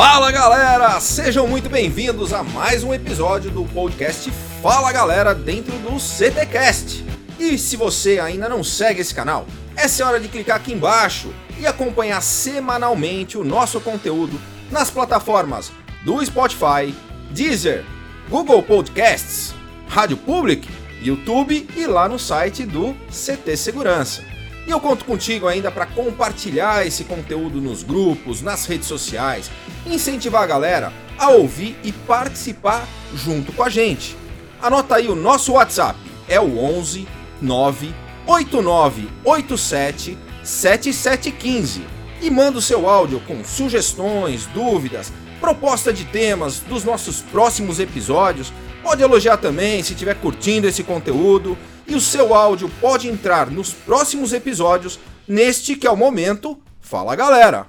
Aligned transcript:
Fala 0.00 0.30
galera, 0.30 1.00
sejam 1.00 1.48
muito 1.48 1.68
bem-vindos 1.68 2.32
a 2.32 2.44
mais 2.44 2.84
um 2.84 2.94
episódio 2.94 3.50
do 3.50 3.64
podcast 3.64 4.30
Fala 4.62 4.92
Galera 4.92 5.34
dentro 5.34 5.76
do 5.78 5.98
CTcast. 5.98 7.04
E 7.36 7.58
se 7.58 7.74
você 7.76 8.20
ainda 8.20 8.48
não 8.48 8.62
segue 8.62 9.00
esse 9.00 9.12
canal, 9.12 9.44
essa 9.74 10.04
é 10.04 10.06
hora 10.06 10.20
de 10.20 10.28
clicar 10.28 10.58
aqui 10.58 10.72
embaixo 10.72 11.34
e 11.58 11.66
acompanhar 11.66 12.22
semanalmente 12.22 13.36
o 13.36 13.42
nosso 13.42 13.80
conteúdo 13.80 14.40
nas 14.70 14.88
plataformas 14.88 15.72
do 16.04 16.24
Spotify, 16.24 16.94
Deezer, 17.32 17.84
Google 18.30 18.62
Podcasts, 18.62 19.52
Rádio 19.88 20.16
Public, 20.18 20.68
YouTube 21.02 21.68
e 21.74 21.86
lá 21.88 22.08
no 22.08 22.20
site 22.20 22.64
do 22.64 22.94
CT 23.10 23.56
Segurança. 23.56 24.22
E 24.68 24.70
eu 24.70 24.78
conto 24.78 25.06
contigo 25.06 25.48
ainda 25.48 25.70
para 25.70 25.86
compartilhar 25.86 26.86
esse 26.86 27.02
conteúdo 27.02 27.58
nos 27.58 27.82
grupos, 27.82 28.42
nas 28.42 28.66
redes 28.66 28.86
sociais, 28.86 29.50
incentivar 29.86 30.42
a 30.42 30.46
galera 30.46 30.92
a 31.18 31.30
ouvir 31.30 31.76
e 31.82 31.92
participar 31.92 32.86
junto 33.14 33.52
com 33.52 33.62
a 33.62 33.68
gente. 33.68 34.16
Anota 34.60 34.96
aí 34.96 35.08
o 35.08 35.14
nosso 35.14 35.52
WhatsApp, 35.52 35.98
é 36.28 36.40
o 36.40 36.58
11 36.58 37.06
9 37.40 37.94
8987 38.26 40.18
7715 40.42 41.82
e 42.20 42.30
manda 42.30 42.58
o 42.58 42.62
seu 42.62 42.88
áudio 42.88 43.20
com 43.26 43.44
sugestões, 43.44 44.46
dúvidas, 44.46 45.12
proposta 45.40 45.92
de 45.92 46.04
temas 46.04 46.60
dos 46.60 46.84
nossos 46.84 47.20
próximos 47.20 47.78
episódios. 47.78 48.52
Pode 48.82 49.02
elogiar 49.02 49.36
também 49.36 49.82
se 49.82 49.92
estiver 49.92 50.14
curtindo 50.16 50.66
esse 50.66 50.82
conteúdo 50.82 51.56
e 51.86 51.94
o 51.94 52.00
seu 52.00 52.34
áudio 52.34 52.70
pode 52.80 53.08
entrar 53.08 53.50
nos 53.50 53.72
próximos 53.72 54.32
episódios, 54.32 54.98
neste 55.26 55.76
que 55.76 55.86
é 55.86 55.90
o 55.90 55.96
momento. 55.96 56.58
Fala 56.80 57.14
galera! 57.14 57.66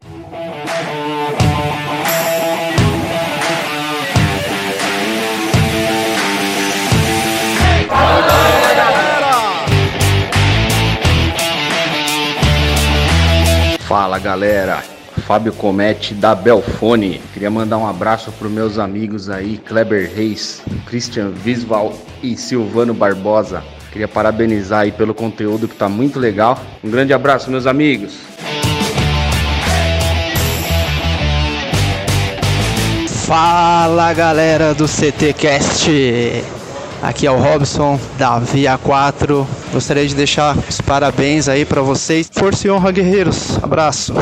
Fala 13.90 14.20
galera, 14.20 14.84
Fábio 15.26 15.52
Comete 15.52 16.13
da 16.13 16.35
Belfone. 16.35 17.20
Queria 17.34 17.49
mandar 17.49 17.80
um 17.80 17.87
abraço 17.87 18.32
para 18.32 18.48
meus 18.48 18.77
amigos 18.77 19.32
aí, 19.32 19.57
Kleber 19.57 20.12
Reis, 20.15 20.62
Christian 20.85 21.32
Visval 21.32 21.93
e 22.21 22.37
Silvano 22.37 22.93
Barbosa. 22.93 23.63
Queria 23.91 24.07
parabenizar 24.07 24.82
aí 24.82 24.91
pelo 24.91 25.15
conteúdo 25.15 25.68
que 25.68 25.76
tá 25.76 25.90
muito 25.90 26.20
legal. 26.20 26.60
Um 26.84 26.90
grande 26.91 27.13
abraço, 27.13 27.49
meus 27.49 27.65
amigos. 27.65 28.20
Fala 33.30 34.12
galera 34.12 34.74
do 34.74 34.88
CTcast. 34.88 35.88
Aqui 36.99 37.27
é 37.27 37.32
o 37.32 37.38
Robson 37.38 37.99
da 38.18 38.40
Via 38.40 38.76
4. 38.76 39.48
Gostaria 39.71 40.08
de 40.08 40.16
deixar 40.16 40.58
os 40.58 40.82
parabéns 40.82 41.48
aí 41.48 41.63
para 41.63 41.80
vocês. 41.84 42.27
Força 42.34 42.66
e 42.66 42.71
honra, 42.71 42.91
guerreiros. 42.91 43.63
Abraço. 43.63 44.16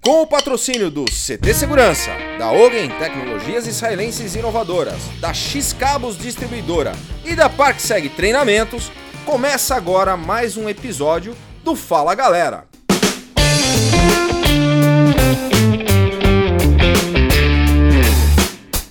Com 0.00 0.22
o 0.22 0.26
patrocínio 0.28 0.88
do 0.88 1.04
CT 1.04 1.52
Segurança, 1.52 2.12
da 2.38 2.52
Ogen 2.52 2.90
Tecnologias 2.90 3.66
Israelenses 3.66 4.36
Inovadoras, 4.36 5.00
da 5.20 5.34
X 5.34 5.72
Cabos 5.72 6.16
Distribuidora 6.16 6.92
e 7.24 7.34
da 7.34 7.48
ParkSeg 7.48 8.08
Treinamentos, 8.10 8.92
começa 9.26 9.74
agora 9.74 10.16
mais 10.16 10.56
um 10.56 10.68
episódio 10.68 11.36
do 11.64 11.74
Fala 11.74 12.14
Galera. 12.14 12.69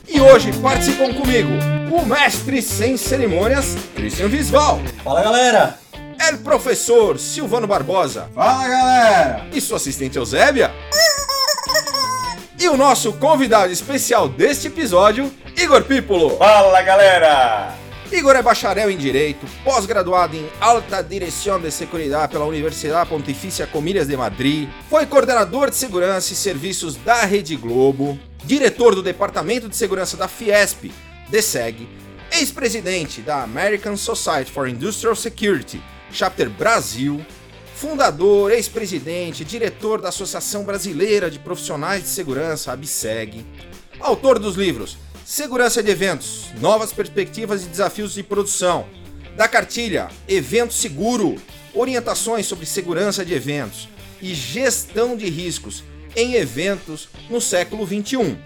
E 0.08 0.22
hoje 0.22 0.52
participam 0.62 1.14
comigo 1.14 1.52
o 1.92 2.06
mestre 2.06 2.62
sem 2.62 2.98
cerimônias, 2.98 3.76
Christian 3.96 4.28
Visval. 4.28 4.80
Fala 5.04 5.24
galera! 5.24 5.80
El 6.30 6.40
professor 6.40 7.18
Silvano 7.18 7.66
Barbosa. 7.66 8.30
Fala 8.36 8.68
galera! 8.68 9.48
E 9.54 9.62
sua 9.62 9.78
assistente 9.78 10.18
Eusébia. 10.18 10.72
E 12.60 12.68
o 12.68 12.76
nosso 12.76 13.14
convidado 13.14 13.72
especial 13.72 14.28
deste 14.28 14.68
episódio, 14.68 15.32
Igor 15.58 15.84
Pípolo. 15.84 16.38
Fala 16.38 16.82
galera! 16.82 17.74
Igor 18.12 18.36
é 18.36 18.42
bacharel 18.42 18.90
em 18.90 18.98
Direito, 18.98 19.46
pós-graduado 19.64 20.36
em 20.36 20.50
Alta 20.60 21.04
Direção 21.04 21.60
de 21.60 21.70
Seguridade 21.70 22.32
pela 22.32 22.46
Universidade 22.46 23.08
Pontifícia 23.08 23.68
Comilhas 23.68 24.08
de 24.08 24.18
Madrid, 24.18 24.68
foi 24.90 25.06
coordenador 25.06 25.70
de 25.70 25.76
segurança 25.76 26.34
e 26.34 26.36
serviços 26.36 26.96
da 26.96 27.24
Rede 27.24 27.56
Globo, 27.56 28.20
diretor 28.44 28.96
do 28.96 29.04
Departamento 29.04 29.70
de 29.70 29.76
Segurança 29.76 30.18
da 30.18 30.28
Fiesp, 30.28 30.92
DSEG, 31.30 31.88
ex-presidente 32.32 33.22
da 33.22 33.44
American 33.44 33.96
Society 33.96 34.52
for 34.52 34.68
Industrial 34.68 35.16
Security, 35.16 35.80
Chapter 36.12 36.50
Brasil, 36.50 37.24
fundador, 37.76 38.52
ex-presidente, 38.52 39.46
diretor 39.46 40.02
da 40.02 40.10
Associação 40.10 40.64
Brasileira 40.64 41.30
de 41.30 41.38
Profissionais 41.38 42.02
de 42.02 42.10
Segurança, 42.10 42.72
ABSEG, 42.72 43.46
autor 44.00 44.40
dos 44.40 44.56
livros 44.56 44.98
Segurança 45.30 45.84
de 45.84 45.92
Eventos, 45.92 46.46
Novas 46.60 46.92
Perspectivas 46.92 47.64
e 47.64 47.68
Desafios 47.68 48.16
de 48.16 48.24
Produção, 48.24 48.88
da 49.38 49.48
cartilha 49.48 50.08
Evento 50.28 50.74
Seguro, 50.74 51.36
Orientações 51.72 52.48
sobre 52.48 52.66
Segurança 52.66 53.24
de 53.24 53.36
Eventos 53.36 53.88
e 54.20 54.34
Gestão 54.34 55.16
de 55.16 55.30
Riscos 55.30 55.84
em 56.16 56.34
Eventos 56.34 57.10
no 57.30 57.40
século 57.40 57.86
XXI. 57.86 58.40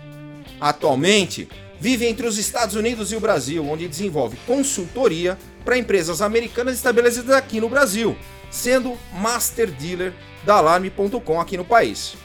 Atualmente, 0.60 1.48
vive 1.80 2.06
entre 2.06 2.28
os 2.28 2.38
Estados 2.38 2.76
Unidos 2.76 3.14
e 3.14 3.16
o 3.16 3.22
Brasil, 3.22 3.66
onde 3.66 3.88
desenvolve 3.88 4.36
consultoria 4.46 5.38
para 5.64 5.78
empresas 5.78 6.22
americanas 6.22 6.76
estabelecidas 6.76 7.34
aqui 7.34 7.62
no 7.62 7.70
Brasil, 7.70 8.14
sendo 8.52 8.98
Master 9.14 9.72
Dealer 9.72 10.14
da 10.46 10.56
Alarme.com 10.56 11.40
aqui 11.40 11.56
no 11.56 11.64
país. 11.64 12.18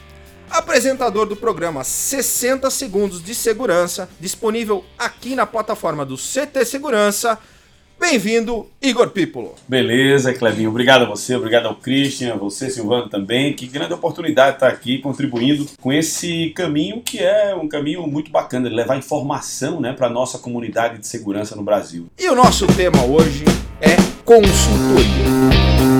Apresentador 0.51 1.25
do 1.25 1.35
programa 1.35 1.83
60 1.83 2.69
Segundos 2.69 3.23
de 3.23 3.35
Segurança, 3.35 4.09
disponível 4.19 4.83
aqui 4.97 5.35
na 5.35 5.45
plataforma 5.45 6.05
do 6.05 6.15
CT 6.15 6.65
Segurança. 6.65 7.37
Bem-vindo, 7.99 8.65
Igor 8.81 9.09
Pípolo. 9.09 9.55
Beleza, 9.67 10.33
Clebinho. 10.33 10.69
Obrigado 10.69 11.01
a 11.03 11.05
você, 11.05 11.35
obrigado 11.35 11.65
ao 11.65 11.75
Christian, 11.75 12.33
a 12.33 12.37
você, 12.37 12.69
Silvano, 12.69 13.09
também. 13.09 13.53
Que 13.53 13.67
grande 13.67 13.93
oportunidade 13.93 14.55
estar 14.55 14.69
aqui 14.69 14.99
contribuindo 14.99 15.65
com 15.81 15.91
esse 15.91 16.51
caminho 16.51 17.01
que 17.01 17.19
é 17.19 17.53
um 17.53 17.67
caminho 17.67 18.07
muito 18.07 18.31
bacana, 18.31 18.69
de 18.69 18.75
levar 18.75 18.97
informação 18.97 19.81
né, 19.81 19.91
para 19.91 20.07
a 20.07 20.09
nossa 20.09 20.39
comunidade 20.39 20.97
de 20.99 21.07
segurança 21.07 21.57
no 21.57 21.63
Brasil. 21.63 22.07
E 22.17 22.29
o 22.29 22.35
nosso 22.35 22.65
tema 22.67 23.03
hoje 23.03 23.43
é 23.81 23.97
consultoria. 24.23 25.98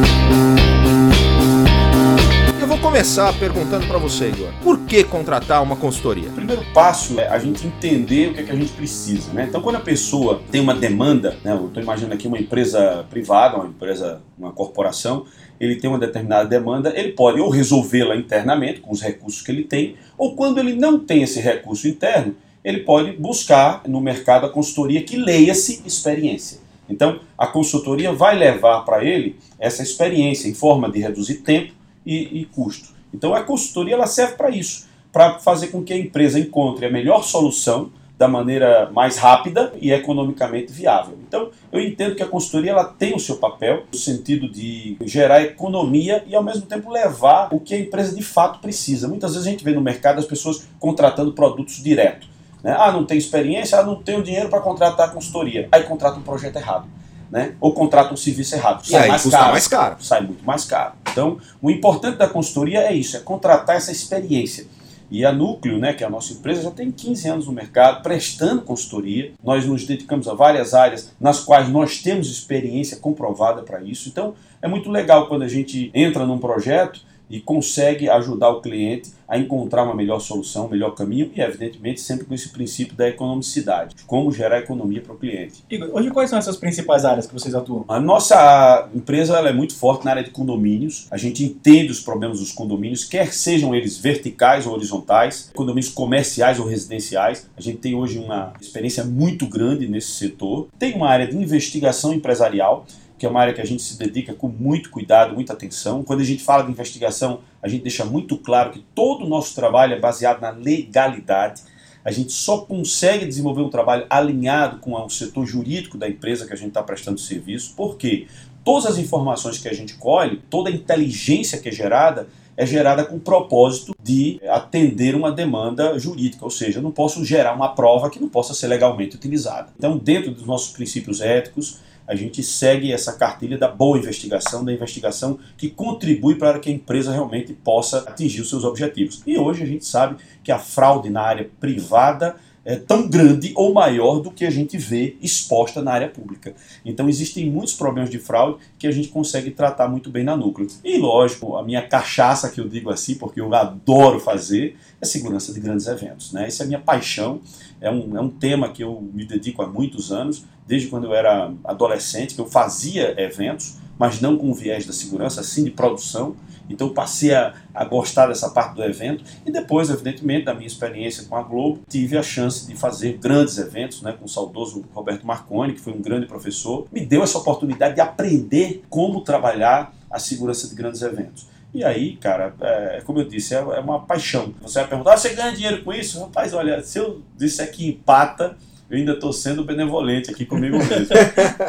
Vou 2.80 2.92
começar 2.92 3.38
perguntando 3.38 3.86
para 3.88 3.98
você, 3.98 4.30
Igor. 4.30 4.54
Por 4.64 4.80
que 4.86 5.04
contratar 5.04 5.62
uma 5.62 5.76
consultoria? 5.76 6.30
O 6.30 6.32
primeiro 6.34 6.64
passo 6.74 7.20
é 7.20 7.28
a 7.28 7.38
gente 7.38 7.68
entender 7.68 8.30
o 8.30 8.34
que, 8.34 8.40
é 8.40 8.44
que 8.44 8.52
a 8.54 8.56
gente 8.56 8.72
precisa. 8.72 9.34
Né? 9.34 9.48
Então, 9.50 9.62
quando 9.62 9.76
a 9.76 9.82
pessoa 9.82 10.42
tem 10.50 10.62
uma 10.62 10.74
demanda, 10.74 11.38
né, 11.44 11.52
eu 11.52 11.68
estou 11.68 11.84
imaginando 11.84 12.14
aqui 12.14 12.26
uma 12.26 12.40
empresa 12.40 13.06
privada, 13.10 13.58
uma 13.58 13.68
empresa, 13.68 14.22
uma 14.38 14.54
corporação, 14.54 15.26
ele 15.60 15.76
tem 15.76 15.90
uma 15.90 16.00
determinada 16.00 16.48
demanda, 16.48 16.94
ele 16.96 17.12
pode 17.12 17.42
ou 17.42 17.50
resolvê-la 17.50 18.16
internamente 18.16 18.80
com 18.80 18.94
os 18.94 19.02
recursos 19.02 19.42
que 19.42 19.52
ele 19.52 19.66
tem, 19.66 19.96
ou 20.18 20.34
quando 20.34 20.60
ele 20.60 20.74
não 20.74 20.98
tem 20.98 21.22
esse 21.22 21.42
recurso 21.42 21.86
interno, 21.86 22.34
ele 22.64 22.80
pode 22.80 23.12
buscar 23.12 23.82
no 23.90 24.00
mercado 24.00 24.46
a 24.46 24.50
consultoria 24.50 25.04
que 25.04 25.18
leia-se 25.18 25.84
experiência. 25.86 26.60
Então, 26.90 27.20
a 27.38 27.46
consultoria 27.46 28.14
vai 28.14 28.38
levar 28.38 28.86
para 28.86 29.04
ele 29.04 29.36
essa 29.60 29.84
experiência 29.84 30.48
em 30.48 30.54
forma 30.54 30.90
de 30.90 31.00
reduzir 31.00 31.36
tempo 31.36 31.78
e, 32.06 32.42
e 32.42 32.46
custo. 32.46 32.90
Então, 33.14 33.34
a 33.34 33.44
consultoria 33.44 33.96
ela 33.96 34.08
serve 34.08 34.36
para 34.36 34.50
isso, 34.50 34.88
para 35.12 35.40
fazer 35.40 35.68
com 35.68 35.84
que 35.84 35.94
a 35.94 35.98
empresa 35.98 36.40
encontre 36.40 36.86
a 36.86 36.92
melhor 36.92 37.24
solução 37.24 37.92
da 38.20 38.28
maneira 38.28 38.92
mais 38.92 39.16
rápida 39.16 39.72
e 39.82 39.94
economicamente 39.94 40.74
viável. 40.74 41.18
Então, 41.26 41.52
eu 41.72 41.80
entendo 41.80 42.16
que 42.16 42.22
a 42.22 42.28
consultoria 42.28 42.72
ela 42.72 42.84
tem 42.84 43.16
o 43.16 43.20
seu 43.20 43.38
papel 43.38 43.86
no 43.90 43.98
sentido 43.98 44.52
de 44.52 44.98
gerar 45.06 45.42
economia 45.42 46.22
e 46.28 46.36
ao 46.36 46.44
mesmo 46.44 46.64
tempo 46.64 46.92
levar 46.92 47.48
o 47.54 47.62
que 47.62 47.74
a 47.74 47.80
empresa 47.80 48.14
de 48.14 48.22
fato 48.22 48.60
precisa. 48.60 49.08
Muitas 49.08 49.32
vezes 49.32 49.48
a 49.48 49.50
gente 49.50 49.64
vê 49.64 49.72
no 49.72 49.80
mercado 49.80 50.20
as 50.20 50.26
pessoas 50.26 50.68
contratando 50.78 51.32
produtos 51.32 51.82
direto. 51.82 52.28
Né? 52.62 52.76
Ah, 52.78 52.92
não 52.92 53.06
tem 53.06 53.18
experiência, 53.18 53.80
ah, 53.80 53.84
não 53.84 53.96
tenho 53.96 54.22
dinheiro 54.22 54.50
para 54.50 54.60
contratar 54.60 55.08
a 55.08 55.12
consultoria. 55.12 55.70
Aí 55.72 55.84
contrata 55.84 56.20
um 56.20 56.24
projeto 56.24 56.58
errado. 56.58 56.90
Né? 57.32 57.54
Ou 57.62 57.74
contrata 57.74 58.14
um 58.14 58.18
serviço 58.18 58.56
errado. 58.56 58.84
E 58.90 58.96
aí 58.96 59.12
custa 59.12 59.30
caro, 59.30 59.52
mais 59.52 59.68
caro. 59.68 59.96
Sai 60.00 60.22
muito 60.22 60.44
mais 60.44 60.66
caro. 60.66 60.94
Então, 61.12 61.38
o 61.62 61.70
importante 61.70 62.18
da 62.18 62.28
consultoria 62.28 62.80
é 62.80 62.94
isso, 62.94 63.16
é 63.18 63.20
contratar 63.20 63.76
essa 63.76 63.92
experiência. 63.92 64.66
E 65.12 65.26
a 65.26 65.32
Núcleo, 65.32 65.80
né, 65.80 65.94
que 65.94 66.04
é 66.04 66.08
a 66.08 66.10
nossa 66.10 66.34
empresa, 66.34 66.62
já 66.62 66.72
tem 66.72 66.92
15 66.92 67.28
anos 67.28 67.48
no 67.48 67.52
mercado 67.52 68.04
prestando 68.04 68.62
consultoria. 68.62 69.32
Nós 69.44 69.66
nos 69.66 69.86
dedicamos 69.86 70.28
a 70.28 70.34
várias 70.34 70.74
áreas 70.74 71.12
nas 71.20 71.40
quais 71.40 71.68
nós 71.68 72.00
temos 72.00 72.30
experiência 72.30 72.98
comprovada 72.98 73.64
para 73.64 73.82
isso. 73.82 74.08
Então, 74.08 74.36
é 74.62 74.68
muito 74.68 74.92
legal 74.92 75.28
quando 75.28 75.42
a 75.44 75.48
gente 75.48 75.90
entra 75.94 76.26
num 76.26 76.38
projeto 76.38 77.02
e 77.30 77.40
consegue 77.40 78.10
ajudar 78.10 78.50
o 78.50 78.62
cliente 78.62 79.12
a 79.30 79.38
encontrar 79.38 79.84
uma 79.84 79.94
melhor 79.94 80.20
solução, 80.20 80.66
um 80.66 80.70
melhor 80.70 80.96
caminho 80.96 81.32
e, 81.36 81.40
evidentemente, 81.40 82.02
sempre 82.02 82.26
com 82.26 82.34
esse 82.34 82.50
princípio 82.50 82.96
da 82.96 83.08
economicidade, 83.08 83.96
como 84.08 84.32
gerar 84.32 84.58
economia 84.58 85.02
para 85.02 85.14
o 85.14 85.18
cliente. 85.18 85.64
Igor, 85.70 85.90
hoje 85.94 86.10
quais 86.10 86.32
são 86.32 86.40
essas 86.40 86.58
principais 86.58 87.06
áreas 87.06 87.28
que 87.28 87.34
vocês 87.34 87.54
atuam? 87.54 87.86
A 87.88 88.00
nossa 88.00 88.90
empresa 88.94 89.38
ela 89.38 89.50
é 89.50 89.54
muito 89.54 89.76
forte 89.76 90.04
na 90.04 90.12
área 90.12 90.24
de 90.24 90.32
condomínios. 90.32 91.08
A 91.12 91.18
gente 91.18 91.44
entende 91.44 91.92
os 91.92 92.00
problemas 92.00 92.40
dos 92.40 92.52
condomínios, 92.52 93.04
quer 93.04 93.32
sejam 93.32 93.76
eles 93.76 94.00
verticais 94.00 94.66
ou 94.66 94.74
horizontais, 94.74 95.52
condomínios 95.54 95.90
comerciais 95.94 96.60
ou 96.60 96.66
residenciais. 96.66 97.48
A 97.56 97.62
gente 97.62 97.78
tem 97.78 97.94
hoje 97.94 98.18
uma 98.18 98.54
experiência 98.60 99.04
muito 99.04 99.46
grande 99.46 99.88
nesse 99.88 100.14
setor. 100.14 100.70
Tem 100.80 100.96
uma 100.96 101.08
área 101.08 101.28
de 101.28 101.38
investigação 101.38 102.12
empresarial 102.12 102.88
que 103.20 103.26
é 103.26 103.30
uma 103.30 103.42
área 103.42 103.54
que 103.54 103.62
a 103.62 103.66
gente 103.66 103.84
se 103.84 104.00
dedica 104.00 104.34
com 104.34 104.48
muito 104.48 104.90
cuidado, 104.90 105.36
muita 105.36 105.52
atenção. 105.52 106.04
Quando 106.04 106.22
a 106.22 106.24
gente 106.24 106.42
fala 106.42 106.64
de 106.64 106.72
investigação, 106.72 107.42
a 107.62 107.68
gente 107.68 107.84
deixa 107.84 108.06
muito 108.06 108.38
claro 108.38 108.72
que 108.72 108.80
todo 108.96 109.26
o 109.26 109.30
nosso 109.30 109.54
trabalho 109.54 109.94
é 109.94 110.00
baseado 110.00 110.40
na 110.40 110.52
legalidade. 110.52 111.62
A 112.04 112.12
gente 112.12 112.32
só 112.32 112.60
consegue 112.60 113.26
desenvolver 113.26 113.62
um 113.62 113.70
trabalho 113.70 114.06
alinhado 114.10 114.80
com 114.80 114.94
o 114.94 115.10
setor 115.10 115.46
jurídico 115.46 115.98
da 115.98 116.08
empresa 116.08 116.48
que 116.48 116.54
a 116.54 116.56
gente 116.56 116.70
está 116.70 116.82
prestando 116.82 117.20
serviço. 117.20 117.76
Por 117.76 117.98
quê? 117.98 118.28
Todas 118.64 118.86
as 118.86 118.98
informações 118.98 119.58
que 119.58 119.68
a 119.68 119.74
gente 119.74 119.96
colhe, 119.96 120.42
toda 120.50 120.70
a 120.70 120.74
inteligência 120.74 121.58
que 121.60 121.68
é 121.68 121.72
gerada, 121.72 122.30
é 122.56 122.66
gerada 122.66 123.06
com 123.06 123.18
o 123.18 123.20
propósito 123.20 123.94
de 124.02 124.40
atender 124.48 125.16
uma 125.16 125.32
demanda 125.32 125.98
jurídica, 126.00 126.44
ou 126.44 126.52
seja, 126.52 126.80
eu 126.80 126.84
não 126.84 126.92
posso 126.92 127.24
gerar 127.24 127.54
uma 127.54 127.70
prova 127.70 128.10
que 128.10 128.20
não 128.20 128.28
possa 128.28 128.54
ser 128.54 128.68
legalmente 128.68 129.16
utilizada. 129.16 129.70
Então, 129.78 129.98
dentro 129.98 130.32
dos 130.32 130.46
nossos 130.46 130.72
princípios 130.72 131.22
éticos, 131.22 131.80
a 132.10 132.16
gente 132.16 132.42
segue 132.42 132.92
essa 132.92 133.14
cartilha 133.14 133.56
da 133.56 133.68
boa 133.68 133.96
investigação, 133.96 134.66
da 134.66 134.74
investigação 134.74 135.38
que 135.56 135.70
contribui 135.70 136.36
para 136.36 136.58
que 136.58 136.68
a 136.68 136.74
empresa 136.74 137.12
realmente 137.12 137.54
possa 137.54 138.00
atingir 138.00 138.42
os 138.42 138.50
seus 138.50 138.64
objetivos. 138.64 139.22
E 139.28 139.38
hoje 139.38 139.62
a 139.62 139.68
gente 139.68 139.86
sabe 139.86 140.16
que 140.44 140.52
a 140.52 140.58
fraude 140.58 141.12
na 141.12 141.22
área 141.22 141.48
privada 141.60 142.36
é 142.66 142.76
tão 142.76 143.08
grande 143.08 143.52
ou 143.56 143.74
maior 143.74 144.20
do 144.20 144.32
que 144.32 144.44
a 144.46 144.50
gente 144.50 144.78
vê 144.78 145.18
exposta 145.22 145.82
na 145.82 145.92
área 145.92 146.10
pública. 146.10 146.54
Então 146.84 147.08
existem 147.08 147.50
muitos 147.50 147.74
problemas 147.74 148.10
de 148.10 148.18
fraude 148.18 148.60
que 148.78 148.88
a 148.88 148.92
gente 148.92 149.10
consegue 149.10 149.52
tratar 149.52 149.88
muito 149.88 150.10
bem 150.10 150.24
na 150.24 150.36
núcleo. 150.36 150.68
E 150.84 150.98
lógico, 150.98 151.56
a 151.56 151.64
minha 151.64 151.82
cachaça 151.82 152.50
que 152.50 152.60
eu 152.60 152.68
digo 152.68 152.90
assim, 152.90 153.16
porque 153.16 153.40
eu 153.40 153.54
adoro 153.54 154.20
fazer, 154.20 154.76
é 155.00 155.06
segurança 155.06 155.54
de 155.54 155.60
grandes 155.60 155.88
eventos. 155.88 156.34
Né? 156.34 156.48
Essa 156.48 156.64
é 156.64 156.66
a 156.66 156.68
minha 156.68 156.80
paixão, 156.80 157.42
é 157.80 157.90
um, 157.90 158.18
é 158.18 158.22
um 158.22 158.30
tema 158.30 158.70
que 158.70 158.84
eu 158.84 159.02
me 159.14 159.26
dedico 159.26 159.62
há 159.62 159.68
muitos 159.68 160.12
anos 160.12 160.44
desde 160.70 160.88
quando 160.88 161.06
eu 161.06 161.16
era 161.16 161.52
adolescente, 161.64 162.36
que 162.36 162.42
eu 162.42 162.46
fazia 162.46 163.20
eventos, 163.20 163.78
mas 163.98 164.22
não 164.22 164.38
com 164.38 164.54
viés 164.54 164.86
da 164.86 164.94
segurança, 164.94 165.42
sim 165.42 165.64
de 165.64 165.72
produção. 165.72 166.36
Então 166.70 166.88
eu 166.88 166.94
passei 166.94 167.34
a, 167.34 167.56
a, 167.74 167.84
gostar 167.84 168.28
dessa 168.28 168.52
parte 168.52 168.76
do 168.76 168.84
evento 168.84 169.24
e 169.44 169.52
depois, 169.52 169.90
evidentemente, 169.90 170.46
da 170.46 170.54
minha 170.54 170.68
experiência 170.68 171.24
com 171.24 171.36
a 171.36 171.42
Globo, 171.42 171.82
tive 171.90 172.16
a 172.16 172.22
chance 172.22 172.68
de 172.68 172.76
fazer 172.76 173.18
grandes 173.18 173.58
eventos 173.58 174.04
né, 174.04 174.14
com 174.14 174.26
o 174.26 174.30
saudoso 174.30 174.86
Roberto 174.94 175.26
Marconi, 175.26 175.74
que 175.74 175.82
foi 175.82 175.94
um 175.94 176.02
grande 176.02 176.28
professor. 176.28 176.88
Me 176.92 177.04
deu 177.04 177.24
essa 177.24 177.40
oportunidade 177.40 177.96
de 177.96 178.02
aprender 178.02 178.84
como 178.88 179.22
trabalhar 179.22 179.92
a 180.12 180.20
segurança 180.20 180.68
de 180.68 180.76
grandes 180.76 181.02
eventos. 181.02 181.48
E 181.74 181.84
aí, 181.84 182.16
cara, 182.18 182.54
é, 182.62 183.02
como 183.04 183.20
eu 183.20 183.26
disse, 183.26 183.56
é, 183.56 183.58
é 183.58 183.80
uma 183.80 184.02
paixão. 184.02 184.54
Você 184.62 184.80
vai 184.80 184.88
perguntar, 184.88 185.14
ah, 185.14 185.18
você 185.18 185.30
ganha 185.34 185.52
dinheiro 185.52 185.84
com 185.84 185.92
isso? 185.92 186.20
Rapaz, 186.20 186.54
olha, 186.54 186.84
se 186.84 187.00
eu 187.00 187.24
disser 187.36 187.72
que 187.72 187.88
empata, 187.88 188.56
eu 188.90 188.98
ainda 188.98 189.14
estou 189.14 189.32
sendo 189.32 189.64
benevolente 189.64 190.32
aqui 190.32 190.46
comigo 190.46 190.78
mesmo. 190.86 191.16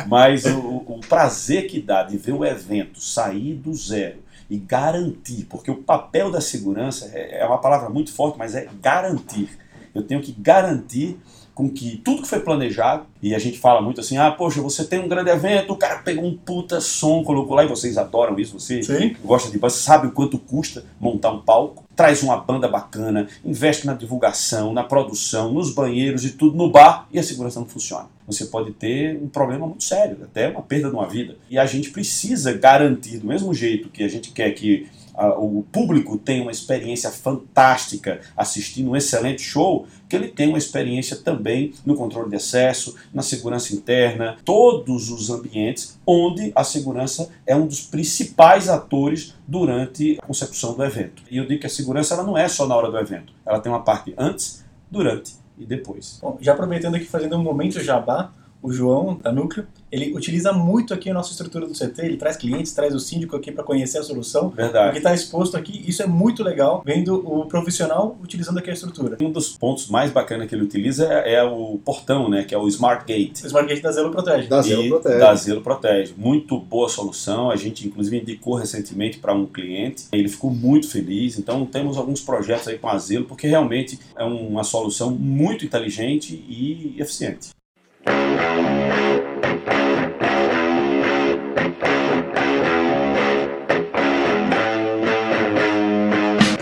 Mas 0.09 0.45
o, 0.47 0.59
o, 0.59 1.01
prazer 1.07 1.67
que 1.67 1.81
dá 1.81 2.03
de 2.03 2.17
ver 2.17 2.33
o 2.33 2.45
evento 2.45 3.01
sair 3.01 3.55
do 3.55 3.75
zero 3.75 4.19
e 4.49 4.57
garantir, 4.57 5.47
porque 5.49 5.71
o 5.71 5.77
papel 5.77 6.31
da 6.31 6.41
segurança 6.41 7.11
é, 7.15 7.41
é 7.41 7.47
uma 7.47 7.59
palavra 7.59 7.89
muito 7.89 8.13
forte, 8.13 8.39
mas 8.39 8.55
é 8.55 8.69
garantir. 8.81 9.49
Eu 9.95 10.03
tenho 10.03 10.21
que 10.21 10.33
garantir 10.33 11.19
com 11.55 11.69
que 11.69 11.99
tudo 11.99 12.23
que 12.23 12.29
foi 12.29 12.41
planejado, 12.41 13.05
e 13.23 13.35
a 13.35 13.39
gente 13.39 13.59
fala 13.59 13.83
muito 13.83 14.01
assim, 14.01 14.17
ah, 14.17 14.31
poxa, 14.31 14.63
você 14.63 14.83
tem 14.83 14.99
um 14.99 15.09
grande 15.09 15.29
evento, 15.29 15.75
o 15.75 15.77
cara 15.77 15.99
pegou 15.99 16.25
um 16.25 16.35
puta 16.35 16.81
som, 16.81 17.23
colocou 17.23 17.55
lá, 17.55 17.65
e 17.65 17.69
vocês 17.69 17.99
adoram 17.99 18.39
isso, 18.39 18.59
você 18.59 18.83
Sim. 18.83 19.15
gosta 19.23 19.51
de 19.51 19.59
você 19.59 19.79
sabe 19.79 20.07
o 20.07 20.13
quanto 20.13 20.39
custa 20.39 20.85
montar 20.99 21.31
um 21.31 21.43
palco, 21.43 21.85
traz 22.01 22.23
uma 22.23 22.39
banda 22.39 22.67
bacana, 22.67 23.29
investe 23.45 23.87
na 23.87 23.93
divulgação, 23.93 24.73
na 24.73 24.83
produção, 24.83 25.53
nos 25.53 25.71
banheiros 25.71 26.25
e 26.25 26.31
tudo 26.31 26.57
no 26.57 26.71
bar, 26.71 27.07
e 27.13 27.19
a 27.19 27.23
segurança 27.23 27.61
não 27.61 27.67
funciona. 27.67 28.07
Você 28.27 28.47
pode 28.47 28.71
ter 28.71 29.23
um 29.23 29.29
problema 29.29 29.67
muito 29.67 29.85
sério, 29.85 30.17
até 30.23 30.49
uma 30.49 30.63
perda 30.63 30.89
de 30.89 30.95
uma 30.95 31.07
vida. 31.07 31.37
E 31.51 31.59
a 31.59 31.67
gente 31.67 31.91
precisa 31.91 32.55
garantir, 32.55 33.19
do 33.19 33.27
mesmo 33.27 33.53
jeito 33.53 33.91
que 33.91 34.03
a 34.03 34.09
gente 34.09 34.33
quer 34.33 34.51
que 34.53 34.89
o 35.15 35.63
público 35.71 36.17
tem 36.19 36.41
uma 36.41 36.51
experiência 36.51 37.11
fantástica 37.11 38.21
assistindo 38.37 38.91
um 38.91 38.97
excelente 38.97 39.43
show, 39.43 39.87
que 40.09 40.17
ele 40.17 40.29
tem 40.29 40.49
uma 40.49 40.59
experiência 40.59 41.17
também 41.17 41.73
no 41.85 41.95
controle 41.95 42.31
de 42.31 42.37
acesso, 42.37 42.95
na 43.13 43.23
segurança 43.23 43.75
interna, 43.75 44.37
todos 44.45 45.11
os 45.11 45.31
ambientes 45.31 45.99
onde 46.07 46.53
a 46.55 46.65
segurança 46.65 47.31
é 47.47 47.55
um 47.55 47.67
dos 47.67 47.83
principais 47.83 48.69
atores 48.69 49.35
durante 49.47 50.19
a 50.21 50.27
concepção 50.27 50.75
do 50.75 50.85
evento. 50.85 51.23
E 51.31 51.37
eu 51.37 51.47
digo 51.47 51.61
que 51.61 51.67
a 51.67 51.71
segurança 51.71 52.15
ela 52.15 52.25
não 52.25 52.37
é 52.37 52.49
só 52.49 52.67
na 52.67 52.77
hora 52.77 52.91
do 52.91 52.99
evento, 52.99 53.33
ela 53.47 53.61
tem 53.61 53.71
uma 53.71 53.83
parte 53.83 54.15
antes, 54.19 54.65
durante 54.91 55.35
e 55.57 55.67
depois. 55.67 56.19
Bom, 56.21 56.39
já 56.41 56.53
aproveitando 56.53 56.95
aqui 56.95 57.05
fazendo 57.05 57.37
um 57.37 57.43
momento 57.43 57.81
jabá, 57.81 58.33
o 58.63 58.73
João 58.73 59.19
da 59.23 59.33
Núcleo, 59.33 59.67
ele 59.91 60.13
utiliza 60.15 60.53
muito 60.53 60.95
aqui 60.95 61.11
a 61.11 61.15
nossa 61.15 61.31
estrutura 61.33 61.67
do 61.67 61.73
CT, 61.73 62.03
ele 62.03 62.17
traz 62.17 62.37
clientes, 62.37 62.73
traz 62.73 62.95
o 62.95 63.01
síndico 63.01 63.37
aqui 63.37 63.51
para 63.51 63.65
conhecer 63.65 63.99
a 63.99 64.03
solução. 64.03 64.51
Verdade. 64.51 64.91
O 64.91 64.93
que 64.93 64.99
está 64.99 65.13
exposto 65.13 65.57
aqui, 65.57 65.83
isso 65.87 66.03
é 66.03 66.07
muito 66.07 66.45
legal, 66.45 66.83
vendo 66.85 67.17
o 67.17 67.47
profissional 67.47 68.17
utilizando 68.23 68.59
aqui 68.59 68.71
a 68.71 68.73
estrutura. 68.73 69.17
Um 69.21 69.33
dos 69.33 69.57
pontos 69.57 69.89
mais 69.89 70.13
bacanas 70.13 70.49
que 70.49 70.55
ele 70.55 70.63
utiliza 70.63 71.07
é, 71.07 71.35
é 71.35 71.43
o 71.43 71.79
portão, 71.85 72.29
né, 72.29 72.45
que 72.45 72.55
é 72.55 72.59
o 72.59 72.69
Smart 72.69 73.05
Gate. 73.05 73.43
O 73.43 73.47
Smart 73.47 73.69
Gate 73.69 73.83
da 73.83 73.93
Zelo 73.93 74.11
Protege. 74.11 74.49
Da 74.49 74.63
Zelo 74.63 74.89
Protege. 74.89 75.19
Da 75.19 75.35
Zelo 75.35 75.61
Protege. 75.61 76.15
Muito 76.17 76.59
boa 76.59 76.89
solução, 76.89 77.51
a 77.51 77.57
gente 77.57 77.87
inclusive 77.87 78.21
indicou 78.21 78.55
recentemente 78.55 79.19
para 79.19 79.35
um 79.35 79.47
cliente, 79.47 80.05
ele 80.13 80.29
ficou 80.29 80.51
muito 80.51 80.89
feliz, 80.89 81.39
então 81.39 81.67
temos 81.67 81.97
alguns 81.97 82.21
projetos 82.21 82.69
aí 82.69 82.79
com 82.79 82.89
a 82.89 82.99
Zelo, 82.99 83.25
porque 83.25 83.49
realmente 83.49 83.99
é 84.17 84.25
uma 84.25 84.63
solução 84.63 85.11
muito 85.11 85.65
inteligente 85.65 86.35
e 86.49 86.95
eficiente. 86.99 87.51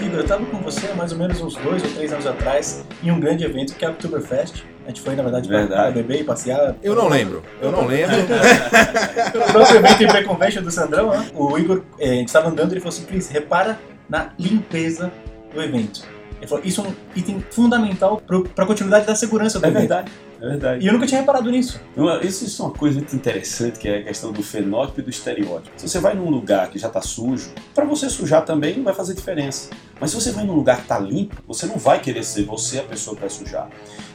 Igor, 0.03 0.19
eu 0.19 0.21
estava 0.23 0.45
com 0.47 0.59
você 0.59 0.89
há 0.89 0.95
mais 0.95 1.13
ou 1.13 1.19
menos 1.19 1.41
uns 1.41 1.55
dois 1.57 1.83
ou 1.85 1.91
três 1.91 2.13
anos 2.13 2.27
atrás 2.27 2.85
em 3.03 3.11
um 3.13 3.21
grande 3.21 3.45
evento 3.45 3.75
que 3.75 3.85
é 3.85 3.89
o 3.89 3.93
Oktoberfest. 3.93 4.65
A 4.85 4.89
gente 4.89 5.01
foi, 5.03 5.15
na 5.15 5.23
verdade, 5.23 5.49
para 5.49 5.91
beber 5.91 6.21
e 6.21 6.25
passear. 6.25 6.75
Eu 6.83 6.95
não 6.95 7.09
lembro, 7.09 7.45
eu 7.61 7.71
não 7.71 7.87
lembro. 7.87 8.17
o 9.37 9.53
próprio 9.53 9.77
evento 9.77 10.03
em 10.03 10.09
pré-convention 10.09 10.63
do 10.63 10.71
Sandrão, 10.71 11.11
né? 11.11 11.31
o 11.35 11.59
Igor, 11.59 11.83
eh, 12.01 12.11
a 12.11 12.15
gente 12.15 12.29
estava 12.29 12.49
andando 12.49 12.71
e 12.71 12.75
ele 12.75 12.81
falou 12.81 12.97
assim, 12.97 13.05
Cris, 13.05 13.29
repara 13.29 13.79
na 14.09 14.33
limpeza 14.39 15.13
do 15.53 15.63
evento. 15.63 16.18
Ele 16.39 16.47
falou, 16.47 16.65
isso 16.65 16.81
é 16.81 16.89
um 16.89 16.95
item 17.17 17.45
fundamental 17.51 18.23
para 18.27 18.65
a 18.65 18.67
continuidade 18.67 19.07
da 19.07 19.15
segurança 19.15 19.59
do 19.59 19.67
é 19.67 19.69
evento. 19.69 19.81
Verdade. 19.81 20.13
É 20.41 20.47
verdade. 20.47 20.85
E 20.85 20.87
eu 20.87 20.93
nunca 20.93 21.07
tinha 21.07 21.21
reparado 21.21 21.51
nisso. 21.51 21.81
Isso, 22.23 22.45
isso 22.45 22.63
é 22.63 22.67
uma 22.67 22.75
coisa 22.75 22.99
muito 22.99 23.15
interessante, 23.15 23.79
que 23.79 23.89
é 23.89 23.99
a 23.99 24.05
questão 24.05 24.31
do 24.33 24.43
fenótipo 24.43 25.01
e 25.01 25.03
do 25.03 25.11
estereótipo. 25.11 25.73
Se 25.77 25.89
você 25.89 25.99
vai 25.99 26.15
num 26.15 26.31
lugar 26.31 26.71
que 26.71 26.79
já 26.79 26.87
está 26.87 27.01
sujo, 27.01 27.51
para 27.75 27.85
você 27.85 28.09
sujar 28.09 28.45
também 28.45 28.77
não 28.77 28.85
vai 28.85 28.95
fazer 28.95 29.15
diferença. 29.15 29.71
Mas 30.01 30.11
se 30.11 30.17
você 30.17 30.31
vai 30.31 30.45
num 30.45 30.55
lugar 30.55 30.77
que 30.77 30.83
está 30.83 30.99
limpo, 30.99 31.43
você 31.47 31.67
não 31.67 31.77
vai 31.77 32.01
querer 32.01 32.23
ser 32.23 32.45
você 32.45 32.79
a 32.79 32.85
pessoa 32.85 33.17
que 33.17 33.21
vai 33.23 33.31
sujar. 33.31 33.69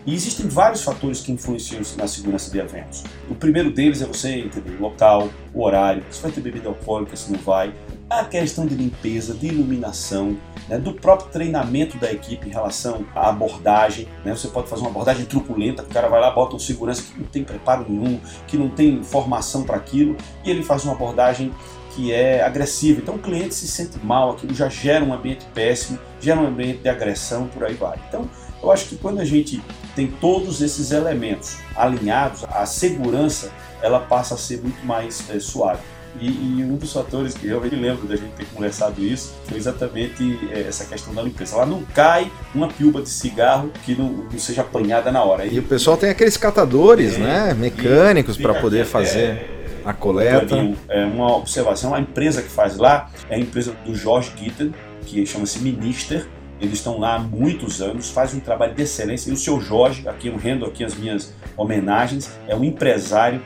E 0.06 0.14
existem 0.14 0.48
vários 0.48 0.82
fatores 0.82 1.20
que 1.20 1.32
influenciam 1.32 1.82
na 1.98 2.08
segurança 2.08 2.50
de 2.50 2.58
eventos. 2.58 3.04
O 3.30 3.36
primeiro 3.36 3.70
deles 3.70 4.02
é 4.02 4.06
você 4.06 4.30
entender 4.30 4.78
o 4.78 4.82
local, 4.82 5.30
o 5.54 5.62
horário, 5.62 6.04
se 6.10 6.22
vai 6.22 6.32
ter 6.32 6.40
bebida 6.40 6.70
alcoólica, 6.70 7.16
se 7.18 7.32
não 7.32 7.40
vai, 7.40 7.74
a 8.10 8.24
questão 8.24 8.66
de 8.66 8.76
limpeza, 8.76 9.34
de 9.34 9.48
iluminação, 9.48 10.38
né, 10.68 10.78
do 10.78 10.94
próprio 10.94 11.30
treinamento 11.30 11.98
da 11.98 12.12
equipe 12.12 12.48
em 12.48 12.52
relação 12.52 13.06
à 13.16 13.30
abordagem. 13.30 14.08
Né, 14.24 14.36
você 14.36 14.48
pode 14.48 14.68
fazer 14.68 14.82
uma 14.82 14.90
abordagem 14.90 15.26
truculenta, 15.26 15.84
o 15.84 15.88
cara 15.88 16.08
vai 16.08 16.20
lá, 16.20 16.32
bota 16.32 16.56
um 16.56 16.60
segurança 16.60 17.04
que 17.04 17.20
não 17.20 17.28
tem 17.28 17.44
preparo 17.44 17.86
nenhum, 17.88 18.20
que 18.48 18.58
não 18.58 18.70
tem 18.70 19.04
formação 19.04 19.64
para 19.64 19.78
aquilo, 19.78 20.16
e 20.44 20.50
ele 20.50 20.64
faz 20.64 20.84
uma 20.84 20.94
abordagem 20.94 21.54
que 21.96 22.12
é 22.12 22.44
agressiva. 22.44 23.00
Então 23.02 23.16
o 23.16 23.20
cliente 23.20 23.54
se 23.54 23.68
sente 23.68 23.98
mal, 24.04 24.32
aquilo 24.32 24.54
já 24.54 24.68
gera 24.68 25.04
um 25.04 25.14
ambiente 25.14 25.46
péssimo, 25.54 26.00
gera 26.20 26.40
um 26.40 26.48
ambiente 26.48 26.80
de 26.80 26.90
agressão, 26.90 27.48
por 27.48 27.64
aí 27.64 27.74
vai. 27.74 28.00
Então 28.08 28.30
eu 28.62 28.72
acho 28.72 28.86
que 28.86 28.96
quando 28.96 29.20
a 29.20 29.26
gente 29.26 29.62
tem 29.96 30.08
todos 30.08 30.62
esses 30.62 30.92
elementos 30.92 31.58
alinhados, 31.76 32.44
a 32.46 32.66
segurança 32.66 33.52
ela 33.82 34.00
passa 34.00 34.36
a 34.36 34.38
ser 34.38 34.62
muito 34.62 34.84
mais 34.86 35.30
é, 35.30 35.40
suave. 35.40 35.82
E, 36.20 36.28
e, 36.28 36.64
um 36.64 36.76
dos 36.76 36.94
fatores 36.94 37.34
que 37.34 37.48
eu 37.48 37.60
me 37.60 37.70
lembro 37.70 38.08
da 38.08 38.16
gente 38.16 38.32
ter 38.34 38.46
conversado 38.54 39.04
isso 39.04 39.34
foi 39.46 39.58
exatamente 39.58 40.40
é, 40.52 40.62
essa 40.62 40.86
questão 40.86 41.14
da 41.14 41.22
limpeza. 41.22 41.56
Lá 41.56 41.66
não 41.66 41.84
cai 41.94 42.32
uma 42.54 42.68
piuba 42.68 43.02
de 43.02 43.10
cigarro 43.10 43.72
que 43.84 43.96
não, 43.96 44.10
não 44.32 44.40
seja 44.40 44.62
apanhada 44.62 45.12
na 45.12 45.24
hora. 45.24 45.46
E, 45.46 45.56
e 45.56 45.60
o 45.60 45.64
pessoal 45.64 45.98
tem 45.98 46.10
aqueles 46.10 46.38
catadores, 46.38 47.16
é, 47.16 47.20
né, 47.20 47.54
mecânicos 47.54 48.38
para 48.38 48.54
poder 48.54 48.86
fazer. 48.86 49.20
É, 49.20 49.64
A 49.86 49.94
coleta. 49.94 50.56
É 50.88 51.04
uma 51.04 51.36
observação, 51.36 51.94
a 51.94 52.00
empresa 52.00 52.42
que 52.42 52.50
faz 52.50 52.78
lá 52.78 53.10
é 53.30 53.36
a 53.36 53.40
empresa 53.40 53.76
do 53.86 53.94
Jorge 53.96 54.32
Gitten, 54.38 54.74
que 55.06 55.26
chama-se 55.26 55.60
Minister. 55.60 56.26
Eles 56.62 56.76
estão 56.76 56.98
lá 56.98 57.16
há 57.16 57.20
muitos 57.20 57.82
anos, 57.82 58.10
fazem 58.10 58.38
um 58.38 58.40
trabalho 58.40 58.74
de 58.74 58.84
excelência. 58.84 59.30
E 59.30 59.34
o 59.34 59.38
seu 59.38 59.60
Jorge, 59.60 60.08
aqui 60.08 60.28
eu 60.28 60.38
rendo 60.38 60.66
aqui 60.66 60.86
as 60.86 60.96
minhas 60.96 61.34
homenagens, 61.58 62.32
é 62.48 62.56
um 62.56 62.64
empresário 62.64 63.42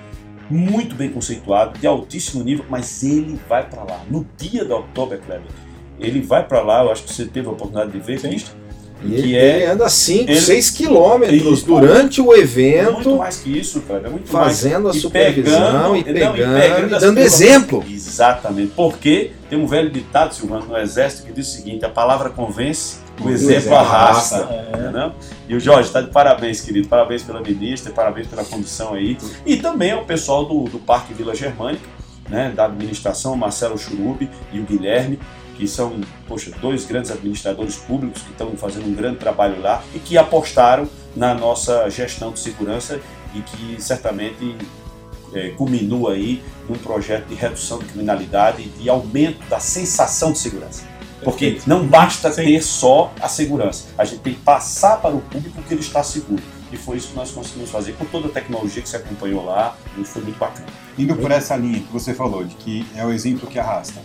muito 0.50 0.96
bem 0.96 1.10
conceituado, 1.10 1.78
de 1.80 1.86
altíssimo 1.88 2.44
nível, 2.44 2.66
mas 2.70 3.04
ele 3.04 3.40
vai 3.48 3.64
para 3.68 3.84
lá. 3.84 4.02
No 4.10 4.26
dia 4.38 4.64
da 4.66 4.76
Oktober 4.78 5.20
Kleber, 5.20 5.52
ele 6.00 6.22
vai 6.22 6.44
para 6.48 6.62
lá, 6.62 6.84
eu 6.84 6.92
acho 6.92 7.04
que 7.04 7.14
você 7.14 7.26
teve 7.26 7.48
a 7.48 7.52
oportunidade 7.52 7.92
de 7.92 8.00
ver, 8.00 8.20
Cristo. 8.22 8.52
E 9.04 9.10
que 9.10 9.14
ele, 9.16 9.36
é- 9.36 9.56
ele 9.58 9.66
anda 9.66 9.88
5, 9.90 10.32
ele- 10.32 10.42
6 10.42 10.72
quilômetros 10.72 11.62
durante 11.62 12.20
o 12.20 12.26
Muito 12.26 12.40
evento, 12.42 13.16
mais 13.18 13.38
que 13.38 13.56
isso, 13.56 13.80
cara. 13.82 14.08
é 14.08 14.10
Muito 14.10 14.28
fazendo 14.28 14.86
mais. 14.86 14.96
a 14.96 14.98
E 14.98 15.02
supervisão 15.02 15.96
e 15.96 16.00
não, 16.00 16.04
pegando, 16.04 16.96
e 16.96 17.00
dando 17.00 17.20
exemplo. 17.20 17.86
Exatamente. 17.88 18.72
Porque 18.76 19.32
tem 19.52 19.60
um 19.60 19.68
velho 19.68 19.92
ditado, 19.92 20.34
Silvano, 20.34 20.66
no 20.66 20.78
exército 20.78 21.28
que 21.28 21.32
diz 21.32 21.48
o 21.48 21.52
seguinte: 21.52 21.86
a 21.86 21.90
palavra 21.90 22.32
convence, 22.32 22.98
o 23.20 23.26
O 23.26 23.30
exemplo 23.30 23.76
arrasta. 23.76 24.44
arrasta. 24.44 24.78
Entendeu? 24.78 25.12
E 25.48 25.56
o 25.56 25.60
Jorge 25.60 25.88
está 25.88 26.02
de 26.02 26.10
parabéns, 26.10 26.62
querido. 26.62 26.88
Parabéns 26.88 27.24
pela 27.24 27.42
ministra, 27.42 27.92
parabéns 27.94 28.28
pela 28.28 28.44
condução 28.44 28.94
aí. 28.94 29.18
E 29.46 29.58
também 29.58 29.92
ao 29.92 30.06
pessoal 30.06 30.46
do, 30.46 30.66
do 30.66 30.80
Parque 30.80 31.14
Vila 31.14 31.36
Germânica, 31.36 31.88
né, 32.30 32.52
da 32.56 32.66
administração, 32.66 33.34
o 33.34 33.38
Marcelo 33.38 33.78
Churubi 33.78 34.30
e 34.52 34.60
o 34.60 34.64
Guilherme, 34.64 35.20
que 35.56 35.68
são, 35.68 36.00
poxa, 36.28 36.52
dois 36.62 36.86
grandes 36.86 37.10
administradores 37.10 37.78
públicos 37.78 38.22
que 38.22 38.32
estão 38.32 38.56
fazendo 38.56 38.88
um 38.88 38.94
grande 38.94 39.18
trabalho 39.18 39.60
lá 39.62 39.82
e 39.96 40.00
que 40.00 40.18
apostaram 40.18 40.88
na 41.16 41.34
nossa 41.34 41.90
gestão 41.90 42.32
de 42.32 42.40
segurança 42.40 43.00
e 43.34 43.42
que 43.42 43.82
certamente 43.82 44.56
é, 45.34 45.50
culminou 45.50 46.10
aí 46.10 46.44
num 46.70 46.78
projeto 46.78 47.28
de 47.28 47.36
redução 47.36 47.80
de 47.80 47.86
criminalidade 47.86 48.62
e 48.62 48.66
de 48.66 48.90
aumento 48.90 49.40
da 49.50 49.60
sensação 49.60 50.32
de 50.32 50.38
segurança. 50.38 50.84
Porque 51.28 51.60
não 51.68 51.86
basta 51.86 52.32
Sim. 52.32 52.46
ter 52.46 52.64
só 52.64 53.14
a 53.20 53.28
segurança, 53.28 53.90
a 53.98 54.06
gente 54.06 54.22
tem 54.22 54.34
que 54.34 54.40
passar 54.40 55.02
para 55.02 55.14
o 55.14 55.20
público 55.20 55.62
que 55.62 55.74
ele 55.74 55.82
está 55.82 56.02
seguro. 56.02 56.42
E 56.72 56.78
foi 56.78 56.96
isso 56.96 57.10
que 57.10 57.16
nós 57.18 57.32
conseguimos 57.32 57.70
fazer 57.70 57.98
com 57.98 58.06
toda 58.06 58.30
a 58.30 58.32
tecnologia 58.32 58.82
que 58.82 58.88
se 58.88 58.96
acompanhou 58.96 59.44
lá, 59.44 59.76
e 59.98 60.06
foi 60.06 60.22
muito 60.22 60.40
bacana. 60.40 60.68
Indo 60.98 61.18
por 61.18 61.30
essa 61.30 61.58
linha 61.58 61.82
que 61.82 61.92
você 61.92 62.14
falou, 62.14 62.46
de 62.46 62.56
que 62.56 62.88
é 62.96 63.04
o 63.04 63.12
exemplo 63.12 63.46
que 63.46 63.60
arrasta. 63.60 64.02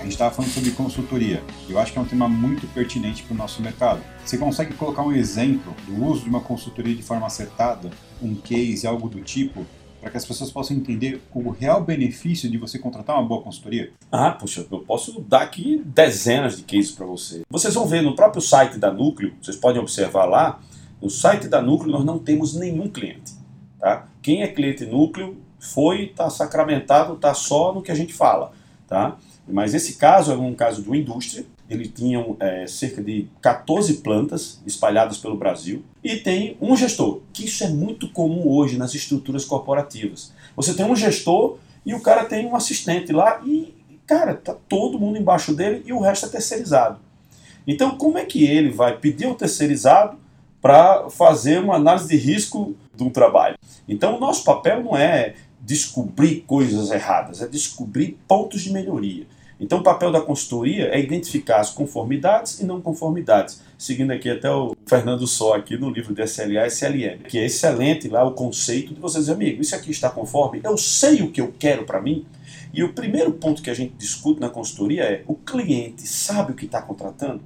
A 0.00 0.02
gente 0.02 0.14
estava 0.14 0.34
falando 0.34 0.50
sobre 0.50 0.72
consultoria. 0.72 1.44
Eu 1.68 1.78
acho 1.78 1.92
que 1.92 1.98
é 1.98 2.02
um 2.02 2.06
tema 2.06 2.28
muito 2.28 2.66
pertinente 2.74 3.22
para 3.22 3.34
o 3.34 3.38
nosso 3.38 3.62
mercado. 3.62 4.00
Você 4.24 4.36
consegue 4.36 4.74
colocar 4.74 5.02
um 5.02 5.12
exemplo 5.12 5.72
do 5.86 6.04
uso 6.04 6.22
de 6.24 6.28
uma 6.28 6.40
consultoria 6.40 6.96
de 6.96 7.04
forma 7.04 7.28
acertada, 7.28 7.88
um 8.20 8.34
case, 8.34 8.84
algo 8.84 9.08
do 9.08 9.20
tipo, 9.20 9.64
para 10.04 10.10
que 10.10 10.18
as 10.18 10.26
pessoas 10.26 10.52
possam 10.52 10.76
entender 10.76 11.18
o 11.32 11.48
real 11.48 11.82
benefício 11.82 12.50
de 12.50 12.58
você 12.58 12.78
contratar 12.78 13.16
uma 13.16 13.26
boa 13.26 13.40
consultoria? 13.40 13.90
Ah, 14.12 14.32
puxa, 14.32 14.66
eu 14.70 14.80
posso 14.80 15.22
dar 15.22 15.40
aqui 15.40 15.82
dezenas 15.82 16.58
de 16.58 16.62
cases 16.62 16.92
para 16.92 17.06
você. 17.06 17.40
Vocês 17.48 17.72
vão 17.72 17.86
ver 17.86 18.02
no 18.02 18.14
próprio 18.14 18.42
site 18.42 18.78
da 18.78 18.92
Núcleo, 18.92 19.32
vocês 19.40 19.56
podem 19.56 19.80
observar 19.80 20.26
lá, 20.26 20.60
no 21.00 21.08
site 21.08 21.48
da 21.48 21.62
Núcleo 21.62 21.90
nós 21.90 22.04
não 22.04 22.18
temos 22.18 22.54
nenhum 22.54 22.86
cliente. 22.86 23.32
Tá? 23.80 24.06
Quem 24.20 24.42
é 24.42 24.48
cliente 24.48 24.84
Núcleo 24.84 25.38
foi, 25.58 26.10
está 26.10 26.28
sacramentado, 26.28 27.14
está 27.14 27.32
só 27.32 27.72
no 27.72 27.80
que 27.80 27.90
a 27.90 27.94
gente 27.94 28.12
fala. 28.12 28.52
Tá? 28.86 29.16
Mas 29.48 29.72
esse 29.72 29.96
caso 29.96 30.32
é 30.32 30.36
um 30.36 30.54
caso 30.54 30.82
de 30.82 30.88
uma 30.88 30.98
indústria, 30.98 31.46
eles 31.70 31.90
tinham 31.94 32.36
é, 32.40 32.66
cerca 32.66 33.02
de 33.02 33.26
14 33.40 33.94
plantas 34.02 34.60
espalhadas 34.66 35.16
pelo 35.16 35.34
Brasil 35.34 35.82
e 36.04 36.16
tem 36.16 36.58
um 36.60 36.76
gestor, 36.76 37.22
que 37.32 37.46
isso 37.46 37.64
é 37.64 37.68
muito 37.68 38.10
comum 38.10 38.46
hoje 38.46 38.76
nas 38.76 38.94
estruturas 38.94 39.46
corporativas. 39.46 40.32
Você 40.54 40.74
tem 40.74 40.84
um 40.84 40.94
gestor 40.94 41.56
e 41.84 41.94
o 41.94 42.00
cara 42.00 42.26
tem 42.26 42.46
um 42.46 42.54
assistente 42.54 43.10
lá 43.10 43.40
e, 43.42 43.74
cara, 44.06 44.34
tá 44.34 44.54
todo 44.68 44.98
mundo 44.98 45.18
embaixo 45.18 45.54
dele 45.54 45.82
e 45.86 45.94
o 45.94 46.00
resto 46.00 46.26
é 46.26 46.28
terceirizado. 46.28 47.00
Então, 47.66 47.96
como 47.96 48.18
é 48.18 48.24
que 48.26 48.44
ele 48.44 48.70
vai 48.70 48.98
pedir 48.98 49.26
o 49.26 49.34
terceirizado 49.34 50.18
para 50.60 51.08
fazer 51.08 51.60
uma 51.60 51.76
análise 51.76 52.06
de 52.06 52.16
risco 52.16 52.76
de 52.94 53.02
um 53.02 53.08
trabalho? 53.08 53.56
Então, 53.88 54.16
o 54.16 54.20
nosso 54.20 54.44
papel 54.44 54.84
não 54.84 54.94
é 54.94 55.34
descobrir 55.58 56.42
coisas 56.42 56.90
erradas, 56.90 57.40
é 57.40 57.48
descobrir 57.48 58.18
pontos 58.28 58.60
de 58.60 58.70
melhoria. 58.70 59.26
Então, 59.60 59.78
o 59.78 59.82
papel 59.82 60.10
da 60.10 60.20
consultoria 60.20 60.88
é 60.88 61.00
identificar 61.00 61.60
as 61.60 61.70
conformidades 61.70 62.60
e 62.60 62.64
não 62.64 62.80
conformidades. 62.80 63.62
Seguindo 63.78 64.10
aqui 64.10 64.28
até 64.28 64.50
o 64.50 64.74
Fernando 64.86 65.26
Só 65.26 65.54
aqui 65.54 65.76
no 65.76 65.90
livro 65.90 66.14
de 66.14 66.22
SLA 66.22 66.64
e 66.64 66.68
SLM, 66.68 67.18
que 67.28 67.38
é 67.38 67.46
excelente 67.46 68.08
lá 68.08 68.24
o 68.24 68.32
conceito 68.32 68.92
de 68.92 69.00
vocês, 69.00 69.28
amigo, 69.28 69.62
isso 69.62 69.74
aqui 69.74 69.90
está 69.90 70.10
conforme? 70.10 70.60
Eu 70.62 70.76
sei 70.76 71.22
o 71.22 71.30
que 71.30 71.40
eu 71.40 71.54
quero 71.58 71.84
para 71.84 72.00
mim? 72.00 72.26
E 72.72 72.82
o 72.82 72.92
primeiro 72.92 73.32
ponto 73.32 73.62
que 73.62 73.70
a 73.70 73.74
gente 73.74 73.94
discute 73.96 74.40
na 74.40 74.48
consultoria 74.48 75.04
é: 75.04 75.22
o 75.26 75.34
cliente 75.34 76.06
sabe 76.06 76.52
o 76.52 76.54
que 76.54 76.66
está 76.66 76.82
contratando? 76.82 77.42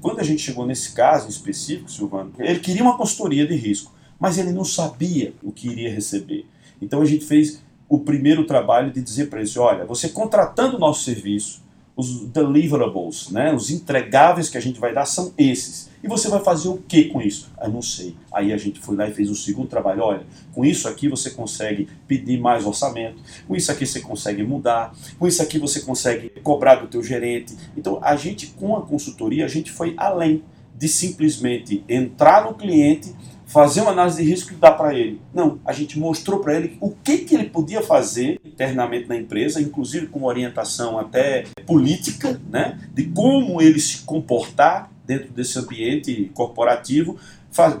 Quando 0.00 0.20
a 0.20 0.22
gente 0.22 0.40
chegou 0.40 0.66
nesse 0.66 0.92
caso 0.92 1.28
específico, 1.28 1.90
Silvano, 1.90 2.32
ele 2.38 2.60
queria 2.60 2.82
uma 2.82 2.96
consultoria 2.96 3.46
de 3.46 3.54
risco, 3.54 3.92
mas 4.18 4.38
ele 4.38 4.52
não 4.52 4.64
sabia 4.64 5.34
o 5.42 5.52
que 5.52 5.68
iria 5.68 5.92
receber. 5.92 6.46
Então 6.80 7.02
a 7.02 7.04
gente 7.04 7.24
fez 7.24 7.62
o 7.90 7.98
primeiro 7.98 8.46
trabalho 8.46 8.92
de 8.92 9.02
dizer 9.02 9.28
para 9.28 9.42
ele: 9.42 9.58
olha, 9.58 9.84
você 9.84 10.08
contratando 10.08 10.76
o 10.76 10.78
nosso 10.78 11.02
serviço, 11.02 11.60
os 11.96 12.24
deliverables, 12.26 13.28
né, 13.30 13.52
os 13.52 13.68
entregáveis 13.68 14.48
que 14.48 14.56
a 14.56 14.60
gente 14.60 14.78
vai 14.78 14.94
dar 14.94 15.04
são 15.04 15.34
esses. 15.36 15.90
E 16.02 16.08
você 16.08 16.28
vai 16.28 16.40
fazer 16.40 16.68
o 16.68 16.78
que 16.78 17.06
com 17.06 17.20
isso? 17.20 17.50
Ah, 17.58 17.68
não 17.68 17.82
sei. 17.82 18.16
Aí 18.32 18.54
a 18.54 18.56
gente 18.56 18.80
foi 18.80 18.96
lá 18.96 19.06
e 19.06 19.12
fez 19.12 19.28
o 19.28 19.34
segundo 19.34 19.68
trabalho. 19.68 20.02
Olha, 20.02 20.22
com 20.54 20.64
isso 20.64 20.88
aqui 20.88 21.08
você 21.08 21.30
consegue 21.30 21.88
pedir 22.06 22.40
mais 22.40 22.64
orçamento, 22.64 23.20
com 23.46 23.54
isso 23.54 23.70
aqui 23.70 23.84
você 23.84 24.00
consegue 24.00 24.42
mudar, 24.42 24.94
com 25.18 25.26
isso 25.26 25.42
aqui 25.42 25.58
você 25.58 25.80
consegue 25.80 26.30
cobrar 26.42 26.76
do 26.76 26.86
teu 26.86 27.02
gerente. 27.02 27.54
Então 27.76 27.98
a 28.00 28.16
gente, 28.16 28.46
com 28.46 28.76
a 28.76 28.82
consultoria, 28.82 29.44
a 29.44 29.48
gente 29.48 29.70
foi 29.70 29.94
além 29.98 30.42
de 30.74 30.88
simplesmente 30.88 31.84
entrar 31.86 32.44
no 32.44 32.54
cliente, 32.54 33.14
fazer 33.50 33.80
uma 33.80 33.90
análise 33.90 34.22
de 34.22 34.28
risco 34.28 34.52
e 34.52 34.56
dar 34.56 34.72
para 34.72 34.94
ele. 34.94 35.20
Não, 35.34 35.58
a 35.64 35.72
gente 35.72 35.98
mostrou 35.98 36.38
para 36.38 36.54
ele 36.54 36.78
o 36.80 36.90
que, 36.90 37.18
que 37.18 37.34
ele 37.34 37.50
podia 37.50 37.82
fazer 37.82 38.40
internamente 38.44 39.08
na 39.08 39.16
empresa, 39.16 39.60
inclusive 39.60 40.06
com 40.06 40.22
orientação 40.22 40.98
até 40.98 41.46
política, 41.66 42.40
né, 42.48 42.78
de 42.94 43.04
como 43.06 43.60
ele 43.60 43.80
se 43.80 44.02
comportar 44.02 44.90
dentro 45.04 45.32
desse 45.32 45.58
ambiente 45.58 46.30
corporativo, 46.32 47.16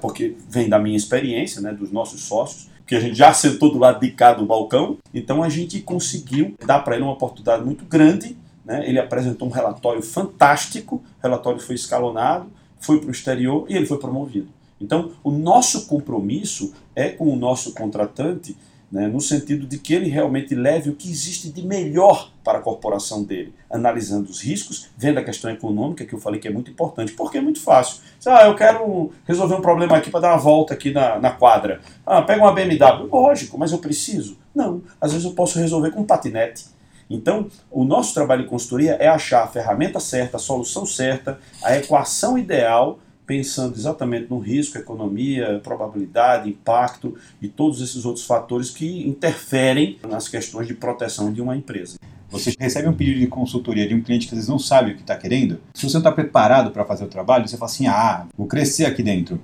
porque 0.00 0.34
vem 0.48 0.68
da 0.68 0.78
minha 0.78 0.96
experiência, 0.96 1.60
né, 1.60 1.72
dos 1.72 1.92
nossos 1.92 2.22
sócios, 2.22 2.68
que 2.84 2.96
a 2.96 3.00
gente 3.00 3.14
já 3.14 3.32
sentou 3.32 3.70
do 3.70 3.78
lado 3.78 4.00
de 4.00 4.10
cá 4.10 4.32
do 4.32 4.44
balcão, 4.44 4.98
então 5.14 5.40
a 5.40 5.48
gente 5.48 5.80
conseguiu 5.80 6.56
dar 6.66 6.80
para 6.80 6.96
ele 6.96 7.04
uma 7.04 7.12
oportunidade 7.12 7.64
muito 7.64 7.84
grande, 7.84 8.36
né, 8.64 8.82
ele 8.88 8.98
apresentou 8.98 9.46
um 9.46 9.52
relatório 9.52 10.02
fantástico, 10.02 10.96
o 10.96 11.22
relatório 11.22 11.60
foi 11.60 11.76
escalonado, 11.76 12.50
foi 12.80 12.98
para 12.98 13.08
o 13.08 13.12
exterior 13.12 13.66
e 13.68 13.76
ele 13.76 13.86
foi 13.86 13.98
promovido. 13.98 14.48
Então, 14.80 15.12
o 15.22 15.30
nosso 15.30 15.86
compromisso 15.86 16.72
é 16.96 17.10
com 17.10 17.32
o 17.32 17.36
nosso 17.36 17.74
contratante, 17.74 18.56
né, 18.90 19.06
no 19.06 19.20
sentido 19.20 19.66
de 19.66 19.78
que 19.78 19.94
ele 19.94 20.08
realmente 20.08 20.52
leve 20.54 20.90
o 20.90 20.96
que 20.96 21.08
existe 21.08 21.48
de 21.48 21.62
melhor 21.62 22.32
para 22.42 22.58
a 22.58 22.60
corporação 22.60 23.22
dele, 23.22 23.54
analisando 23.70 24.28
os 24.28 24.40
riscos, 24.40 24.88
vendo 24.96 25.18
a 25.18 25.22
questão 25.22 25.48
econômica, 25.50 26.04
que 26.04 26.12
eu 26.12 26.18
falei 26.18 26.40
que 26.40 26.48
é 26.48 26.50
muito 26.50 26.72
importante, 26.72 27.12
porque 27.12 27.38
é 27.38 27.40
muito 27.40 27.60
fácil. 27.60 28.02
Ah, 28.26 28.46
eu 28.46 28.56
quero 28.56 29.12
resolver 29.26 29.54
um 29.54 29.60
problema 29.60 29.96
aqui 29.96 30.10
para 30.10 30.20
dar 30.20 30.32
uma 30.32 30.38
volta 30.38 30.74
aqui 30.74 30.92
na, 30.92 31.20
na 31.20 31.30
quadra. 31.30 31.80
Ah, 32.04 32.20
pega 32.20 32.42
uma 32.42 32.52
BMW. 32.52 33.08
Lógico, 33.12 33.56
mas 33.56 33.70
eu 33.70 33.78
preciso? 33.78 34.36
Não. 34.52 34.82
Às 35.00 35.12
vezes 35.12 35.24
eu 35.24 35.34
posso 35.34 35.58
resolver 35.58 35.92
com 35.92 36.00
um 36.00 36.06
patinete. 36.06 36.64
Então, 37.08 37.48
o 37.70 37.84
nosso 37.84 38.14
trabalho 38.14 38.42
de 38.42 38.48
consultoria 38.48 38.94
é 38.94 39.08
achar 39.08 39.44
a 39.44 39.48
ferramenta 39.48 39.98
certa, 39.98 40.36
a 40.36 40.40
solução 40.40 40.86
certa, 40.86 41.38
a 41.62 41.76
equação 41.76 42.38
ideal, 42.38 42.98
pensando 43.30 43.76
exatamente 43.76 44.28
no 44.28 44.40
risco, 44.40 44.76
economia, 44.76 45.60
probabilidade, 45.62 46.50
impacto 46.50 47.14
e 47.40 47.46
todos 47.46 47.80
esses 47.80 48.04
outros 48.04 48.26
fatores 48.26 48.70
que 48.70 49.06
interferem 49.08 50.00
nas 50.08 50.26
questões 50.26 50.66
de 50.66 50.74
proteção 50.74 51.32
de 51.32 51.40
uma 51.40 51.56
empresa. 51.56 51.96
Você 52.28 52.52
recebe 52.58 52.88
um 52.88 52.92
pedido 52.92 53.20
de 53.20 53.28
consultoria 53.28 53.86
de 53.86 53.94
um 53.94 54.02
cliente 54.02 54.26
que 54.26 54.34
às 54.34 54.38
vezes 54.38 54.48
não 54.48 54.58
sabe 54.58 54.90
o 54.90 54.94
que 54.96 55.02
está 55.02 55.14
querendo. 55.14 55.60
Se 55.74 55.88
você 55.88 55.94
não 55.94 56.00
está 56.00 56.10
preparado 56.10 56.72
para 56.72 56.84
fazer 56.84 57.04
o 57.04 57.06
trabalho, 57.06 57.46
você 57.46 57.56
fala 57.56 57.70
assim: 57.70 57.86
ah, 57.86 58.26
vou 58.36 58.48
crescer 58.48 58.84
aqui 58.84 59.00
dentro. 59.00 59.40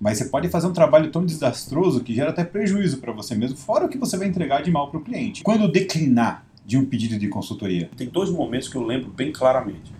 Mas 0.00 0.16
você 0.16 0.24
pode 0.24 0.48
fazer 0.48 0.66
um 0.68 0.72
trabalho 0.72 1.10
tão 1.10 1.22
desastroso 1.22 2.00
que 2.00 2.14
gera 2.14 2.30
até 2.30 2.42
prejuízo 2.42 3.00
para 3.02 3.12
você 3.12 3.34
mesmo, 3.34 3.58
fora 3.58 3.84
o 3.84 3.88
que 3.90 3.98
você 3.98 4.16
vai 4.16 4.28
entregar 4.28 4.62
de 4.62 4.70
mal 4.70 4.88
para 4.88 4.98
o 4.98 5.04
cliente. 5.04 5.42
Quando 5.42 5.70
declinar 5.70 6.42
de 6.64 6.78
um 6.78 6.86
pedido 6.86 7.18
de 7.18 7.28
consultoria? 7.28 7.90
Tem 7.98 8.08
dois 8.08 8.30
momentos 8.30 8.66
que 8.66 8.76
eu 8.76 8.82
lembro 8.82 9.10
bem 9.10 9.30
claramente. 9.30 9.92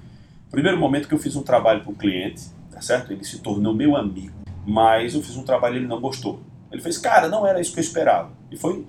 Primeiro 0.50 0.78
momento 0.78 1.06
que 1.06 1.12
eu 1.12 1.18
fiz 1.18 1.36
um 1.36 1.42
trabalho 1.42 1.82
para 1.82 1.92
o 1.92 1.94
cliente, 1.94 2.55
tá 2.76 2.82
certo? 2.82 3.10
Ele 3.10 3.24
se 3.24 3.38
tornou 3.38 3.72
meu 3.72 3.96
amigo, 3.96 4.36
mas 4.66 5.14
eu 5.14 5.22
fiz 5.22 5.34
um 5.34 5.42
trabalho 5.42 5.76
e 5.76 5.78
ele 5.78 5.86
não 5.86 5.98
gostou. 5.98 6.42
Ele 6.70 6.82
fez, 6.82 6.98
cara, 6.98 7.26
não 7.26 7.46
era 7.46 7.58
isso 7.58 7.72
que 7.72 7.78
eu 7.78 7.82
esperava. 7.82 8.30
E 8.50 8.56
foi 8.56 8.84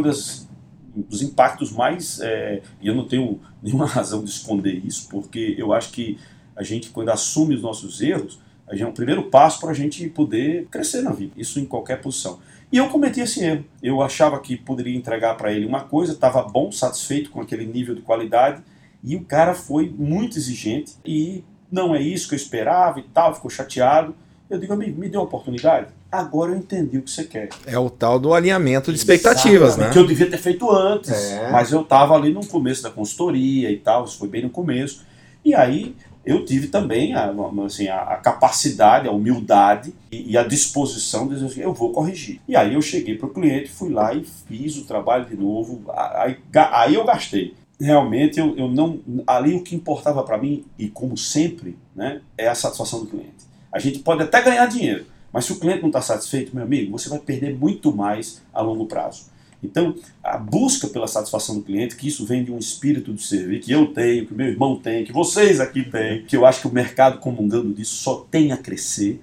das 0.00 0.48
dos 0.94 1.22
impactos 1.22 1.72
mais 1.72 2.20
é, 2.20 2.62
e 2.80 2.86
eu 2.86 2.94
não 2.94 3.08
tenho 3.08 3.40
nenhuma 3.60 3.86
razão 3.86 4.22
de 4.22 4.30
esconder 4.30 4.74
isso, 4.86 5.08
porque 5.08 5.56
eu 5.58 5.72
acho 5.72 5.90
que 5.90 6.18
a 6.54 6.62
gente 6.62 6.90
quando 6.90 7.08
assume 7.08 7.54
os 7.56 7.62
nossos 7.62 8.00
erros, 8.00 8.38
a 8.68 8.72
gente 8.74 8.84
é 8.84 8.86
um 8.86 8.92
primeiro 8.92 9.24
passo 9.24 9.58
para 9.58 9.70
a 9.70 9.74
gente 9.74 10.08
poder 10.08 10.68
crescer 10.70 11.02
na 11.02 11.10
vida. 11.10 11.32
Isso 11.36 11.58
em 11.58 11.64
qualquer 11.64 12.00
posição. 12.00 12.38
E 12.70 12.76
eu 12.76 12.88
cometi 12.88 13.20
esse 13.20 13.42
erro. 13.42 13.64
Eu 13.82 14.00
achava 14.02 14.38
que 14.38 14.56
poderia 14.56 14.96
entregar 14.96 15.36
para 15.36 15.52
ele 15.52 15.66
uma 15.66 15.80
coisa, 15.80 16.12
estava 16.12 16.42
bom, 16.42 16.70
satisfeito 16.70 17.30
com 17.30 17.40
aquele 17.40 17.66
nível 17.66 17.94
de 17.94 18.02
qualidade, 18.02 18.62
e 19.02 19.16
o 19.16 19.24
cara 19.24 19.52
foi 19.52 19.90
muito 19.90 20.38
exigente 20.38 20.94
e 21.04 21.42
não 21.72 21.94
é 21.94 22.00
isso 22.00 22.28
que 22.28 22.34
eu 22.34 22.36
esperava 22.36 23.00
e 23.00 23.02
tal, 23.02 23.34
ficou 23.34 23.50
chateado. 23.50 24.14
Eu 24.50 24.58
digo, 24.58 24.74
amigo, 24.74 25.00
me 25.00 25.08
dê 25.08 25.16
uma 25.16 25.24
oportunidade. 25.24 25.86
Agora 26.10 26.52
eu 26.52 26.58
entendi 26.58 26.98
o 26.98 27.02
que 27.02 27.10
você 27.10 27.24
quer. 27.24 27.48
É 27.66 27.78
o 27.78 27.88
tal 27.88 28.18
do 28.18 28.34
alinhamento 28.34 28.92
de 28.92 28.98
expectativas, 28.98 29.78
né? 29.78 29.88
Que 29.88 29.98
eu 29.98 30.06
devia 30.06 30.28
ter 30.28 30.36
feito 30.36 30.70
antes. 30.70 31.10
É. 31.10 31.50
Mas 31.50 31.72
eu 31.72 31.80
estava 31.80 32.14
ali 32.14 32.34
no 32.34 32.44
começo 32.46 32.82
da 32.82 32.90
consultoria 32.90 33.70
e 33.70 33.78
tal, 33.78 34.04
isso 34.04 34.18
foi 34.18 34.28
bem 34.28 34.42
no 34.42 34.50
começo. 34.50 35.06
E 35.42 35.54
aí 35.54 35.96
eu 36.24 36.44
tive 36.44 36.68
também 36.68 37.14
a, 37.14 37.32
assim, 37.64 37.88
a, 37.88 38.16
capacidade, 38.16 39.08
a 39.08 39.10
humildade 39.10 39.94
e, 40.12 40.32
e, 40.32 40.36
a 40.36 40.42
disposição 40.42 41.26
de 41.26 41.34
dizer 41.34 41.46
assim, 41.46 41.60
eu 41.62 41.72
vou 41.72 41.90
corrigir. 41.90 42.38
E 42.46 42.54
aí 42.54 42.74
eu 42.74 42.82
cheguei 42.82 43.16
para 43.16 43.26
o 43.26 43.30
cliente, 43.30 43.70
fui 43.70 43.90
lá 43.90 44.12
e 44.12 44.22
fiz 44.22 44.76
o 44.76 44.84
trabalho 44.84 45.24
de 45.24 45.34
novo. 45.34 45.82
Aí, 45.88 46.36
aí 46.54 46.94
eu 46.94 47.04
gastei. 47.04 47.54
Realmente 47.82 48.38
eu, 48.38 48.56
eu 48.56 48.68
não. 48.68 49.00
Ali 49.26 49.54
o 49.54 49.62
que 49.62 49.74
importava 49.74 50.22
para 50.22 50.38
mim, 50.38 50.64
e 50.78 50.88
como 50.88 51.16
sempre, 51.16 51.76
né, 51.96 52.20
é 52.38 52.46
a 52.46 52.54
satisfação 52.54 53.00
do 53.00 53.06
cliente. 53.06 53.42
A 53.72 53.80
gente 53.80 53.98
pode 53.98 54.22
até 54.22 54.40
ganhar 54.40 54.66
dinheiro, 54.66 55.04
mas 55.32 55.46
se 55.46 55.52
o 55.52 55.58
cliente 55.58 55.80
não 55.80 55.88
está 55.88 56.00
satisfeito, 56.00 56.54
meu 56.54 56.64
amigo, 56.64 56.92
você 56.92 57.08
vai 57.08 57.18
perder 57.18 57.58
muito 57.58 57.92
mais 57.92 58.40
a 58.54 58.62
longo 58.62 58.86
prazo. 58.86 59.32
Então, 59.60 59.96
a 60.22 60.38
busca 60.38 60.86
pela 60.86 61.08
satisfação 61.08 61.56
do 61.56 61.62
cliente, 61.62 61.96
que 61.96 62.06
isso 62.06 62.24
vem 62.24 62.44
de 62.44 62.52
um 62.52 62.58
espírito 62.58 63.12
de 63.12 63.22
servir, 63.22 63.60
que 63.60 63.72
eu 63.72 63.86
tenho, 63.88 64.26
que 64.26 64.34
meu 64.34 64.46
irmão 64.46 64.76
tem, 64.76 65.04
que 65.04 65.12
vocês 65.12 65.58
aqui 65.58 65.82
têm, 65.82 66.22
que 66.24 66.36
eu 66.36 66.46
acho 66.46 66.60
que 66.60 66.68
o 66.68 66.72
mercado 66.72 67.18
comungando 67.18 67.72
disso 67.72 67.96
só 67.96 68.26
tem 68.30 68.52
a 68.52 68.56
crescer. 68.56 69.20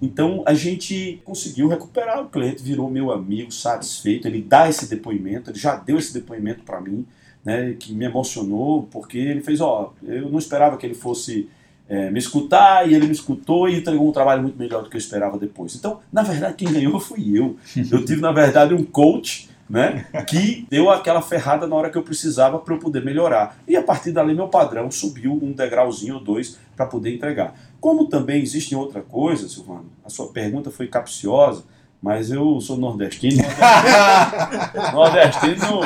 Então, 0.00 0.42
a 0.46 0.52
gente 0.52 1.20
conseguiu 1.24 1.68
recuperar 1.68 2.22
o 2.22 2.28
cliente, 2.28 2.62
virou 2.62 2.90
meu 2.90 3.10
amigo, 3.10 3.50
satisfeito, 3.50 4.26
ele 4.26 4.42
dá 4.42 4.68
esse 4.68 4.86
depoimento, 4.86 5.50
ele 5.50 5.58
já 5.58 5.76
deu 5.76 5.98
esse 5.98 6.12
depoimento 6.12 6.62
para 6.62 6.80
mim, 6.80 7.06
né, 7.44 7.74
que 7.78 7.92
me 7.92 8.04
emocionou, 8.04 8.88
porque 8.90 9.18
ele 9.18 9.40
fez, 9.40 9.60
ó, 9.60 9.92
eu 10.02 10.28
não 10.30 10.38
esperava 10.38 10.76
que 10.76 10.86
ele 10.86 10.94
fosse 10.94 11.48
é, 11.88 12.10
me 12.10 12.18
escutar 12.18 12.88
e 12.88 12.94
ele 12.94 13.06
me 13.06 13.12
escutou 13.12 13.68
e 13.68 13.78
entregou 13.78 14.08
um 14.08 14.12
trabalho 14.12 14.42
muito 14.42 14.58
melhor 14.58 14.82
do 14.82 14.88
que 14.88 14.96
eu 14.96 15.00
esperava 15.00 15.38
depois. 15.38 15.74
Então, 15.74 16.00
na 16.12 16.22
verdade, 16.22 16.54
quem 16.54 16.72
ganhou 16.72 16.98
fui 17.00 17.36
eu. 17.36 17.56
Eu 17.90 18.04
tive, 18.04 18.20
na 18.20 18.32
verdade, 18.32 18.72
um 18.72 18.84
coach 18.84 19.50
né, 19.68 20.06
que 20.28 20.66
deu 20.68 20.90
aquela 20.90 21.22
ferrada 21.22 21.66
na 21.66 21.74
hora 21.74 21.90
que 21.90 21.96
eu 21.96 22.02
precisava 22.02 22.58
para 22.58 22.74
eu 22.74 22.78
poder 22.78 23.04
melhorar. 23.04 23.58
E 23.66 23.76
a 23.76 23.82
partir 23.82 24.12
dali 24.12 24.34
meu 24.34 24.48
padrão 24.48 24.90
subiu 24.90 25.32
um 25.32 25.52
degrauzinho 25.52 26.16
ou 26.16 26.20
dois 26.20 26.58
para 26.76 26.86
poder 26.86 27.14
entregar. 27.14 27.54
Como 27.80 28.06
também 28.06 28.42
existe 28.42 28.74
outra 28.74 29.00
coisa, 29.00 29.48
Silvano, 29.48 29.86
a 30.04 30.10
sua 30.10 30.28
pergunta 30.28 30.70
foi 30.70 30.86
capciosa, 30.88 31.64
mas 32.02 32.32
eu 32.32 32.60
sou 32.60 32.76
nordestino. 32.76 33.42
nordestino 34.92 35.80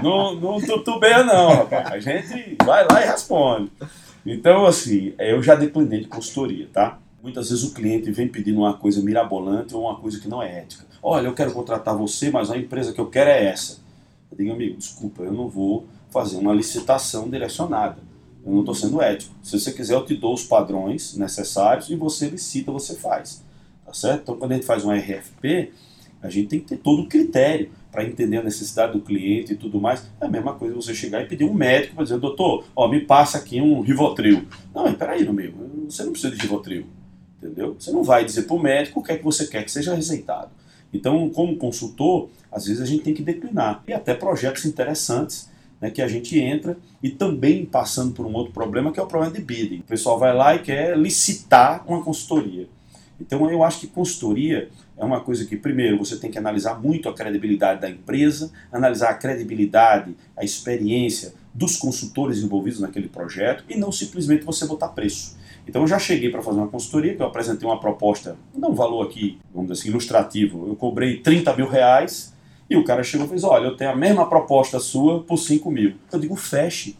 não, 0.00 0.34
não, 0.36 0.40
não 0.40 0.60
tutubeia 0.60 1.24
não, 1.24 1.48
rapaz. 1.56 1.88
A 1.88 1.98
gente 1.98 2.56
vai 2.64 2.86
lá 2.88 3.02
e 3.04 3.08
responde. 3.08 3.72
Então, 4.24 4.64
assim, 4.66 5.14
eu 5.18 5.42
já 5.42 5.56
declinei 5.56 6.02
de 6.02 6.06
consultoria, 6.06 6.68
tá? 6.72 6.98
Muitas 7.20 7.50
vezes 7.50 7.64
o 7.64 7.74
cliente 7.74 8.12
vem 8.12 8.28
pedindo 8.28 8.60
uma 8.60 8.74
coisa 8.74 9.02
mirabolante 9.02 9.74
ou 9.74 9.82
uma 9.82 9.96
coisa 9.96 10.20
que 10.20 10.28
não 10.28 10.40
é 10.40 10.60
ética. 10.60 10.86
Olha, 11.02 11.26
eu 11.26 11.34
quero 11.34 11.52
contratar 11.52 11.96
você, 11.96 12.30
mas 12.30 12.50
a 12.50 12.56
empresa 12.56 12.92
que 12.92 13.00
eu 13.00 13.06
quero 13.06 13.30
é 13.30 13.46
essa. 13.46 13.80
Eu 14.30 14.38
digo, 14.38 14.52
amigo, 14.52 14.76
desculpa, 14.76 15.22
eu 15.22 15.32
não 15.32 15.48
vou 15.48 15.86
fazer 16.10 16.36
uma 16.36 16.54
licitação 16.54 17.28
direcionada. 17.28 17.98
Eu 18.46 18.52
não 18.52 18.60
estou 18.60 18.74
sendo 18.74 19.02
ético. 19.02 19.34
Se 19.42 19.58
você 19.58 19.72
quiser, 19.72 19.94
eu 19.94 20.04
te 20.04 20.14
dou 20.14 20.32
os 20.32 20.44
padrões 20.44 21.16
necessários 21.16 21.90
e 21.90 21.96
você 21.96 22.28
licita, 22.28 22.70
você 22.70 22.94
faz. 22.94 23.42
Tá 23.88 23.94
certo? 23.94 24.20
Então, 24.20 24.36
quando 24.36 24.52
a 24.52 24.54
gente 24.56 24.66
faz 24.66 24.84
um 24.84 24.92
RFP, 24.92 25.72
a 26.20 26.28
gente 26.28 26.48
tem 26.48 26.60
que 26.60 26.66
ter 26.66 26.76
todo 26.76 27.02
o 27.02 27.08
critério 27.08 27.70
para 27.90 28.04
entender 28.04 28.36
a 28.36 28.42
necessidade 28.42 28.92
do 28.92 29.00
cliente 29.00 29.54
e 29.54 29.56
tudo 29.56 29.80
mais. 29.80 30.04
É 30.20 30.26
a 30.26 30.28
mesma 30.28 30.52
coisa 30.52 30.74
você 30.74 30.94
chegar 30.94 31.22
e 31.22 31.26
pedir 31.26 31.44
um 31.44 31.54
médico 31.54 31.94
para 31.94 32.04
dizer, 32.04 32.18
doutor, 32.18 32.66
ó, 32.76 32.86
me 32.86 33.00
passa 33.00 33.38
aqui 33.38 33.62
um 33.62 33.80
Rivotril. 33.80 34.46
Não, 34.74 34.82
mas 34.84 34.94
peraí, 34.94 35.26
meu 35.26 35.54
você 35.88 36.04
não 36.04 36.12
precisa 36.12 36.36
de 36.36 36.42
Rivotril. 36.42 36.84
Entendeu? 37.38 37.76
Você 37.78 37.90
não 37.90 38.04
vai 38.04 38.26
dizer 38.26 38.42
para 38.42 38.56
o 38.56 38.60
médico 38.60 39.00
o 39.00 39.02
que 39.02 39.12
é 39.12 39.16
que 39.16 39.24
você 39.24 39.46
quer 39.46 39.64
que 39.64 39.70
seja 39.70 39.94
receitado. 39.94 40.50
Então, 40.92 41.30
como 41.30 41.56
consultor, 41.56 42.28
às 42.52 42.66
vezes 42.66 42.82
a 42.82 42.84
gente 42.84 43.04
tem 43.04 43.14
que 43.14 43.22
declinar. 43.22 43.82
E 43.88 43.94
até 43.94 44.12
projetos 44.12 44.66
interessantes 44.66 45.48
né, 45.80 45.90
que 45.90 46.02
a 46.02 46.08
gente 46.08 46.38
entra 46.38 46.76
e 47.02 47.08
também 47.08 47.64
passando 47.64 48.12
por 48.12 48.26
um 48.26 48.34
outro 48.34 48.52
problema 48.52 48.92
que 48.92 49.00
é 49.00 49.02
o 49.02 49.06
problema 49.06 49.32
de 49.32 49.40
bidding. 49.40 49.78
O 49.78 49.84
pessoal 49.84 50.18
vai 50.18 50.34
lá 50.34 50.54
e 50.54 50.58
quer 50.58 50.98
licitar 50.98 51.84
uma 51.88 52.02
consultoria. 52.02 52.68
Então 53.20 53.50
eu 53.50 53.62
acho 53.62 53.80
que 53.80 53.86
consultoria 53.86 54.68
é 54.96 55.04
uma 55.04 55.20
coisa 55.20 55.44
que, 55.44 55.56
primeiro, 55.56 55.98
você 55.98 56.16
tem 56.16 56.30
que 56.30 56.38
analisar 56.38 56.80
muito 56.80 57.08
a 57.08 57.14
credibilidade 57.14 57.80
da 57.80 57.88
empresa, 57.88 58.50
analisar 58.72 59.10
a 59.10 59.14
credibilidade, 59.14 60.16
a 60.36 60.44
experiência 60.44 61.34
dos 61.54 61.76
consultores 61.76 62.42
envolvidos 62.42 62.80
naquele 62.80 63.08
projeto 63.08 63.64
e 63.68 63.76
não 63.76 63.90
simplesmente 63.90 64.44
você 64.44 64.66
botar 64.66 64.88
preço. 64.88 65.36
Então 65.66 65.82
eu 65.82 65.88
já 65.88 65.98
cheguei 65.98 66.30
para 66.30 66.42
fazer 66.42 66.58
uma 66.58 66.68
consultoria, 66.68 67.14
que 67.14 67.20
eu 67.20 67.26
apresentei 67.26 67.68
uma 67.68 67.78
proposta, 67.78 68.36
não 68.56 68.70
um 68.70 68.74
valor 68.74 69.04
aqui, 69.04 69.38
vamos 69.52 69.70
dizer 69.70 69.82
assim, 69.82 69.90
ilustrativo. 69.90 70.66
Eu 70.66 70.76
cobrei 70.76 71.18
30 71.18 71.54
mil 71.56 71.68
reais 71.68 72.32
e 72.70 72.76
o 72.76 72.84
cara 72.84 73.02
chegou 73.02 73.26
e 73.26 73.28
fez, 73.28 73.44
olha, 73.44 73.66
eu 73.66 73.76
tenho 73.76 73.90
a 73.90 73.96
mesma 73.96 74.26
proposta 74.28 74.78
sua 74.78 75.22
por 75.22 75.36
5 75.36 75.70
mil. 75.70 75.94
Eu 76.12 76.18
digo, 76.18 76.36
feche. 76.36 76.96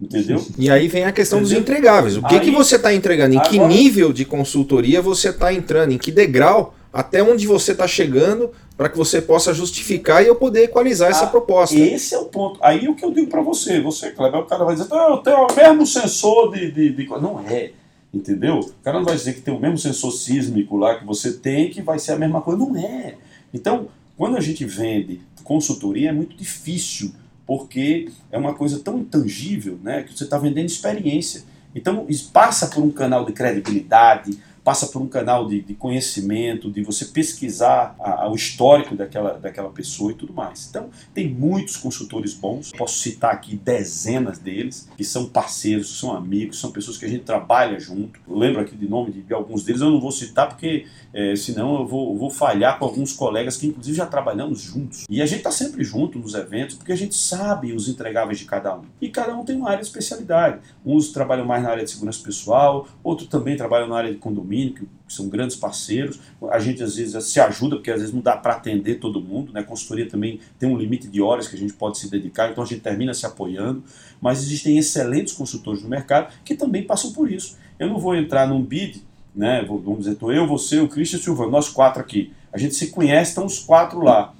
Entendeu? 0.00 0.44
E 0.58 0.70
aí 0.70 0.88
vem 0.88 1.04
a 1.04 1.12
questão 1.12 1.40
Entendeu? 1.40 1.58
dos 1.58 1.62
entregáveis. 1.62 2.16
O 2.16 2.22
que, 2.22 2.34
aí, 2.34 2.40
que 2.40 2.50
você 2.50 2.76
está 2.76 2.92
entregando? 2.92 3.34
Em 3.34 3.38
agora, 3.38 3.50
que 3.50 3.58
nível 3.58 4.12
de 4.12 4.24
consultoria 4.24 5.00
você 5.00 5.30
está 5.30 5.52
entrando? 5.52 5.92
Em 5.92 5.98
que 5.98 6.10
degrau? 6.10 6.74
Até 6.92 7.22
onde 7.22 7.46
você 7.46 7.72
está 7.72 7.86
chegando 7.86 8.50
para 8.76 8.88
que 8.88 8.96
você 8.96 9.22
possa 9.22 9.54
justificar 9.54 10.22
e 10.22 10.26
eu 10.26 10.34
poder 10.34 10.64
equalizar 10.64 11.08
ah, 11.08 11.10
essa 11.10 11.26
proposta. 11.26 11.78
Esse 11.78 12.14
é 12.14 12.18
o 12.18 12.24
ponto. 12.24 12.58
Aí 12.62 12.88
o 12.88 12.94
que 12.94 13.04
eu 13.04 13.12
digo 13.12 13.28
para 13.28 13.42
você, 13.42 13.80
você, 13.80 14.10
Kleber, 14.10 14.40
o 14.40 14.46
cara 14.46 14.64
vai 14.64 14.74
dizer, 14.74 14.88
eu 14.92 15.18
tenho 15.18 15.46
o 15.46 15.54
mesmo 15.54 15.86
sensor 15.86 16.52
de, 16.52 16.72
de, 16.72 16.92
de, 16.92 17.06
Não 17.06 17.40
é. 17.46 17.72
Entendeu? 18.12 18.58
O 18.58 18.72
cara 18.82 18.98
não 18.98 19.04
vai 19.04 19.14
dizer 19.14 19.34
que 19.34 19.40
tem 19.40 19.54
o 19.54 19.60
mesmo 19.60 19.78
sensor 19.78 20.10
sísmico 20.10 20.76
lá 20.76 20.98
que 20.98 21.04
você 21.04 21.32
tem, 21.32 21.70
que 21.70 21.80
vai 21.80 21.98
ser 21.98 22.12
a 22.12 22.16
mesma 22.16 22.40
coisa. 22.40 22.58
Não 22.58 22.76
é. 22.76 23.14
Então, 23.54 23.88
quando 24.16 24.36
a 24.36 24.40
gente 24.40 24.64
vende 24.64 25.20
consultoria, 25.44 26.10
é 26.10 26.12
muito 26.12 26.36
difícil, 26.36 27.12
porque 27.50 28.08
é 28.30 28.38
uma 28.38 28.54
coisa 28.54 28.78
tão 28.78 29.00
intangível, 29.00 29.76
né? 29.82 30.04
Que 30.04 30.16
você 30.16 30.22
está 30.22 30.38
vendendo 30.38 30.66
experiência. 30.66 31.42
Então, 31.74 32.06
passa 32.32 32.68
por 32.68 32.80
um 32.80 32.92
canal 32.92 33.24
de 33.24 33.32
credibilidade, 33.32 34.38
passa 34.62 34.86
por 34.86 35.00
um 35.00 35.06
canal 35.06 35.46
de, 35.46 35.60
de 35.60 35.74
conhecimento, 35.74 36.70
de 36.70 36.82
você 36.82 37.06
pesquisar 37.06 37.94
a, 37.98 38.24
a, 38.24 38.30
o 38.30 38.34
histórico 38.34 38.94
daquela, 38.94 39.38
daquela 39.38 39.70
pessoa 39.70 40.12
e 40.12 40.14
tudo 40.14 40.32
mais. 40.32 40.68
Então, 40.68 40.90
tem 41.14 41.28
muitos 41.28 41.76
consultores 41.76 42.34
bons, 42.34 42.70
posso 42.76 42.98
citar 42.98 43.32
aqui 43.32 43.56
dezenas 43.56 44.38
deles, 44.38 44.88
que 44.96 45.04
são 45.04 45.26
parceiros, 45.26 45.98
são 45.98 46.14
amigos, 46.14 46.60
são 46.60 46.70
pessoas 46.70 46.98
que 46.98 47.04
a 47.04 47.08
gente 47.08 47.24
trabalha 47.24 47.78
junto. 47.78 48.20
Lembro 48.28 48.60
aqui 48.60 48.76
de 48.76 48.88
nome 48.88 49.12
de, 49.12 49.22
de 49.22 49.34
alguns 49.34 49.64
deles, 49.64 49.80
eu 49.80 49.90
não 49.90 50.00
vou 50.00 50.12
citar 50.12 50.48
porque 50.48 50.86
é, 51.12 51.34
senão 51.36 51.80
eu 51.80 51.86
vou, 51.86 52.16
vou 52.16 52.30
falhar 52.30 52.78
com 52.78 52.84
alguns 52.84 53.12
colegas 53.12 53.56
que 53.56 53.66
inclusive 53.66 53.96
já 53.96 54.06
trabalhamos 54.06 54.60
juntos. 54.60 55.06
E 55.08 55.22
a 55.22 55.26
gente 55.26 55.38
está 55.38 55.50
sempre 55.50 55.82
junto 55.84 56.18
nos 56.18 56.34
eventos 56.34 56.76
porque 56.76 56.92
a 56.92 56.96
gente 56.96 57.14
sabe 57.14 57.72
os 57.72 57.88
entregáveis 57.88 58.38
de 58.38 58.44
cada 58.44 58.76
um. 58.76 58.84
E 59.00 59.08
cada 59.08 59.34
um 59.34 59.44
tem 59.44 59.56
uma 59.56 59.68
área 59.68 59.80
de 59.80 59.86
especialidade. 59.86 60.60
Uns 60.84 61.12
trabalham 61.12 61.46
mais 61.46 61.62
na 61.62 61.70
área 61.70 61.84
de 61.84 61.90
segurança 61.90 62.22
pessoal, 62.22 62.86
outros 63.02 63.28
também 63.28 63.56
trabalham 63.56 63.88
na 63.88 63.96
área 63.96 64.10
de 64.10 64.18
condomínio 64.18 64.49
condomínio, 64.50 64.74
que 64.74 64.88
são 65.08 65.28
grandes 65.28 65.56
parceiros. 65.56 66.18
A 66.50 66.58
gente 66.58 66.82
às 66.82 66.96
vezes 66.96 67.24
se 67.24 67.40
ajuda, 67.40 67.76
porque 67.76 67.90
às 67.90 68.00
vezes 68.00 68.12
não 68.12 68.20
dá 68.20 68.36
para 68.36 68.54
atender 68.54 68.96
todo 68.96 69.20
mundo. 69.20 69.52
Né? 69.52 69.60
A 69.60 69.64
consultoria 69.64 70.08
também 70.08 70.40
tem 70.58 70.68
um 70.68 70.76
limite 70.76 71.06
de 71.06 71.22
horas 71.22 71.46
que 71.46 71.54
a 71.54 71.58
gente 71.58 71.72
pode 71.72 71.98
se 71.98 72.10
dedicar, 72.10 72.50
então 72.50 72.64
a 72.64 72.66
gente 72.66 72.80
termina 72.80 73.14
se 73.14 73.24
apoiando. 73.24 73.84
Mas 74.20 74.42
existem 74.42 74.76
excelentes 74.76 75.32
consultores 75.32 75.82
no 75.82 75.88
mercado 75.88 76.32
que 76.44 76.54
também 76.54 76.82
passam 76.82 77.12
por 77.12 77.30
isso. 77.30 77.56
Eu 77.78 77.88
não 77.88 77.98
vou 77.98 78.14
entrar 78.16 78.48
num 78.48 78.62
bid, 78.62 79.02
né? 79.34 79.64
vamos 79.66 80.00
dizer, 80.00 80.18
eu, 80.20 80.46
você, 80.46 80.80
o 80.80 80.88
Christian 80.88 81.18
e 81.18 81.20
o 81.20 81.24
Silvano, 81.24 81.50
nós 81.50 81.68
quatro 81.68 82.02
aqui. 82.02 82.32
A 82.52 82.58
gente 82.58 82.74
se 82.74 82.88
conhece, 82.88 83.30
estão 83.30 83.46
os 83.46 83.60
quatro 83.60 84.02
lá. 84.02 84.34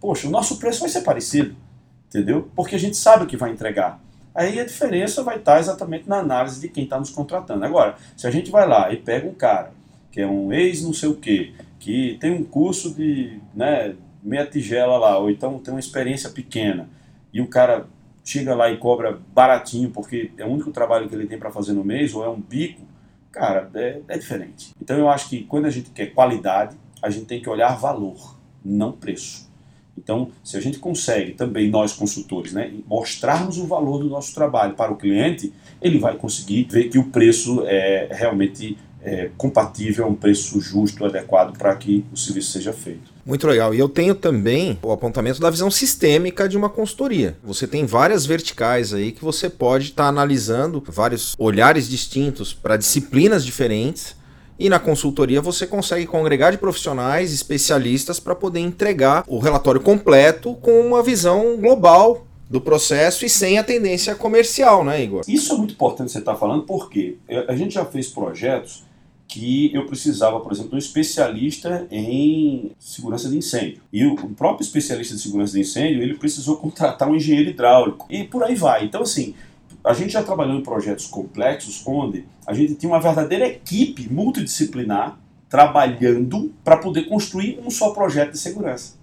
Poxa, 0.00 0.28
o 0.28 0.30
nosso 0.30 0.58
preço 0.58 0.80
vai 0.80 0.88
ser 0.88 1.00
parecido, 1.00 1.56
entendeu? 2.08 2.48
Porque 2.54 2.76
a 2.76 2.78
gente 2.78 2.96
sabe 2.96 3.24
o 3.24 3.26
que 3.26 3.36
vai 3.36 3.50
entregar. 3.50 4.00
Aí 4.36 4.60
a 4.60 4.64
diferença 4.64 5.22
vai 5.22 5.38
estar 5.38 5.58
exatamente 5.58 6.06
na 6.06 6.18
análise 6.18 6.60
de 6.60 6.68
quem 6.68 6.84
está 6.84 6.98
nos 6.98 7.08
contratando. 7.08 7.64
Agora, 7.64 7.96
se 8.14 8.26
a 8.26 8.30
gente 8.30 8.50
vai 8.50 8.68
lá 8.68 8.92
e 8.92 8.98
pega 8.98 9.26
um 9.26 9.34
cara 9.34 9.72
que 10.12 10.20
é 10.20 10.26
um 10.26 10.52
ex 10.52 10.82
não 10.82 10.92
sei 10.92 11.08
o 11.08 11.16
quê, 11.16 11.54
que 11.78 12.16
tem 12.20 12.32
um 12.32 12.44
curso 12.44 12.94
de 12.94 13.38
né, 13.54 13.94
meia 14.22 14.46
tigela 14.46 14.98
lá, 14.98 15.18
ou 15.18 15.30
então 15.30 15.58
tem 15.58 15.72
uma 15.72 15.80
experiência 15.80 16.30
pequena, 16.30 16.88
e 17.32 17.40
o 17.40 17.46
cara 17.46 17.86
chega 18.24 18.54
lá 18.54 18.70
e 18.70 18.76
cobra 18.76 19.20
baratinho 19.34 19.90
porque 19.90 20.32
é 20.36 20.44
o 20.44 20.48
único 20.48 20.70
trabalho 20.70 21.08
que 21.08 21.14
ele 21.14 21.26
tem 21.26 21.38
para 21.38 21.50
fazer 21.50 21.72
no 21.72 21.84
mês, 21.84 22.14
ou 22.14 22.24
é 22.24 22.28
um 22.28 22.40
bico, 22.40 22.82
cara, 23.30 23.70
é, 23.74 24.00
é 24.08 24.18
diferente. 24.18 24.72
Então 24.80 24.98
eu 24.98 25.08
acho 25.08 25.28
que 25.28 25.44
quando 25.44 25.66
a 25.66 25.70
gente 25.70 25.90
quer 25.90 26.06
qualidade, 26.06 26.76
a 27.02 27.08
gente 27.08 27.26
tem 27.26 27.40
que 27.40 27.48
olhar 27.48 27.78
valor, 27.78 28.36
não 28.64 28.92
preço. 28.92 29.45
Então, 29.96 30.30
se 30.44 30.56
a 30.56 30.60
gente 30.60 30.78
consegue 30.78 31.32
também, 31.32 31.70
nós 31.70 31.92
consultores, 31.92 32.52
né, 32.52 32.72
mostrarmos 32.86 33.58
o 33.58 33.66
valor 33.66 33.98
do 33.98 34.08
nosso 34.08 34.34
trabalho 34.34 34.74
para 34.74 34.92
o 34.92 34.96
cliente, 34.96 35.52
ele 35.80 35.98
vai 35.98 36.16
conseguir 36.16 36.68
ver 36.70 36.88
que 36.88 36.98
o 36.98 37.04
preço 37.04 37.64
é 37.66 38.08
realmente 38.10 38.76
é, 39.06 39.30
compatível, 39.36 40.04
a 40.04 40.08
um 40.08 40.14
preço 40.14 40.60
justo, 40.60 41.04
adequado 41.04 41.56
para 41.56 41.74
que 41.76 42.04
o 42.12 42.16
serviço 42.16 42.50
seja 42.50 42.72
feito. 42.72 43.14
Muito 43.24 43.46
legal. 43.46 43.72
E 43.72 43.78
eu 43.78 43.88
tenho 43.88 44.16
também 44.16 44.78
o 44.82 44.90
apontamento 44.90 45.40
da 45.40 45.48
visão 45.48 45.70
sistêmica 45.70 46.48
de 46.48 46.56
uma 46.56 46.68
consultoria. 46.68 47.36
Você 47.44 47.68
tem 47.68 47.86
várias 47.86 48.26
verticais 48.26 48.92
aí 48.92 49.12
que 49.12 49.22
você 49.22 49.48
pode 49.48 49.86
estar 49.86 50.04
tá 50.04 50.08
analisando, 50.08 50.82
vários 50.88 51.36
olhares 51.38 51.88
distintos 51.88 52.52
para 52.52 52.76
disciplinas 52.76 53.44
diferentes. 53.44 54.16
E 54.58 54.68
na 54.68 54.78
consultoria 54.78 55.40
você 55.40 55.66
consegue 55.66 56.06
congregar 56.06 56.52
de 56.52 56.58
profissionais, 56.58 57.32
especialistas, 57.32 58.18
para 58.18 58.34
poder 58.34 58.60
entregar 58.60 59.24
o 59.26 59.38
relatório 59.38 59.80
completo 59.80 60.54
com 60.54 60.80
uma 60.80 61.02
visão 61.02 61.56
global 61.58 62.26
do 62.48 62.60
processo 62.60 63.24
e 63.24 63.28
sem 63.28 63.58
a 63.58 63.64
tendência 63.64 64.14
comercial, 64.14 64.84
né, 64.84 65.02
Igor? 65.02 65.22
Isso 65.26 65.52
é 65.52 65.56
muito 65.56 65.74
importante 65.74 66.12
você 66.12 66.18
estar 66.18 66.32
tá 66.32 66.38
falando, 66.38 66.62
porque 66.62 67.16
a 67.48 67.54
gente 67.56 67.74
já 67.74 67.84
fez 67.84 68.08
projetos 68.08 68.84
que 69.28 69.74
eu 69.74 69.86
precisava, 69.86 70.38
por 70.40 70.52
exemplo, 70.52 70.70
de 70.70 70.76
um 70.76 70.78
especialista 70.78 71.86
em 71.90 72.70
segurança 72.78 73.28
de 73.28 73.36
incêndio. 73.36 73.80
E 73.92 74.06
o 74.06 74.14
próprio 74.30 74.64
especialista 74.64 75.14
de 75.14 75.20
segurança 75.20 75.54
de 75.54 75.60
incêndio, 75.60 76.02
ele 76.02 76.14
precisou 76.14 76.56
contratar 76.58 77.08
um 77.08 77.16
engenheiro 77.16 77.50
hidráulico. 77.50 78.06
E 78.08 78.24
por 78.24 78.44
aí 78.44 78.54
vai. 78.54 78.84
Então, 78.84 79.02
assim, 79.02 79.34
a 79.86 79.92
gente 79.92 80.12
já 80.12 80.22
trabalhou 80.22 80.56
em 80.56 80.62
projetos 80.62 81.06
complexos 81.06 81.82
onde 81.86 82.24
a 82.44 82.52
gente 82.52 82.74
tinha 82.74 82.90
uma 82.90 83.00
verdadeira 83.00 83.46
equipe 83.46 84.12
multidisciplinar 84.12 85.16
trabalhando 85.48 86.52
para 86.64 86.76
poder 86.76 87.04
construir 87.04 87.60
um 87.64 87.70
só 87.70 87.90
projeto 87.90 88.32
de 88.32 88.38
segurança. 88.38 88.94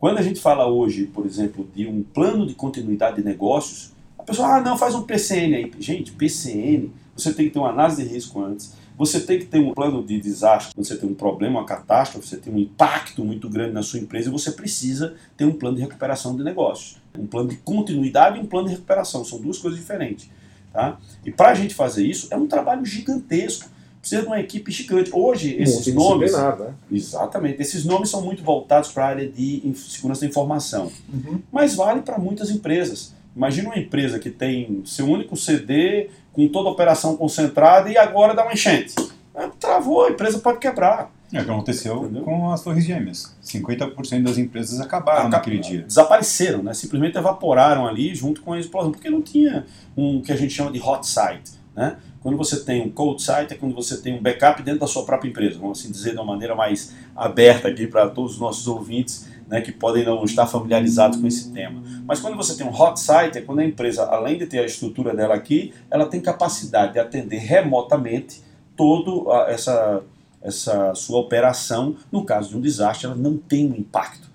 Quando 0.00 0.18
a 0.18 0.22
gente 0.22 0.40
fala 0.40 0.66
hoje, 0.66 1.06
por 1.06 1.24
exemplo, 1.24 1.68
de 1.72 1.86
um 1.86 2.02
plano 2.02 2.44
de 2.44 2.54
continuidade 2.54 3.16
de 3.16 3.24
negócios, 3.24 3.92
a 4.18 4.22
pessoa, 4.24 4.56
ah, 4.56 4.60
não, 4.60 4.76
faz 4.76 4.96
um 4.96 5.02
PCN 5.02 5.54
aí. 5.54 5.72
Gente, 5.78 6.10
PCN, 6.10 6.90
você 7.16 7.32
tem 7.32 7.46
que 7.46 7.52
ter 7.52 7.60
uma 7.60 7.70
análise 7.70 8.02
de 8.02 8.08
risco 8.08 8.42
antes, 8.42 8.74
você 8.96 9.20
tem 9.20 9.38
que 9.38 9.44
ter 9.44 9.58
um 9.58 9.74
plano 9.74 10.02
de 10.02 10.18
desastre, 10.20 10.74
quando 10.74 10.86
você 10.86 10.96
tem 10.96 11.08
um 11.08 11.14
problema, 11.14 11.60
uma 11.60 11.66
catástrofe, 11.66 12.26
você 12.26 12.36
tem 12.36 12.52
um 12.52 12.58
impacto 12.58 13.24
muito 13.24 13.48
grande 13.48 13.72
na 13.72 13.82
sua 13.82 14.00
empresa 14.00 14.30
você 14.30 14.50
precisa 14.50 15.14
ter 15.36 15.44
um 15.44 15.52
plano 15.52 15.76
de 15.76 15.82
recuperação 15.82 16.34
de 16.34 16.42
negócios. 16.42 16.96
Um 17.18 17.26
plano 17.26 17.48
de 17.48 17.56
continuidade 17.56 18.38
e 18.38 18.42
um 18.42 18.46
plano 18.46 18.68
de 18.68 18.74
recuperação. 18.74 19.24
São 19.24 19.40
duas 19.40 19.58
coisas 19.58 19.78
diferentes. 19.78 20.28
Tá? 20.72 20.98
E 21.24 21.30
para 21.30 21.50
a 21.50 21.54
gente 21.54 21.74
fazer 21.74 22.06
isso, 22.06 22.28
é 22.30 22.36
um 22.36 22.46
trabalho 22.46 22.84
gigantesco. 22.84 23.68
Precisa 24.00 24.22
de 24.22 24.28
uma 24.28 24.38
equipe 24.38 24.70
gigante. 24.70 25.10
Hoje, 25.12 25.56
esses 25.58 25.92
nomes. 25.94 26.32
Né? 26.32 26.74
Exatamente. 26.92 27.60
Esses 27.60 27.84
nomes 27.84 28.10
são 28.10 28.22
muito 28.22 28.42
voltados 28.42 28.92
para 28.92 29.04
a 29.04 29.08
área 29.08 29.28
de 29.28 29.72
segurança 29.74 30.20
da 30.20 30.26
informação. 30.26 30.92
Uhum. 31.12 31.40
Mas 31.50 31.74
vale 31.74 32.02
para 32.02 32.18
muitas 32.18 32.50
empresas. 32.50 33.14
Imagina 33.34 33.68
uma 33.68 33.78
empresa 33.78 34.18
que 34.18 34.30
tem 34.30 34.82
seu 34.84 35.06
único 35.06 35.36
CD 35.36 36.08
com 36.36 36.46
toda 36.48 36.68
a 36.68 36.72
operação 36.72 37.16
concentrada 37.16 37.90
e 37.90 37.96
agora 37.96 38.34
dá 38.34 38.42
uma 38.42 38.52
enchente. 38.52 38.94
É, 39.34 39.48
travou, 39.58 40.04
a 40.04 40.10
empresa 40.10 40.38
pode 40.38 40.58
quebrar. 40.58 41.10
É 41.32 41.40
o 41.40 41.44
que 41.44 41.50
aconteceu 41.50 42.04
Entendeu? 42.04 42.22
com 42.22 42.52
as 42.52 42.62
Torres 42.62 42.84
Gêmeas. 42.84 43.34
50% 43.42 44.22
das 44.22 44.38
empresas 44.38 44.78
acabaram 44.78 45.28
naquele 45.28 45.58
dia. 45.58 45.82
Desapareceram, 45.82 46.62
né? 46.62 46.74
simplesmente 46.74 47.16
evaporaram 47.16 47.86
ali 47.86 48.14
junto 48.14 48.42
com 48.42 48.52
a 48.52 48.60
explosão, 48.60 48.92
porque 48.92 49.10
não 49.10 49.22
tinha 49.22 49.64
um 49.96 50.20
que 50.20 50.30
a 50.30 50.36
gente 50.36 50.52
chama 50.52 50.70
de 50.70 50.78
hot 50.78 51.06
site. 51.06 51.52
Né? 51.74 51.96
Quando 52.22 52.36
você 52.36 52.60
tem 52.64 52.82
um 52.82 52.90
cold 52.90 53.22
site 53.22 53.54
é 53.54 53.56
quando 53.56 53.74
você 53.74 53.96
tem 53.98 54.18
um 54.18 54.22
backup 54.22 54.62
dentro 54.62 54.80
da 54.80 54.86
sua 54.86 55.04
própria 55.04 55.28
empresa, 55.28 55.58
vamos 55.58 55.80
assim 55.80 55.90
dizer 55.90 56.10
de 56.10 56.16
uma 56.16 56.24
maneira 56.24 56.54
mais 56.54 56.94
aberta 57.14 57.68
aqui 57.68 57.86
para 57.86 58.08
todos 58.08 58.34
os 58.34 58.40
nossos 58.40 58.66
ouvintes 58.68 59.28
né, 59.46 59.60
que 59.60 59.72
podem 59.72 60.04
não 60.04 60.24
estar 60.24 60.46
familiarizados 60.46 61.20
com 61.20 61.26
esse 61.26 61.52
tema. 61.52 61.82
Mas 62.06 62.20
quando 62.20 62.36
você 62.36 62.56
tem 62.56 62.66
um 62.66 62.74
hot 62.74 62.98
site, 62.98 63.38
é 63.38 63.40
quando 63.40 63.60
a 63.60 63.64
empresa, 63.64 64.04
além 64.04 64.38
de 64.38 64.46
ter 64.46 64.58
a 64.58 64.66
estrutura 64.66 65.14
dela 65.14 65.34
aqui, 65.34 65.72
ela 65.90 66.06
tem 66.06 66.20
capacidade 66.20 66.94
de 66.94 66.98
atender 66.98 67.38
remotamente 67.38 68.42
toda 68.76 69.50
essa, 69.50 70.02
essa 70.42 70.94
sua 70.94 71.18
operação. 71.18 71.96
No 72.10 72.24
caso 72.24 72.50
de 72.50 72.56
um 72.56 72.60
desastre, 72.60 73.06
ela 73.06 73.14
não 73.14 73.36
tem 73.36 73.70
um 73.70 73.74
impacto 73.74 74.26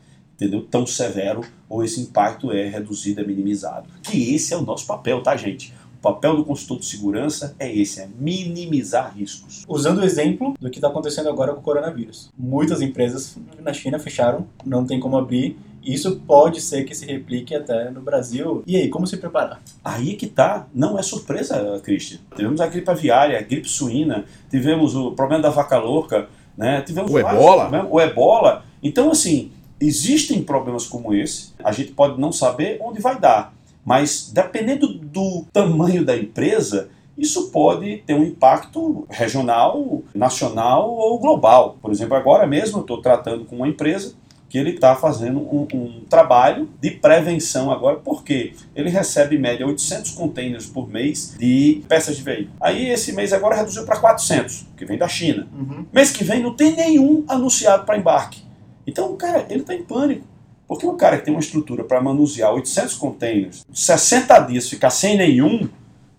entendeu, 0.41 0.63
tão 0.63 0.88
severo 0.88 1.41
ou 1.69 1.84
esse 1.84 2.02
impacto 2.02 2.52
é 2.52 2.67
reduzido, 2.67 3.21
é 3.21 3.24
minimizado. 3.24 3.88
Que 4.02 4.34
esse 4.34 4.54
é 4.54 4.58
o 4.58 4.62
nosso 4.62 4.88
papel, 4.88 5.21
tá, 5.21 5.36
gente? 5.38 5.74
O 6.02 6.10
papel 6.12 6.36
do 6.36 6.44
consultor 6.44 6.80
de 6.80 6.88
segurança 6.88 7.56
é 7.60 7.72
esse, 7.72 8.02
é 8.02 8.10
minimizar 8.18 9.14
riscos. 9.16 9.64
Usando 9.68 10.00
o 10.00 10.04
exemplo 10.04 10.56
do 10.60 10.68
que 10.68 10.80
está 10.80 10.88
acontecendo 10.88 11.30
agora 11.30 11.54
com 11.54 11.60
o 11.60 11.64
coronavírus. 11.64 12.32
Muitas 12.36 12.82
empresas 12.82 13.38
na 13.60 13.72
China 13.72 14.00
fecharam, 14.00 14.48
não 14.66 14.84
tem 14.84 15.00
como 15.00 15.16
abrir, 15.16 15.60
isso 15.84 16.20
pode 16.28 16.60
ser 16.60 16.86
que 16.86 16.96
se 16.96 17.06
replique 17.06 17.54
até 17.54 17.92
no 17.92 18.02
Brasil. 18.02 18.64
E 18.66 18.78
aí, 18.78 18.90
como 18.90 19.06
se 19.06 19.16
preparar? 19.18 19.62
Aí 19.86 20.16
que 20.16 20.26
tá. 20.26 20.66
Não 20.74 20.98
é 20.98 21.04
surpresa, 21.04 21.80
Christian. 21.84 22.18
Tivemos 22.36 22.60
a 22.60 22.66
gripe 22.66 22.90
aviária, 22.90 23.38
a 23.38 23.42
gripe 23.44 23.70
suína, 23.70 24.26
tivemos 24.50 24.96
o 24.96 25.12
problema 25.12 25.44
da 25.44 25.52
vaca 25.52 25.78
louca, 25.78 26.28
né? 26.58 26.82
Tivemos 26.82 27.12
o 27.12 27.20
ebola. 27.20 27.70
Né? 27.70 27.88
O 27.88 28.02
ebola. 28.02 28.66
Então, 28.82 29.12
assim, 29.12 29.52
existem 29.80 30.42
problemas 30.42 30.88
como 30.88 31.14
esse. 31.14 31.54
A 31.64 31.72
gente 31.72 31.92
pode 31.92 32.20
não 32.20 32.32
saber 32.32 32.80
onde 32.82 33.00
vai 33.00 33.20
dar. 33.20 33.54
Mas 33.86 34.32
dependendo 34.34 34.88
do 34.88 35.46
tamanho 35.52 36.06
da 36.06 36.15
empresa, 36.15 36.89
isso 37.17 37.52
pode 37.52 37.98
ter 38.06 38.13
um 38.13 38.24
impacto 38.24 39.06
regional, 39.10 40.02
nacional 40.13 40.89
ou 40.89 41.20
global. 41.20 41.78
Por 41.82 41.91
exemplo, 41.91 42.15
agora 42.15 42.48
mesmo 42.48 42.80
eu 42.80 42.82
estou 42.82 43.02
tratando 43.02 43.46
com 43.46 43.58
uma 43.58 43.67
empresa 43.67 44.15
que 44.52 44.58
ele 44.58 44.72
está 44.72 44.98
fazendo 44.98 45.39
um, 45.39 45.65
um, 45.74 46.02
trabalho 46.10 46.70
de 46.82 46.91
prevenção 46.91 47.72
agora, 47.72 47.96
porque 47.96 48.54
ele 48.76 48.89
recebe 48.89 49.38
em 49.38 49.39
média 49.39 49.65
800 49.65 50.12
containers 50.12 50.65
por 50.65 50.89
mês 50.89 51.38
de 51.39 51.82
peças 51.88 52.17
de 52.17 52.22
veículo. 52.22 52.52
Aí 52.60 52.89
esse 52.89 53.13
mês 53.13 53.32
agora 53.32 53.56
reduziu 53.56 53.86
para 53.86 53.98
400, 53.98 54.65
que 54.76 54.84
vem 54.84 54.98
da 54.98 55.08
China. 55.08 55.48
Uhum. 55.58 55.86
Mês 55.94 56.12
que 56.12 56.26
vem 56.26 56.44
não 56.44 56.54
tem 56.54 56.76
nenhum 56.76 57.24
anunciado 57.30 57.86
para 57.86 57.98
embarque. 57.98 58.41
Então, 58.86 59.15
cara, 59.15 59.46
ele 59.50 59.62
está 59.62 59.74
em 59.74 59.84
pânico. 59.84 60.28
Porque 60.72 60.88
um 60.88 60.96
cara 60.96 61.18
que 61.18 61.26
tem 61.26 61.34
uma 61.34 61.42
estrutura 61.42 61.84
para 61.84 62.00
manusear 62.00 62.54
800 62.54 62.96
containers, 62.96 63.66
60 63.74 64.40
dias 64.40 64.70
ficar 64.70 64.90
sem 64.90 65.18
nenhum, 65.18 65.68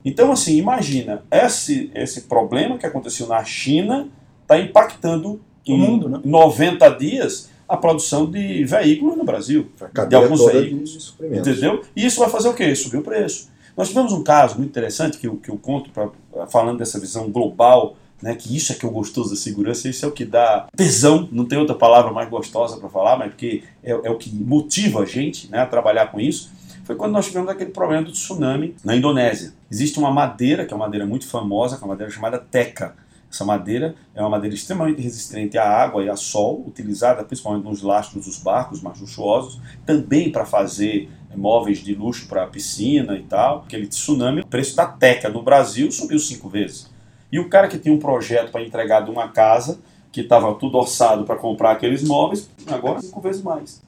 então 0.05 0.31
assim, 0.31 0.59
imagina, 0.59 1.25
esse, 1.31 1.91
esse 1.95 2.21
problema 2.25 2.77
que 2.77 2.85
aconteceu 2.85 3.27
na 3.27 3.43
China 3.45 4.11
está 4.43 4.59
impactando 4.59 5.41
o 5.67 5.75
mundo, 5.75 6.07
né? 6.07 6.21
90 6.23 6.87
dias 6.99 7.49
a 7.67 7.79
produção 7.79 8.31
de 8.31 8.63
veículos 8.65 9.17
no 9.17 9.25
Brasil, 9.25 9.73
de 10.07 10.15
alguns 10.15 10.45
veículos, 10.45 11.17
de 11.19 11.39
entendeu? 11.39 11.81
E 11.97 12.05
isso 12.05 12.21
vai 12.21 12.29
fazer 12.29 12.51
o 12.51 12.53
quê? 12.53 12.75
Subir 12.77 12.99
o 12.99 13.03
preço. 13.03 13.49
Nós 13.75 13.89
tivemos 13.89 14.13
um 14.13 14.23
caso 14.23 14.59
muito 14.59 14.69
interessante 14.69 15.17
que 15.17 15.29
eu, 15.29 15.37
que 15.37 15.49
eu 15.49 15.57
conto 15.57 15.89
pra, 15.89 16.11
falando 16.49 16.77
dessa 16.77 17.01
visão 17.01 17.31
global 17.31 17.97
né, 18.23 18.35
que 18.35 18.57
isso 18.57 18.73
é 18.73 18.75
que 18.75 18.87
é 18.87 18.89
o 18.89 18.93
gostoso 18.93 19.31
da 19.31 19.37
segurança, 19.37 19.89
isso 19.89 20.05
é 20.05 20.09
o 20.09 20.13
que 20.13 20.25
dá 20.25 20.69
tesão, 20.77 21.29
não 21.33 21.45
tem 21.45 21.59
outra 21.59 21.75
palavra 21.75 22.13
mais 22.13 22.31
gostosa 22.31 22.77
para 22.79 22.89
falar, 22.89 23.19
mas 23.19 23.31
porque 23.31 23.65
é, 23.83 23.91
é, 23.91 24.11
o 24.11 24.17
que 24.17 24.33
motiva 24.33 25.01
a 25.03 25.07
gente 25.07 25.51
né, 25.51 25.59
a 25.59 25.67
trabalhar 25.67 26.07
com 26.07 26.21
isso, 26.21 26.51
foi 26.85 26.97
quando 26.97 27.13
nós 27.13 27.27
tivemos 27.27 27.49
aquele 27.49 27.71
problema 27.71 28.03
do 28.03 28.13
tsunami 28.13 28.75
na 28.85 28.95
Indonésia. 28.95 29.53
Existe 29.71 29.99
uma 29.99 30.11
madeira, 30.11 30.65
que 30.65 30.73
é 30.73 30.77
uma 30.77 30.87
madeira 30.87 31.07
muito 31.07 31.27
famosa, 31.27 31.77
que 31.77 31.83
é 31.83 31.85
uma 31.85 31.95
madeira 31.95 32.13
chamada 32.13 32.39
teca. 32.39 32.95
Essa 33.31 33.45
madeira 33.45 33.95
é 34.15 34.21
uma 34.21 34.29
madeira 34.29 34.55
extremamente 34.55 35.01
resistente 35.01 35.57
à 35.57 35.67
água 35.67 36.05
e 36.05 36.09
ao 36.09 36.17
sol, 36.17 36.65
utilizada 36.67 37.25
principalmente 37.25 37.65
nos 37.65 37.83
lastros 37.83 38.27
dos 38.27 38.39
barcos 38.39 38.83
mais 38.83 39.01
luxuosos, 39.01 39.59
também 39.87 40.31
para 40.31 40.45
fazer 40.45 41.09
móveis 41.35 41.79
de 41.79 41.95
luxo 41.95 42.27
para 42.29 42.47
piscina 42.47 43.17
e 43.17 43.23
tal. 43.23 43.65
Aquele 43.67 43.87
tsunami, 43.87 44.43
o 44.43 44.47
preço 44.47 44.77
da 44.77 44.87
teca 44.87 45.31
no 45.31 45.43
Brasil 45.43 45.91
subiu 45.91 46.19
cinco 46.19 46.49
vezes. 46.49 46.92
E 47.33 47.41
o 47.41 47.49
cara 47.49 47.67
que 47.67 47.79
tinha 47.79 47.95
um 47.95 47.99
projeto 47.99 48.53
para 48.53 48.63
entregar 48.63 49.01
de 49.01 49.11
uma 49.11 49.29
casa, 49.29 49.81
que 50.13 50.21
estava 50.21 50.55
tudo 50.55 50.77
orçado 50.77 51.25
para 51.25 51.37
comprar 51.37 51.73
aqueles 51.73 52.03
móveis, 52.05 52.51
agora 52.67 53.01
cinco 53.01 53.21
vezes 53.23 53.43
mais. 53.43 53.81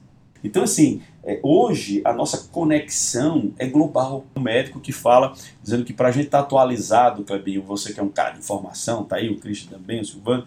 Então, 0.43 0.63
assim, 0.63 1.01
é, 1.23 1.39
hoje 1.41 2.01
a 2.03 2.13
nossa 2.13 2.49
conexão 2.51 3.51
é 3.57 3.67
global. 3.67 4.25
O 4.35 4.39
médico 4.39 4.79
que 4.79 4.91
fala, 4.91 5.33
dizendo 5.61 5.85
que 5.85 5.93
para 5.93 6.09
a 6.09 6.11
gente 6.11 6.25
estar 6.25 6.39
tá 6.39 6.43
atualizado, 6.43 7.23
Clebinho, 7.23 7.61
você 7.63 7.93
que 7.93 7.99
é 7.99 8.03
um 8.03 8.09
cara 8.09 8.31
de 8.31 8.39
informação, 8.39 9.03
tá 9.03 9.15
aí 9.17 9.29
o 9.29 9.39
Cristian 9.39 9.71
também, 9.71 10.01
o 10.01 10.05
Silvano, 10.05 10.45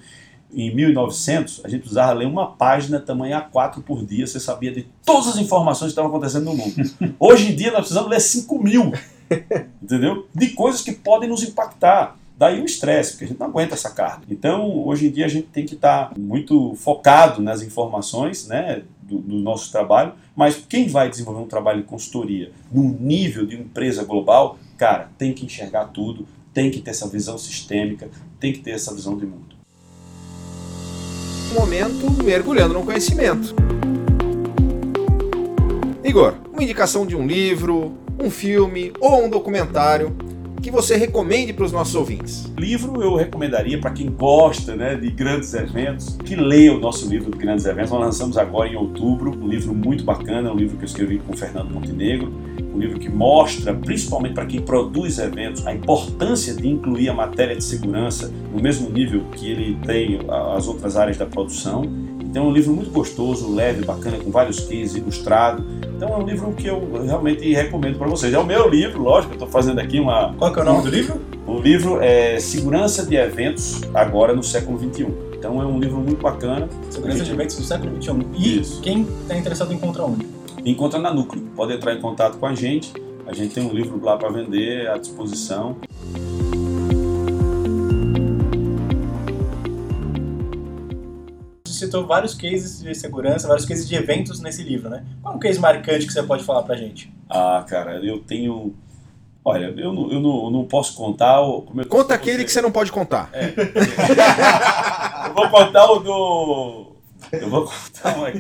em 0.53 0.75
1900, 0.75 1.63
a 1.65 1.69
gente 1.69 1.81
precisava 1.81 2.13
ler 2.13 2.27
uma 2.27 2.53
página 2.53 2.99
tamanho 2.99 3.37
A4 3.37 3.83
por 3.83 4.05
dia, 4.05 4.27
você 4.27 4.41
sabia 4.41 4.73
de 4.73 4.87
todas 5.05 5.29
as 5.29 5.37
informações 5.37 5.89
que 5.89 5.93
estavam 5.93 6.11
acontecendo 6.11 6.45
no 6.45 6.55
mundo. 6.55 6.75
Hoje 7.19 7.53
em 7.53 7.57
dia 7.57 7.71
nós 7.71 7.81
precisamos 7.81 8.09
ler 8.09 8.21
5 8.21 8.63
mil, 8.63 8.93
entendeu? 9.83 10.27
De 10.35 10.49
coisas 10.51 10.81
que 10.81 10.93
podem 10.93 11.29
nos 11.29 11.43
impactar. 11.43 12.17
Daí 12.39 12.61
o 12.61 12.65
estresse, 12.65 13.11
porque 13.11 13.25
a 13.25 13.29
gente 13.29 13.41
não 13.41 13.49
aguenta 13.49 13.75
essa 13.75 13.91
carga. 13.91 14.23
Então, 14.31 14.87
hoje 14.87 15.09
em 15.09 15.11
dia, 15.11 15.27
a 15.27 15.29
gente 15.29 15.49
tem 15.49 15.67
que 15.67 15.75
estar 15.75 16.13
muito 16.17 16.73
focado 16.77 17.43
nas 17.43 17.63
informações 17.63 18.47
né, 18.47 18.85
do, 19.03 19.19
do 19.19 19.35
nosso 19.39 19.73
trabalho, 19.73 20.13
mas 20.37 20.55
quem 20.69 20.87
vai 20.87 21.11
desenvolver 21.11 21.41
um 21.41 21.49
trabalho 21.49 21.83
de 21.83 21.89
consultoria 21.89 22.53
no 22.71 22.85
nível 22.85 23.45
de 23.45 23.57
empresa 23.57 24.05
global, 24.05 24.57
cara, 24.77 25.11
tem 25.19 25.35
que 25.35 25.45
enxergar 25.45 25.87
tudo, 25.87 26.29
tem 26.55 26.71
que 26.71 26.81
ter 26.81 26.91
essa 26.91 27.09
visão 27.09 27.37
sistêmica, 27.37 28.09
tem 28.39 28.53
que 28.53 28.61
ter 28.61 28.71
essa 28.71 28.95
visão 28.95 29.19
de 29.19 29.27
mundo. 29.27 29.57
Momento 31.53 32.23
mergulhando 32.23 32.75
no 32.75 32.85
conhecimento. 32.85 33.53
Igor, 36.05 36.35
uma 36.53 36.63
indicação 36.63 37.05
de 37.05 37.17
um 37.17 37.27
livro, 37.27 37.99
um 38.17 38.31
filme 38.31 38.93
ou 39.01 39.25
um 39.25 39.29
documentário 39.29 40.17
que 40.61 40.71
você 40.71 40.97
recomende 40.97 41.53
para 41.53 41.65
os 41.65 41.73
nossos 41.73 41.95
ouvintes? 41.95 42.51
Livro 42.59 43.03
eu 43.03 43.15
recomendaria 43.15 43.79
para 43.81 43.91
quem 43.91 44.11
gosta 44.11 44.75
né, 44.75 44.97
de 44.97 45.11
grandes 45.11 45.55
eventos, 45.55 46.17
que 46.25 46.35
leia 46.35 46.75
o 46.75 46.81
nosso 46.81 47.09
livro 47.09 47.31
de 47.31 47.39
grandes 47.39 47.65
eventos. 47.65 47.91
Nós 47.91 48.01
lançamos 48.01 48.37
agora 48.37 48.69
em 48.69 48.77
outubro 48.77 49.31
um 49.31 49.47
livro 49.47 49.75
muito 49.75 50.05
bacana, 50.05 50.53
um 50.53 50.57
livro 50.57 50.77
que 50.77 50.85
eu 50.85 50.89
escrevi 50.89 51.19
com 51.19 51.33
o 51.33 51.37
Fernando 51.37 51.71
Montenegro, 51.71 52.33
um 52.75 52.79
livro 52.79 52.99
que 52.99 53.09
mostra, 53.09 53.75
principalmente 53.75 54.35
para 54.35 54.47
quem 54.47 54.61
produz 54.61 55.19
eventos, 55.19 55.67
a 55.67 55.75
importância 55.75 56.55
de 56.55 56.69
incluir 56.69 57.09
a 57.09 57.15
matéria 57.15 57.57
de 57.57 57.65
segurança 57.65 58.33
no 58.53 58.61
mesmo 58.61 58.91
nível 58.91 59.25
que 59.33 59.51
ele 59.51 59.79
tem 59.85 60.21
as 60.55 60.67
outras 60.67 60.97
áreas 60.97 61.17
da 61.17 61.27
produção. 61.27 61.83
Então 62.29 62.45
é 62.45 62.47
um 62.47 62.53
livro 62.53 62.75
muito 62.75 62.91
gostoso, 62.91 63.53
leve, 63.55 63.85
bacana, 63.85 64.19
com 64.19 64.31
vários 64.31 64.61
cases, 64.61 64.97
ilustrado. 64.97 65.65
Então 65.97 66.11
é 66.11 66.17
um 66.17 66.27
livro 66.27 66.53
que 66.53 66.67
eu 66.67 67.03
realmente 67.05 67.53
recomendo 67.55 67.99
para 67.99 68.07
vocês. 68.07 68.33
É 68.35 68.39
o 68.39 68.45
meu 68.45 68.69
livro, 68.69 69.03
lógico, 69.03 69.33
eu 69.33 69.37
estou 69.37 69.49
fazendo 69.49 69.81
aqui 69.81 69.99
uma... 69.99 70.35
Qual 70.35 70.53
que 70.53 70.59
é 70.59 70.63
o 70.63 70.65
nome 70.65 70.83
do 70.83 70.91
livro? 70.91 71.21
O 71.47 71.59
livro 71.59 72.01
é 72.03 72.39
Segurança 72.39 73.05
de 73.07 73.17
Eventos, 73.17 73.81
agora 73.95 74.35
no 74.35 74.43
século 74.43 74.79
XXI. 74.79 75.07
Então 75.37 75.63
é 75.63 75.65
um 75.65 75.81
livro 75.81 75.99
muito 75.99 76.23
bacana. 76.23 76.69
Segurança 76.91 77.25
de 77.25 77.31
Eventos 77.31 77.57
do 77.57 77.65
século 77.65 78.01
XXI. 78.01 78.27
E 78.37 78.61
Isso. 78.61 78.81
quem 78.83 79.03
está 79.23 79.37
interessado 79.37 79.73
em 79.73 79.77
encontrar 79.77 80.05
onde? 80.05 80.27
Encontra 80.67 80.99
na 80.99 81.13
Núcleo. 81.13 81.43
Pode 81.57 81.73
entrar 81.73 81.95
em 81.95 82.01
contato 82.01 82.37
com 82.37 82.47
a 82.47 82.55
gente. 82.55 82.93
A 83.27 83.33
gente 83.33 83.55
tem 83.55 83.65
um 83.65 83.73
livro 83.73 83.99
lá 84.03 84.19
para 84.19 84.29
vender 84.29 84.89
à 84.91 84.99
disposição. 84.99 85.77
Citou 91.79 92.07
vários 92.07 92.35
cases 92.35 92.81
de 92.83 92.95
segurança, 92.95 93.47
vários 93.49 93.65
cases 93.67 93.89
de 93.89 93.95
eventos 93.95 94.41
nesse 94.41 94.63
livro, 94.63 94.89
né? 94.91 95.05
Qual 95.23 95.35
é 95.35 95.37
um 95.37 95.41
case 95.41 95.59
marcante 95.59 96.07
que 96.07 96.13
você 96.13 96.23
pode 96.23 96.45
falar 96.45 96.63
pra 96.63 96.77
gente? 96.77 97.13
Ah, 97.29 97.65
cara, 97.69 97.97
eu 98.05 98.19
tenho. 98.21 98.75
Olha, 99.45 99.73
eu 99.77 99.93
não, 99.93 100.11
eu 100.13 100.21
não, 100.21 100.45
eu 100.45 100.51
não 100.51 100.65
posso 100.65 100.95
contar. 100.95 101.41
o- 101.41 101.63
Como 101.63 101.81
eu 101.81 101.85
disse 101.85 101.97
Conta 101.97 102.15
aquele 102.15 102.45
que 102.45 102.51
você 102.53 102.61
não 102.61 102.71
pode 102.73 102.93
contar. 102.93 103.31
Eu 105.27 105.35
vou 105.35 105.49
contar 105.49 105.91
o 105.91 105.99
do. 106.01 106.87
Eu 107.33 107.51
vou 107.51 107.65
contar 107.65 108.19
um 108.19 108.25
aqui. 108.25 108.39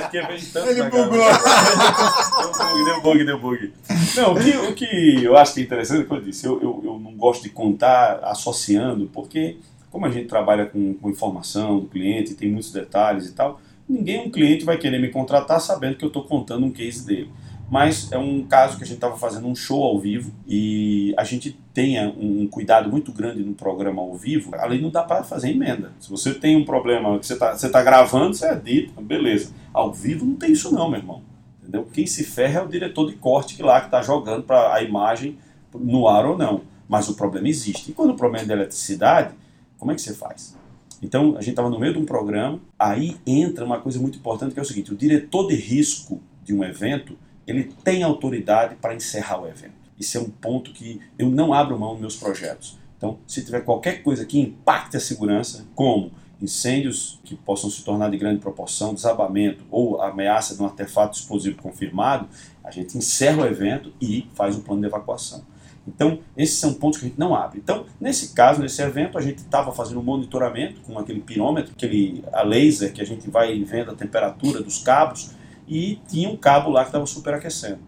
Porque 0.00 0.22
vem 0.22 0.40
tanto 0.52 0.68
Ele 0.70 0.82
bugou. 0.84 1.06
cabeça. 1.08 2.30
Deu 2.40 2.52
bug, 2.52 2.84
deu 2.84 3.00
bug, 3.00 3.24
deu 3.24 3.38
bug. 3.40 3.72
Não, 4.16 4.32
o 4.34 4.40
que, 4.40 4.50
o 4.56 4.74
que 4.74 5.24
eu 5.24 5.36
acho 5.36 5.54
que 5.54 5.60
é 5.60 5.62
interessante, 5.62 6.04
como 6.04 6.20
eu 6.20 6.24
disse, 6.24 6.46
eu, 6.46 6.60
eu, 6.60 6.80
eu 6.84 6.98
não 6.98 7.12
gosto 7.16 7.42
de 7.42 7.50
contar 7.50 8.20
associando, 8.24 9.08
porque 9.12 9.58
como 9.90 10.06
a 10.06 10.10
gente 10.10 10.26
trabalha 10.26 10.66
com, 10.66 10.94
com 10.94 11.10
informação 11.10 11.80
do 11.80 11.86
cliente, 11.86 12.34
tem 12.34 12.50
muitos 12.50 12.72
detalhes 12.72 13.28
e 13.28 13.32
tal, 13.32 13.60
ninguém, 13.88 14.26
um 14.26 14.30
cliente, 14.30 14.64
vai 14.64 14.78
querer 14.78 15.00
me 15.00 15.08
contratar 15.08 15.60
sabendo 15.60 15.96
que 15.96 16.04
eu 16.04 16.08
estou 16.08 16.24
contando 16.24 16.64
um 16.64 16.70
case 16.70 17.04
dele. 17.04 17.30
Mas 17.70 18.10
é 18.10 18.18
um 18.18 18.42
caso 18.42 18.76
que 18.76 18.82
a 18.82 18.86
gente 18.86 18.96
estava 18.96 19.16
fazendo 19.16 19.46
um 19.46 19.54
show 19.54 19.84
ao 19.84 19.96
vivo 19.96 20.32
e 20.44 21.14
a 21.16 21.22
gente 21.22 21.56
tenha 21.72 22.12
um 22.18 22.48
cuidado 22.48 22.90
muito 22.90 23.12
grande 23.12 23.44
no 23.44 23.54
programa 23.54 24.02
ao 24.02 24.12
vivo, 24.16 24.56
ali 24.56 24.80
não 24.80 24.90
dá 24.90 25.04
para 25.04 25.22
fazer 25.22 25.50
emenda. 25.50 25.92
Se 26.00 26.10
você 26.10 26.34
tem 26.34 26.56
um 26.56 26.64
problema 26.64 27.16
que 27.16 27.26
você 27.26 27.34
está 27.34 27.54
você 27.54 27.68
tá 27.68 27.80
gravando, 27.80 28.34
você 28.34 28.46
é 28.46 28.56
dito, 28.56 29.00
beleza. 29.00 29.52
Ao 29.72 29.92
vivo 29.92 30.26
não 30.26 30.34
tem 30.34 30.50
isso 30.50 30.74
não, 30.74 30.90
meu 30.90 30.98
irmão. 30.98 31.22
Entendeu? 31.60 31.86
Quem 31.92 32.06
se 32.06 32.24
ferra 32.24 32.60
é 32.60 32.64
o 32.64 32.68
diretor 32.68 33.08
de 33.08 33.16
corte 33.16 33.54
que 33.54 33.62
lá 33.62 33.78
que 33.78 33.86
está 33.86 34.02
jogando 34.02 34.42
para 34.42 34.74
a 34.74 34.82
imagem 34.82 35.38
no 35.72 36.08
ar 36.08 36.26
ou 36.26 36.36
não. 36.36 36.62
Mas 36.88 37.08
o 37.08 37.14
problema 37.14 37.48
existe. 37.48 37.92
E 37.92 37.94
quando 37.94 38.10
o 38.10 38.16
problema 38.16 38.42
é 38.42 38.46
de 38.46 38.52
eletricidade, 38.52 39.32
como 39.80 39.90
é 39.90 39.94
que 39.94 40.02
você 40.02 40.14
faz? 40.14 40.54
Então, 41.02 41.30
a 41.36 41.40
gente 41.40 41.50
estava 41.50 41.70
no 41.70 41.80
meio 41.80 41.94
de 41.94 41.98
um 41.98 42.04
programa, 42.04 42.60
aí 42.78 43.16
entra 43.26 43.64
uma 43.64 43.80
coisa 43.80 43.98
muito 43.98 44.18
importante 44.18 44.52
que 44.52 44.60
é 44.60 44.62
o 44.62 44.66
seguinte, 44.66 44.92
o 44.92 44.96
diretor 44.96 45.48
de 45.48 45.54
risco 45.54 46.20
de 46.44 46.52
um 46.54 46.62
evento, 46.62 47.16
ele 47.46 47.64
tem 47.82 48.02
autoridade 48.02 48.76
para 48.76 48.94
encerrar 48.94 49.40
o 49.40 49.48
evento. 49.48 49.72
Isso 49.98 50.18
é 50.18 50.20
um 50.20 50.28
ponto 50.28 50.72
que 50.72 51.00
eu 51.18 51.30
não 51.30 51.54
abro 51.54 51.78
mão 51.78 51.92
nos 51.92 52.00
meus 52.00 52.16
projetos. 52.16 52.78
Então, 52.96 53.18
se 53.26 53.42
tiver 53.42 53.62
qualquer 53.62 54.02
coisa 54.02 54.26
que 54.26 54.38
impacte 54.38 54.96
a 54.98 55.00
segurança, 55.00 55.66
como 55.74 56.12
incêndios 56.40 57.18
que 57.24 57.34
possam 57.34 57.70
se 57.70 57.82
tornar 57.82 58.10
de 58.10 58.18
grande 58.18 58.40
proporção, 58.40 58.94
desabamento 58.94 59.64
ou 59.70 60.00
ameaça 60.02 60.54
de 60.54 60.62
um 60.62 60.66
artefato 60.66 61.18
explosivo 61.18 61.60
confirmado, 61.60 62.28
a 62.62 62.70
gente 62.70 62.96
encerra 62.96 63.42
o 63.42 63.46
evento 63.46 63.92
e 64.00 64.28
faz 64.34 64.56
o 64.56 64.60
plano 64.60 64.82
de 64.82 64.86
evacuação. 64.86 65.42
Então, 65.86 66.20
esses 66.36 66.58
são 66.58 66.74
pontos 66.74 66.98
que 66.98 67.06
a 67.06 67.08
gente 67.08 67.18
não 67.18 67.34
abre. 67.34 67.58
Então, 67.58 67.86
nesse 68.00 68.34
caso, 68.34 68.60
nesse 68.60 68.80
evento, 68.82 69.18
a 69.18 69.20
gente 69.20 69.38
estava 69.38 69.72
fazendo 69.72 70.00
um 70.00 70.02
monitoramento 70.02 70.80
com 70.82 70.98
aquele 70.98 71.20
pirômetro, 71.20 71.72
aquele 71.72 72.22
a 72.32 72.42
laser 72.42 72.92
que 72.92 73.00
a 73.00 73.06
gente 73.06 73.28
vai 73.30 73.62
vendo 73.64 73.90
a 73.90 73.94
temperatura 73.94 74.62
dos 74.62 74.78
cabos, 74.78 75.30
e 75.66 75.98
tinha 76.08 76.28
um 76.28 76.36
cabo 76.36 76.70
lá 76.70 76.82
que 76.82 76.88
estava 76.88 77.06
superaquecendo. 77.06 77.78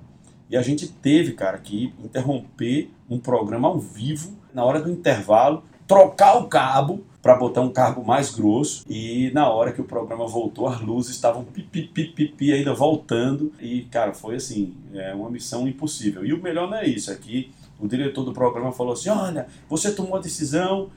E 0.48 0.57
a 0.57 0.62
gente 0.62 0.87
teve, 0.87 1.33
cara, 1.33 1.59
que 1.59 1.92
interromper 2.02 2.90
um 3.09 3.18
programa 3.18 3.68
ao 3.68 3.78
vivo, 3.78 4.37
na 4.52 4.64
hora 4.64 4.81
do 4.81 4.90
intervalo, 4.90 5.64
trocar 5.87 6.38
o 6.38 6.46
cabo 6.46 7.05
para 7.22 7.37
botar 7.37 7.61
um 7.61 7.70
cabo 7.70 8.05
mais 8.05 8.35
grosso 8.35 8.85
e 8.88 9.31
na 9.33 9.48
hora 9.48 9.72
que 9.72 9.81
o 9.81 9.85
programa 9.85 10.26
voltou 10.26 10.66
as 10.66 10.81
luzes 10.81 11.14
estavam 11.14 11.44
pipi 11.44 11.83
pipi 11.83 12.07
pipi 12.07 12.52
ainda 12.52 12.74
voltando 12.74 13.52
e 13.61 13.83
cara 13.83 14.12
foi 14.12 14.37
assim 14.37 14.74
é 14.92 15.14
uma 15.14 15.31
missão 15.31 15.68
impossível 15.68 16.24
e 16.24 16.33
o 16.33 16.42
melhor 16.42 16.68
não 16.68 16.78
é 16.78 16.87
isso 16.87 17.12
é 17.12 17.14
que 17.14 17.52
o 17.82 17.88
diretor 17.88 18.24
do 18.24 18.32
programa 18.32 18.72
falou 18.72 18.92
assim 18.92 19.10
olha 19.10 19.48
você 19.68 19.92
tomou 19.92 20.16
a 20.16 20.20
decisão 20.20 20.90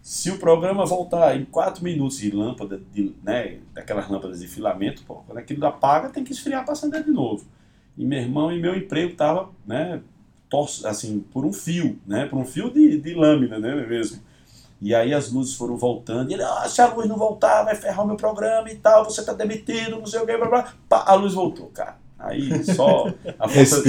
se 0.00 0.30
o 0.30 0.38
programa 0.38 0.86
voltar 0.86 1.36
em 1.36 1.44
4 1.44 1.82
minutos 1.82 2.18
de 2.18 2.30
lâmpada 2.30 2.80
de, 2.92 3.12
né 3.22 3.58
daquelas 3.74 4.08
lâmpadas 4.08 4.40
de 4.40 4.46
filamento 4.46 5.02
pô, 5.04 5.16
quando 5.26 5.38
aquilo 5.38 5.66
apaga 5.66 6.08
tem 6.08 6.22
que 6.22 6.32
esfriar 6.32 6.64
para 6.64 6.72
acender 6.72 7.04
de 7.04 7.10
novo 7.10 7.44
e 7.96 8.06
meu 8.06 8.20
irmão 8.20 8.52
e 8.52 8.60
meu 8.60 8.76
emprego 8.76 9.14
tava 9.16 9.50
né 9.66 10.00
assim 10.86 11.20
por 11.32 11.44
um 11.44 11.52
fio 11.52 11.98
né 12.06 12.26
por 12.26 12.38
um 12.38 12.44
fio 12.44 12.70
de, 12.70 12.98
de 12.98 13.14
lâmina 13.14 13.58
né 13.58 13.74
mesmo 13.86 14.22
e 14.80 14.94
aí 14.94 15.12
as 15.12 15.32
luzes 15.32 15.56
foram 15.56 15.76
voltando. 15.76 16.30
E 16.30 16.34
ele, 16.34 16.42
ah, 16.44 16.68
se 16.68 16.80
a 16.80 16.86
luz 16.86 17.08
não 17.08 17.16
voltar, 17.16 17.64
vai 17.64 17.74
ferrar 17.74 18.04
o 18.04 18.06
meu 18.06 18.16
programa 18.16 18.70
e 18.70 18.76
tal, 18.76 19.04
você 19.04 19.24
tá 19.24 19.32
demitido, 19.32 19.98
não 19.98 20.06
sei 20.06 20.20
o 20.20 20.26
que, 20.26 20.36
blá, 20.36 20.48
blá. 20.48 20.74
Pá, 20.88 21.04
a 21.04 21.14
luz 21.14 21.34
voltou, 21.34 21.66
cara. 21.66 21.96
Aí 22.18 22.64
só 22.64 23.06
a 23.38 23.48
força, 23.48 23.82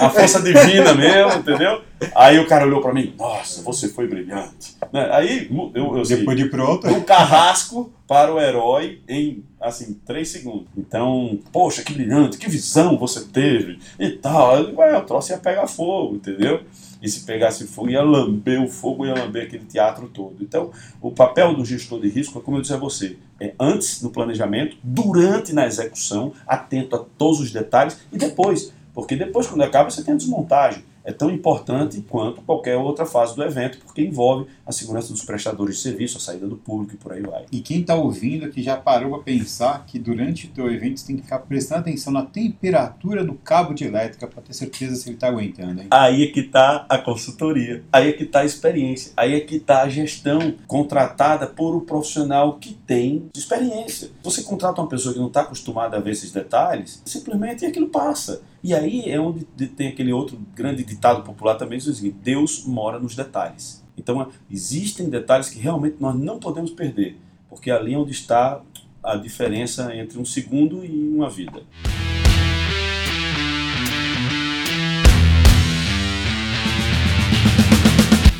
a 0.00 0.10
força 0.10 0.40
divina 0.40 0.94
mesmo, 0.94 1.40
entendeu? 1.40 1.82
Aí 2.14 2.38
o 2.38 2.46
cara 2.46 2.66
olhou 2.66 2.80
pra 2.80 2.94
mim, 2.94 3.14
nossa, 3.18 3.62
você 3.62 3.88
foi 3.88 4.06
brilhante. 4.06 4.74
Né? 4.90 5.08
Aí 5.12 5.50
eu, 5.74 5.92
eu 5.94 6.00
assim, 6.00 6.16
Depois 6.16 6.36
de 6.36 6.46
pronto. 6.46 6.86
do 6.86 7.02
carrasco 7.02 7.92
para 8.08 8.32
o 8.32 8.40
herói 8.40 9.00
em, 9.06 9.44
assim, 9.60 9.98
três 10.06 10.28
segundos. 10.28 10.66
Então, 10.76 11.38
poxa, 11.52 11.82
que 11.82 11.92
brilhante, 11.92 12.38
que 12.38 12.48
visão 12.48 12.96
você 12.98 13.24
teve 13.24 13.78
e 13.98 14.10
tal. 14.10 14.54
Aí, 14.56 14.74
ué, 14.74 14.98
o 14.98 15.02
troço 15.02 15.32
ia 15.32 15.38
pegar 15.38 15.66
fogo, 15.66 16.16
entendeu? 16.16 16.60
E 17.04 17.08
se 17.10 17.20
pegasse 17.20 17.66
fogo, 17.66 17.90
ia 17.90 18.00
lamber 18.00 18.62
o 18.62 18.66
fogo, 18.66 19.04
ia 19.04 19.12
lamber 19.12 19.44
aquele 19.44 19.66
teatro 19.66 20.08
todo. 20.08 20.36
Então, 20.40 20.70
o 21.02 21.10
papel 21.10 21.54
do 21.54 21.62
gestor 21.62 22.00
de 22.00 22.08
risco 22.08 22.38
é, 22.38 22.42
como 22.42 22.56
eu 22.56 22.62
disse 22.62 22.72
a 22.72 22.78
você, 22.78 23.18
é 23.38 23.52
antes 23.60 24.00
no 24.00 24.08
planejamento, 24.08 24.78
durante 24.82 25.52
na 25.52 25.66
execução, 25.66 26.32
atento 26.46 26.96
a 26.96 27.04
todos 27.18 27.40
os 27.40 27.52
detalhes 27.52 28.00
e 28.10 28.16
depois. 28.16 28.72
Porque 28.94 29.16
depois, 29.16 29.46
quando 29.46 29.60
acaba, 29.60 29.90
você 29.90 30.02
tem 30.02 30.14
a 30.14 30.16
desmontagem. 30.16 30.82
É 31.04 31.12
tão 31.12 31.30
importante 31.30 32.00
quanto 32.08 32.40
qualquer 32.40 32.76
outra 32.76 33.04
fase 33.04 33.36
do 33.36 33.42
evento, 33.42 33.78
porque 33.78 34.02
envolve 34.02 34.46
a 34.66 34.72
segurança 34.72 35.12
dos 35.12 35.22
prestadores 35.22 35.76
de 35.76 35.82
serviço, 35.82 36.16
a 36.16 36.20
saída 36.20 36.46
do 36.46 36.56
público 36.56 36.94
e 36.94 36.96
por 36.96 37.12
aí 37.12 37.22
vai. 37.22 37.44
E 37.52 37.60
quem 37.60 37.80
está 37.80 37.94
ouvindo 37.94 38.50
que 38.50 38.62
já 38.62 38.76
parou 38.76 39.10
para 39.10 39.22
pensar 39.22 39.84
que 39.86 39.98
durante 39.98 40.46
o 40.46 40.50
teu 40.50 40.70
evento 40.70 41.00
você 41.00 41.06
tem 41.06 41.16
que 41.16 41.22
ficar 41.22 41.40
prestando 41.40 41.82
atenção 41.82 42.12
na 42.12 42.24
temperatura 42.24 43.22
do 43.22 43.34
cabo 43.34 43.74
de 43.74 43.84
elétrica 43.84 44.26
para 44.26 44.42
ter 44.42 44.54
certeza 44.54 44.96
se 44.96 45.08
ele 45.08 45.16
está 45.16 45.28
aguentando, 45.28 45.82
hein? 45.82 45.88
Aí 45.90 46.22
é 46.22 46.26
que 46.28 46.40
está 46.40 46.86
a 46.88 46.96
consultoria, 46.96 47.84
aí 47.92 48.08
é 48.08 48.12
que 48.12 48.24
está 48.24 48.40
a 48.40 48.44
experiência, 48.44 49.12
aí 49.16 49.34
é 49.34 49.40
que 49.40 49.56
está 49.56 49.82
a 49.82 49.88
gestão 49.88 50.54
contratada 50.66 51.46
por 51.46 51.76
um 51.76 51.80
profissional 51.80 52.58
que 52.58 52.72
tem 52.72 53.28
experiência. 53.36 54.10
Você 54.22 54.42
contrata 54.42 54.80
uma 54.80 54.88
pessoa 54.88 55.12
que 55.12 55.20
não 55.20 55.28
está 55.28 55.42
acostumada 55.42 55.96
a 55.96 56.00
ver 56.00 56.12
esses 56.12 56.32
detalhes, 56.32 57.02
simplesmente 57.04 57.66
aquilo 57.66 57.88
passa. 57.88 58.42
E 58.64 58.72
aí 58.72 59.10
é 59.10 59.20
onde 59.20 59.44
tem 59.44 59.88
aquele 59.88 60.10
outro 60.10 60.38
grande 60.54 60.82
ditado 60.84 61.22
popular 61.22 61.56
também, 61.56 61.78
diz 61.78 62.00
Deus 62.00 62.64
mora 62.64 62.98
nos 62.98 63.14
detalhes. 63.14 63.84
Então 63.94 64.30
existem 64.50 65.10
detalhes 65.10 65.50
que 65.50 65.58
realmente 65.58 65.96
nós 66.00 66.18
não 66.18 66.38
podemos 66.38 66.70
perder, 66.70 67.18
porque 67.50 67.70
ali 67.70 67.92
é 67.92 67.98
onde 67.98 68.12
está 68.12 68.62
a 69.02 69.16
diferença 69.16 69.94
entre 69.94 70.18
um 70.18 70.24
segundo 70.24 70.82
e 70.82 71.14
uma 71.14 71.28
vida. 71.28 71.62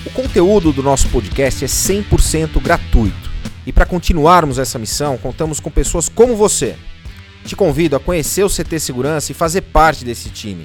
O 0.07 0.11
conteúdo 0.15 0.73
do 0.73 0.83
nosso 0.83 1.11
podcast 1.11 1.63
é 1.63 1.69
100% 1.69 2.63
gratuito. 2.63 3.31
E 3.67 3.73
para 3.75 3.85
continuarmos 3.85 4.59
essa 4.59 4.79
missão, 4.79 5.19
contamos 5.19 5.61
com 5.61 5.71
pessoas 5.71 6.09
como 6.09 6.35
você. 6.35 6.79
Te 7.45 7.55
convido 7.55 7.97
a 7.97 8.01
conhecer 8.01 8.43
o 8.43 8.49
CT 8.49 8.81
Segurança 8.81 9.33
e 9.33 9.35
fazer 9.35 9.61
parte 9.61 10.05
desse 10.05 10.31
time. 10.31 10.65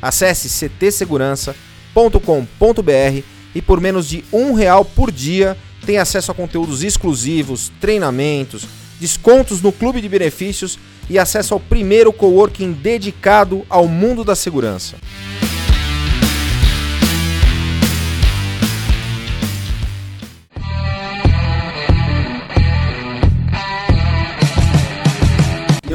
Acesse 0.00 0.48
ctsegurança.com.br 0.48 3.22
e 3.54 3.62
por 3.62 3.80
menos 3.80 4.08
de 4.08 4.24
um 4.32 4.52
real 4.52 4.84
por 4.84 5.10
dia 5.10 5.56
tem 5.84 5.98
acesso 5.98 6.30
a 6.30 6.34
conteúdos 6.34 6.82
exclusivos, 6.82 7.72
treinamentos, 7.80 8.66
descontos 9.00 9.60
no 9.60 9.72
clube 9.72 10.00
de 10.00 10.08
benefícios 10.08 10.78
e 11.10 11.18
acesso 11.18 11.54
ao 11.54 11.60
primeiro 11.60 12.12
coworking 12.12 12.72
dedicado 12.72 13.66
ao 13.68 13.88
mundo 13.88 14.24
da 14.24 14.36
segurança. 14.36 14.96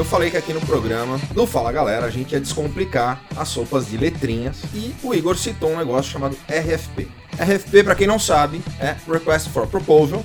Falei 0.07 0.31
que 0.31 0.37
aqui 0.37 0.53
no 0.53 0.61
programa 0.61 1.19
do 1.33 1.45
Fala 1.45 1.69
Galera 1.69 2.05
a 2.05 2.09
gente 2.09 2.31
ia 2.31 2.39
descomplicar 2.39 3.21
as 3.35 3.49
sopas 3.49 3.87
de 3.87 3.97
letrinhas 3.97 4.55
e 4.73 4.95
o 5.03 5.13
Igor 5.13 5.37
citou 5.37 5.69
um 5.71 5.77
negócio 5.77 6.09
chamado 6.09 6.37
RFP. 6.47 7.09
RFP, 7.37 7.83
para 7.83 7.93
quem 7.93 8.07
não 8.07 8.17
sabe, 8.17 8.61
é 8.79 8.95
Request 9.05 9.49
for 9.49 9.67
Proposal, 9.67 10.23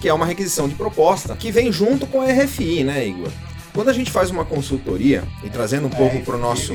que 0.00 0.08
é 0.08 0.14
uma 0.14 0.24
requisição 0.24 0.68
de 0.68 0.76
proposta 0.76 1.34
que 1.34 1.50
vem 1.50 1.72
junto 1.72 2.06
com 2.06 2.20
a 2.20 2.26
RFI, 2.26 2.84
né, 2.84 3.06
Igor? 3.06 3.28
Quando 3.72 3.88
a 3.88 3.92
gente 3.92 4.10
faz 4.10 4.30
uma 4.30 4.44
consultoria, 4.44 5.24
e 5.42 5.50
trazendo 5.50 5.88
um 5.88 5.90
pouco 5.90 6.20
para 6.20 6.36
o 6.36 6.38
nosso 6.38 6.72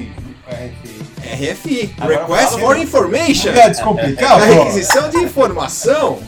RFI, 1.22 1.95
Agora 1.98 2.19
Request 2.19 2.60
for 2.60 2.76
né? 2.76 2.84
Information, 2.84 3.54
Quer 3.54 3.69
descomplicar, 3.69 4.34
a 4.34 4.45
requisição 4.45 5.10
de 5.10 5.17
informação. 5.17 6.19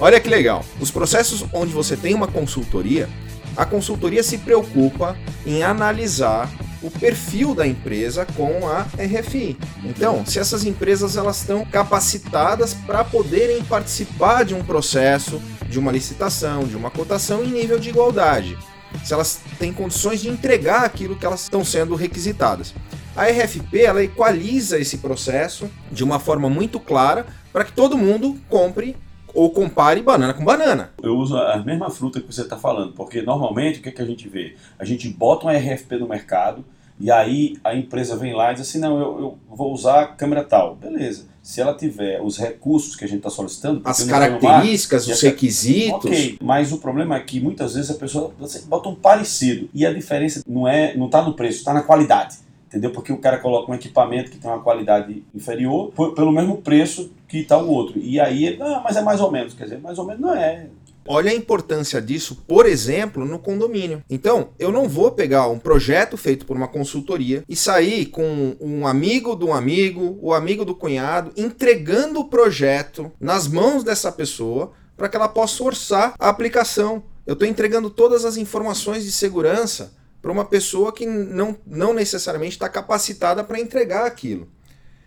Olha 0.00 0.18
que 0.18 0.28
legal. 0.28 0.64
Os 0.80 0.90
processos 0.90 1.44
onde 1.52 1.72
você 1.72 1.96
tem 1.96 2.12
uma 2.12 2.26
consultoria, 2.26 3.08
a 3.56 3.64
consultoria 3.64 4.22
se 4.22 4.38
preocupa 4.38 5.16
em 5.46 5.62
analisar 5.62 6.50
o 6.82 6.90
perfil 6.90 7.54
da 7.54 7.66
empresa 7.66 8.24
com 8.24 8.66
a 8.68 8.86
RFI. 8.98 9.56
Então, 9.84 10.24
se 10.24 10.38
essas 10.38 10.64
empresas 10.64 11.16
elas 11.16 11.40
estão 11.40 11.64
capacitadas 11.64 12.72
para 12.72 13.04
poderem 13.04 13.62
participar 13.64 14.44
de 14.44 14.54
um 14.54 14.64
processo, 14.64 15.40
de 15.68 15.78
uma 15.78 15.92
licitação, 15.92 16.64
de 16.64 16.76
uma 16.76 16.90
cotação 16.90 17.44
em 17.44 17.48
nível 17.48 17.78
de 17.78 17.90
igualdade, 17.90 18.56
se 19.04 19.12
elas 19.12 19.40
têm 19.58 19.72
condições 19.72 20.20
de 20.20 20.28
entregar 20.28 20.84
aquilo 20.84 21.16
que 21.16 21.26
elas 21.26 21.42
estão 21.42 21.64
sendo 21.64 21.94
requisitadas. 21.94 22.74
A 23.14 23.24
RFP 23.24 23.82
ela 23.82 24.02
equaliza 24.02 24.78
esse 24.78 24.98
processo 24.98 25.68
de 25.92 26.02
uma 26.02 26.18
forma 26.18 26.48
muito 26.48 26.80
clara 26.80 27.26
para 27.52 27.64
que 27.64 27.72
todo 27.72 27.98
mundo 27.98 28.38
compre 28.48 28.96
ou 29.34 29.50
compare 29.50 30.02
banana 30.02 30.34
com 30.34 30.44
banana. 30.44 30.90
Eu 31.02 31.16
uso 31.16 31.36
a 31.36 31.58
mesma 31.58 31.90
fruta 31.90 32.20
que 32.20 32.32
você 32.32 32.42
está 32.42 32.56
falando, 32.56 32.92
porque 32.92 33.22
normalmente 33.22 33.80
o 33.80 33.82
que, 33.82 33.88
é 33.88 33.92
que 33.92 34.02
a 34.02 34.06
gente 34.06 34.28
vê? 34.28 34.56
A 34.78 34.84
gente 34.84 35.08
bota 35.08 35.46
um 35.46 35.50
RFP 35.50 35.96
no 35.96 36.08
mercado 36.08 36.64
e 37.00 37.10
aí 37.10 37.56
a 37.64 37.74
empresa 37.74 38.14
vem 38.14 38.34
lá 38.34 38.52
e 38.52 38.56
diz 38.56 38.68
assim: 38.68 38.78
não, 38.78 39.00
eu, 39.00 39.18
eu 39.20 39.38
vou 39.48 39.72
usar 39.72 40.02
a 40.02 40.06
câmera 40.06 40.44
tal. 40.44 40.76
Beleza. 40.76 41.24
Se 41.42 41.58
ela 41.58 41.74
tiver 41.74 42.20
os 42.20 42.36
recursos 42.36 42.94
que 42.94 43.02
a 43.02 43.08
gente 43.08 43.18
está 43.18 43.30
solicitando, 43.30 43.80
As 43.82 44.04
características, 44.04 45.08
e 45.08 45.12
os 45.12 45.22
requisitos. 45.22 46.04
Ok, 46.04 46.38
mas 46.42 46.70
o 46.70 46.76
problema 46.76 47.16
é 47.16 47.20
que 47.20 47.40
muitas 47.40 47.74
vezes 47.74 47.90
a 47.90 47.94
pessoa 47.94 48.34
você 48.38 48.60
bota 48.66 48.90
um 48.90 48.94
parecido 48.94 49.70
e 49.72 49.86
a 49.86 49.92
diferença 49.92 50.42
não 50.46 50.68
é, 50.68 50.94
não 50.94 51.06
está 51.06 51.22
no 51.22 51.32
preço, 51.32 51.58
está 51.58 51.72
na 51.72 51.82
qualidade. 51.82 52.36
Entendeu? 52.70 52.92
Porque 52.92 53.12
o 53.12 53.18
cara 53.18 53.38
coloca 53.38 53.70
um 53.70 53.74
equipamento 53.74 54.30
que 54.30 54.38
tem 54.38 54.48
uma 54.48 54.62
qualidade 54.62 55.24
inferior 55.34 55.90
por- 55.92 56.14
pelo 56.14 56.30
mesmo 56.30 56.62
preço 56.62 57.10
que 57.26 57.38
está 57.38 57.58
o 57.58 57.68
outro. 57.68 57.98
E 57.98 58.20
aí, 58.20 58.56
ah, 58.62 58.80
mas 58.84 58.96
é 58.96 59.02
mais 59.02 59.20
ou 59.20 59.28
menos. 59.28 59.54
Quer 59.54 59.64
dizer, 59.64 59.80
mais 59.80 59.98
ou 59.98 60.04
menos 60.06 60.20
não 60.22 60.32
é. 60.32 60.68
Olha 61.08 61.32
a 61.32 61.34
importância 61.34 62.00
disso, 62.00 62.44
por 62.46 62.66
exemplo, 62.66 63.24
no 63.24 63.40
condomínio. 63.40 64.04
Então, 64.08 64.50
eu 64.56 64.70
não 64.70 64.88
vou 64.88 65.10
pegar 65.10 65.48
um 65.48 65.58
projeto 65.58 66.16
feito 66.16 66.46
por 66.46 66.56
uma 66.56 66.68
consultoria 66.68 67.42
e 67.48 67.56
sair 67.56 68.06
com 68.06 68.54
um 68.60 68.86
amigo 68.86 69.34
do 69.34 69.52
amigo, 69.52 70.16
o 70.22 70.32
amigo 70.32 70.64
do 70.64 70.74
cunhado, 70.74 71.32
entregando 71.36 72.20
o 72.20 72.28
projeto 72.28 73.10
nas 73.18 73.48
mãos 73.48 73.82
dessa 73.82 74.12
pessoa 74.12 74.70
para 74.96 75.08
que 75.08 75.16
ela 75.16 75.28
possa 75.28 75.64
orçar 75.64 76.14
a 76.20 76.28
aplicação. 76.28 77.02
Eu 77.26 77.32
estou 77.32 77.48
entregando 77.48 77.90
todas 77.90 78.24
as 78.24 78.36
informações 78.36 79.02
de 79.02 79.10
segurança 79.10 79.92
para 80.20 80.32
uma 80.32 80.44
pessoa 80.44 80.92
que 80.92 81.06
não, 81.06 81.56
não 81.66 81.94
necessariamente 81.94 82.52
está 82.54 82.68
capacitada 82.68 83.42
para 83.42 83.60
entregar 83.60 84.06
aquilo. 84.06 84.48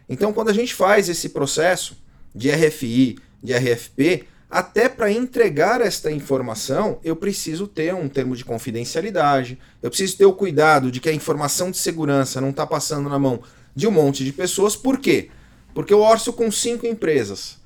Então, 0.09 0.33
quando 0.33 0.49
a 0.49 0.53
gente 0.53 0.73
faz 0.73 1.07
esse 1.09 1.29
processo 1.29 1.97
de 2.33 2.49
RFI, 2.49 3.17
de 3.41 3.53
RFP, 3.53 4.27
até 4.49 4.87
para 4.87 5.11
entregar 5.11 5.81
esta 5.81 6.11
informação, 6.11 6.99
eu 7.03 7.15
preciso 7.15 7.67
ter 7.67 7.93
um 7.93 8.07
termo 8.07 8.35
de 8.35 8.45
confidencialidade, 8.45 9.57
eu 9.81 9.89
preciso 9.89 10.17
ter 10.17 10.25
o 10.25 10.33
cuidado 10.33 10.91
de 10.91 10.99
que 10.99 11.09
a 11.09 11.13
informação 11.13 11.71
de 11.71 11.77
segurança 11.77 12.39
não 12.39 12.51
está 12.51 12.65
passando 12.65 13.09
na 13.09 13.17
mão 13.17 13.41
de 13.75 13.87
um 13.87 13.91
monte 13.91 14.23
de 14.23 14.31
pessoas. 14.31 14.75
Por 14.75 14.99
quê? 14.99 15.29
Porque 15.73 15.91
eu 15.93 16.01
orço 16.01 16.31
com 16.33 16.51
cinco 16.51 16.85
empresas. 16.85 17.57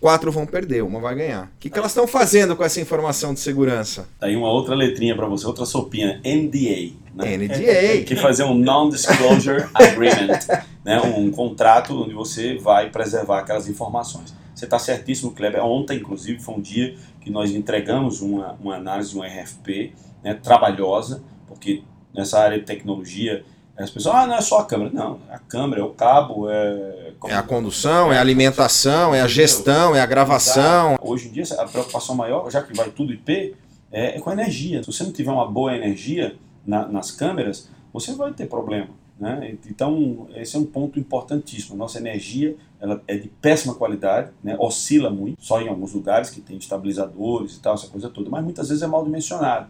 Quatro 0.00 0.30
vão 0.30 0.46
perder, 0.46 0.82
uma 0.82 1.00
vai 1.00 1.14
ganhar. 1.14 1.44
O 1.44 1.58
que, 1.58 1.70
que 1.70 1.78
elas 1.78 1.90
estão 1.90 2.06
fazendo 2.06 2.54
com 2.56 2.64
essa 2.64 2.80
informação 2.80 3.34
de 3.34 3.40
segurança? 3.40 4.08
Tá 4.18 4.26
Aí 4.26 4.36
uma 4.36 4.50
outra 4.50 4.74
letrinha 4.74 5.16
para 5.16 5.26
você, 5.26 5.46
outra 5.46 5.64
sopinha, 5.64 6.20
NDA. 6.24 6.92
Né? 7.14 7.36
NDA. 7.36 8.04
que 8.06 8.16
fazer 8.16 8.44
um 8.44 8.54
Non-Disclosure 8.54 9.66
Agreement, 9.74 10.38
né? 10.84 11.00
um 11.00 11.30
contrato 11.30 12.02
onde 12.02 12.14
você 12.14 12.56
vai 12.56 12.90
preservar 12.90 13.40
aquelas 13.40 13.68
informações. 13.68 14.34
Você 14.54 14.66
está 14.66 14.78
certíssimo, 14.78 15.32
Kleber. 15.32 15.64
Ontem, 15.64 15.98
inclusive, 15.98 16.38
foi 16.38 16.54
um 16.54 16.60
dia 16.60 16.94
que 17.20 17.30
nós 17.30 17.50
entregamos 17.50 18.20
uma, 18.20 18.58
uma 18.60 18.76
análise 18.76 19.16
um 19.16 19.22
RFP 19.22 19.92
né, 20.22 20.34
trabalhosa, 20.34 21.22
porque 21.46 21.82
nessa 22.14 22.38
área 22.38 22.58
de 22.58 22.64
tecnologia 22.64 23.44
as 23.82 23.90
pessoas, 23.90 24.14
ah, 24.14 24.26
não 24.26 24.34
é 24.34 24.40
só 24.40 24.58
a 24.58 24.64
câmera. 24.64 24.90
Não, 24.92 25.20
a 25.30 25.38
câmera, 25.38 25.80
é 25.80 25.84
o 25.84 25.90
cabo, 25.90 26.48
é... 26.50 27.12
É 27.28 27.34
a 27.34 27.42
condução, 27.42 28.12
é 28.12 28.18
a 28.18 28.20
alimentação, 28.20 29.14
é 29.14 29.20
a 29.20 29.28
gestão, 29.28 29.94
é 29.94 30.00
a 30.00 30.06
gravação. 30.06 30.96
Hoje 31.02 31.28
em 31.28 31.32
dia, 31.32 31.44
a 31.58 31.66
preocupação 31.66 32.14
maior, 32.14 32.50
já 32.50 32.62
que 32.62 32.74
vai 32.76 32.90
tudo 32.90 33.12
IP, 33.12 33.54
é, 33.92 34.16
é 34.16 34.20
com 34.20 34.30
a 34.30 34.32
energia. 34.32 34.82
Se 34.82 34.90
você 34.92 35.04
não 35.04 35.12
tiver 35.12 35.30
uma 35.30 35.46
boa 35.46 35.74
energia 35.74 36.36
na- 36.66 36.86
nas 36.88 37.10
câmeras, 37.10 37.68
você 37.92 38.12
vai 38.14 38.32
ter 38.32 38.46
problema. 38.46 38.88
Né? 39.18 39.54
Então, 39.68 40.28
esse 40.34 40.56
é 40.56 40.58
um 40.58 40.64
ponto 40.64 40.98
importantíssimo. 40.98 41.76
Nossa 41.76 41.98
energia 41.98 42.56
ela 42.80 43.02
é 43.06 43.18
de 43.18 43.28
péssima 43.28 43.74
qualidade, 43.74 44.30
né? 44.42 44.56
oscila 44.58 45.10
muito, 45.10 45.36
só 45.44 45.60
em 45.60 45.68
alguns 45.68 45.92
lugares 45.92 46.30
que 46.30 46.40
tem 46.40 46.56
estabilizadores 46.56 47.56
e 47.56 47.60
tal, 47.60 47.74
essa 47.74 47.86
coisa 47.88 48.08
toda, 48.08 48.30
mas 48.30 48.42
muitas 48.42 48.68
vezes 48.70 48.82
é 48.82 48.86
mal 48.86 49.04
dimensionado. 49.04 49.68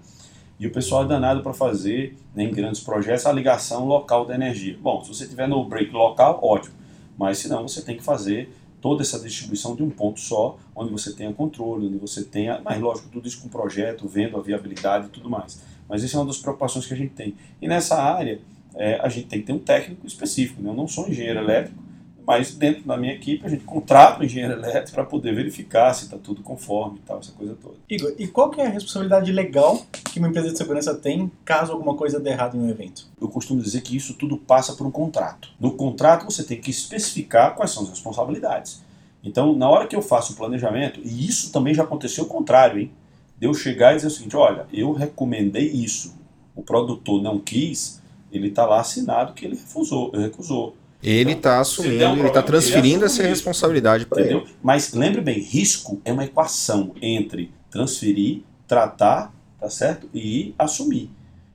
E 0.60 0.66
o 0.66 0.70
pessoal 0.70 1.04
é 1.04 1.08
danado 1.08 1.42
para 1.42 1.54
fazer, 1.54 2.18
né, 2.34 2.44
em 2.44 2.52
grandes 2.52 2.82
projetos, 2.82 3.24
a 3.24 3.32
ligação 3.32 3.86
local 3.86 4.26
da 4.26 4.34
energia. 4.34 4.76
Bom, 4.78 5.02
se 5.02 5.08
você 5.08 5.26
tiver 5.26 5.48
no 5.48 5.64
break 5.64 5.90
local, 5.90 6.38
ótimo. 6.42 6.74
Mas 7.16 7.38
se 7.38 7.48
não, 7.48 7.66
você 7.66 7.80
tem 7.80 7.96
que 7.96 8.04
fazer 8.04 8.54
toda 8.78 9.02
essa 9.02 9.18
distribuição 9.18 9.74
de 9.74 9.82
um 9.82 9.88
ponto 9.88 10.20
só, 10.20 10.58
onde 10.76 10.92
você 10.92 11.14
tenha 11.14 11.32
controle, 11.32 11.86
onde 11.86 11.96
você 11.96 12.22
tenha. 12.22 12.60
Mas 12.62 12.78
lógico, 12.78 13.08
tudo 13.08 13.26
isso 13.26 13.40
com 13.40 13.48
projeto, 13.48 14.06
vendo 14.06 14.36
a 14.36 14.42
viabilidade 14.42 15.06
e 15.06 15.08
tudo 15.08 15.30
mais. 15.30 15.62
Mas 15.88 16.02
isso 16.02 16.14
é 16.16 16.20
uma 16.20 16.26
das 16.26 16.36
preocupações 16.36 16.84
que 16.84 16.92
a 16.92 16.96
gente 16.96 17.14
tem. 17.14 17.34
E 17.62 17.66
nessa 17.66 17.96
área, 17.96 18.38
é, 18.74 19.00
a 19.00 19.08
gente 19.08 19.28
tem 19.28 19.40
que 19.40 19.46
ter 19.46 19.54
um 19.54 19.58
técnico 19.58 20.06
específico. 20.06 20.62
Né? 20.62 20.68
Eu 20.68 20.74
não 20.74 20.86
sou 20.86 21.08
engenheiro 21.08 21.38
elétrico, 21.38 21.82
mas 22.30 22.54
dentro 22.54 22.86
da 22.86 22.96
minha 22.96 23.12
equipe 23.12 23.44
a 23.44 23.48
gente 23.48 23.64
contrata 23.64 24.20
um 24.20 24.24
engenheiro 24.24 24.52
elétrico 24.52 24.92
para 24.92 25.04
poder 25.04 25.34
verificar 25.34 25.92
se 25.92 26.04
está 26.04 26.16
tudo 26.16 26.42
conforme 26.42 26.98
e 26.98 27.00
tal, 27.00 27.18
essa 27.18 27.32
coisa 27.32 27.56
toda. 27.60 27.74
Igor, 27.88 28.14
e 28.16 28.28
qual 28.28 28.50
que 28.50 28.60
é 28.60 28.66
a 28.66 28.68
responsabilidade 28.68 29.32
legal 29.32 29.84
que 30.12 30.20
uma 30.20 30.28
empresa 30.28 30.52
de 30.52 30.56
segurança 30.56 30.94
tem 30.94 31.28
caso 31.44 31.72
alguma 31.72 31.96
coisa 31.96 32.20
dê 32.20 32.30
errado 32.30 32.56
em 32.56 32.60
um 32.60 32.70
evento? 32.70 33.10
eu 33.20 33.28
costumo 33.28 33.60
dizer 33.60 33.80
que 33.80 33.96
isso 33.96 34.14
tudo 34.14 34.36
passa 34.36 34.74
por 34.74 34.86
um 34.86 34.92
contrato. 34.92 35.48
No 35.58 35.72
contrato 35.72 36.24
você 36.24 36.44
tem 36.44 36.60
que 36.60 36.70
especificar 36.70 37.56
quais 37.56 37.72
são 37.72 37.82
as 37.82 37.90
responsabilidades. 37.90 38.80
Então, 39.24 39.52
na 39.56 39.68
hora 39.68 39.88
que 39.88 39.96
eu 39.96 40.00
faço 40.00 40.32
o 40.32 40.36
planejamento, 40.36 41.00
e 41.02 41.26
isso 41.26 41.50
também 41.50 41.74
já 41.74 41.82
aconteceu 41.82 42.22
o 42.22 42.28
contrário, 42.28 42.78
hein? 42.80 42.92
De 43.36 43.48
eu 43.48 43.52
chegar 43.54 43.92
e 43.92 43.96
dizer 43.96 44.06
o 44.06 44.10
seguinte, 44.10 44.36
olha, 44.36 44.66
eu 44.72 44.92
recomendei 44.92 45.66
isso, 45.66 46.14
o 46.54 46.62
produtor 46.62 47.20
não 47.20 47.40
quis, 47.40 48.00
ele 48.30 48.48
está 48.48 48.64
lá 48.66 48.78
assinado 48.78 49.32
que 49.32 49.44
ele 49.44 49.56
refusou, 49.56 50.12
recusou. 50.12 50.76
Ele 51.02 51.32
está 51.32 51.62
se 51.64 51.82
der 51.82 51.88
assumindo, 51.88 52.04
um 52.04 52.18
ele 52.18 52.28
está 52.28 52.42
problema, 52.42 52.46
transferindo 52.46 52.96
ele 52.96 53.04
essa 53.04 53.14
assume 53.14 53.28
isso. 53.28 53.34
responsabilidade 53.36 54.06
para 54.06 54.20
ele. 54.20 54.34
Entendeu? 54.34 54.54
Mas 54.62 54.92
lembre 54.92 55.20
bem, 55.20 55.40
risco 55.40 56.00
é 56.04 56.12
uma 56.12 56.24
equação 56.24 56.92
entre 57.00 57.52
transferir, 57.70 58.42
tratar, 58.66 59.32
tá 59.58 59.70
certo? 59.70 60.08
E 60.14 60.54
assumir. 60.58 61.10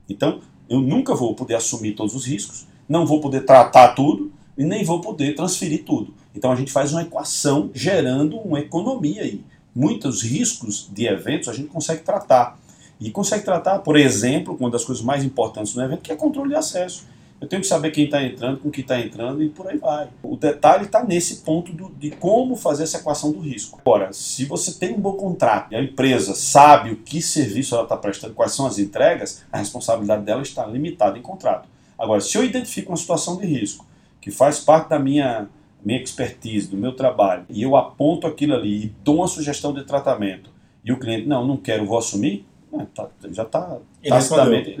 Então, 0.08 0.40
eu 0.68 0.80
nunca 0.80 1.14
vou 1.14 1.34
poder 1.34 1.54
assumir 1.54 1.92
todos 1.92 2.14
os 2.14 2.24
riscos, 2.26 2.66
não 2.88 3.06
vou 3.06 3.20
poder 3.20 3.44
tratar 3.44 3.88
tudo 3.88 4.32
e 4.56 4.64
nem 4.64 4.84
vou 4.84 5.00
poder 5.00 5.34
transferir 5.34 5.84
tudo. 5.84 6.14
Então 6.34 6.50
a 6.50 6.56
gente 6.56 6.72
faz 6.72 6.92
uma 6.92 7.02
equação 7.02 7.70
gerando 7.74 8.36
uma 8.38 8.60
economia 8.60 9.22
aí. 9.22 9.44
Muitos 9.74 10.22
riscos 10.22 10.88
de 10.92 11.06
eventos 11.06 11.48
a 11.48 11.52
gente 11.52 11.68
consegue 11.68 12.02
tratar. 12.02 12.58
E 12.98 13.10
consegue 13.10 13.44
tratar, 13.44 13.80
por 13.80 13.96
exemplo, 13.96 14.56
uma 14.58 14.70
das 14.70 14.84
coisas 14.84 15.04
mais 15.04 15.22
importantes 15.22 15.74
no 15.74 15.82
evento, 15.82 16.00
que 16.00 16.10
é 16.10 16.16
controle 16.16 16.50
de 16.50 16.54
acesso. 16.54 17.06
Eu 17.40 17.46
tenho 17.46 17.60
que 17.60 17.68
saber 17.68 17.90
quem 17.90 18.06
está 18.06 18.22
entrando, 18.22 18.58
com 18.58 18.70
quem 18.70 18.80
está 18.82 18.98
entrando 18.98 19.42
e 19.42 19.48
por 19.50 19.68
aí 19.68 19.76
vai. 19.76 20.08
O 20.22 20.36
detalhe 20.36 20.84
está 20.86 21.04
nesse 21.04 21.36
ponto 21.42 21.70
do- 21.72 21.90
de 21.90 22.10
como 22.12 22.56
fazer 22.56 22.84
essa 22.84 22.96
equação 22.96 23.30
do 23.30 23.40
risco. 23.40 23.78
Agora, 23.84 24.10
se 24.12 24.46
você 24.46 24.72
tem 24.72 24.94
um 24.94 25.00
bom 25.00 25.12
contrato 25.12 25.72
e 25.72 25.76
a 25.76 25.82
empresa 25.82 26.34
sabe 26.34 26.90
o 26.92 26.96
que 26.96 27.20
serviço 27.20 27.74
ela 27.74 27.84
está 27.84 27.96
prestando, 27.96 28.32
quais 28.32 28.52
são 28.52 28.64
as 28.66 28.78
entregas, 28.78 29.44
a 29.52 29.58
responsabilidade 29.58 30.24
dela 30.24 30.40
está 30.40 30.64
limitada 30.66 31.18
em 31.18 31.22
contrato. 31.22 31.68
Agora, 31.98 32.20
se 32.22 32.36
eu 32.38 32.42
identifico 32.44 32.90
uma 32.90 32.96
situação 32.96 33.36
de 33.36 33.46
risco 33.46 33.84
que 34.20 34.30
faz 34.30 34.58
parte 34.58 34.88
da 34.88 34.98
minha, 34.98 35.46
minha 35.84 36.02
expertise, 36.02 36.68
do 36.68 36.76
meu 36.76 36.92
trabalho, 36.96 37.44
e 37.50 37.62
eu 37.62 37.76
aponto 37.76 38.26
aquilo 38.26 38.54
ali 38.54 38.84
e 38.84 38.94
dou 39.04 39.16
uma 39.16 39.28
sugestão 39.28 39.74
de 39.74 39.84
tratamento, 39.84 40.50
e 40.82 40.90
o 40.90 40.98
cliente, 40.98 41.26
não, 41.28 41.46
não 41.46 41.56
quero, 41.58 41.84
vou 41.84 41.98
assumir, 41.98 42.46
é, 42.72 42.84
tá- 42.94 43.08
já 43.30 43.42
está 43.42 43.76
Ele 44.02 44.14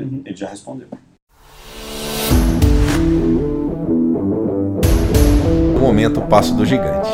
ele, 0.00 0.22
ele 0.24 0.36
já 0.36 0.48
respondeu. 0.48 0.88
Momento 5.86 6.20
passo 6.20 6.52
do 6.52 6.66
gigante. 6.66 7.08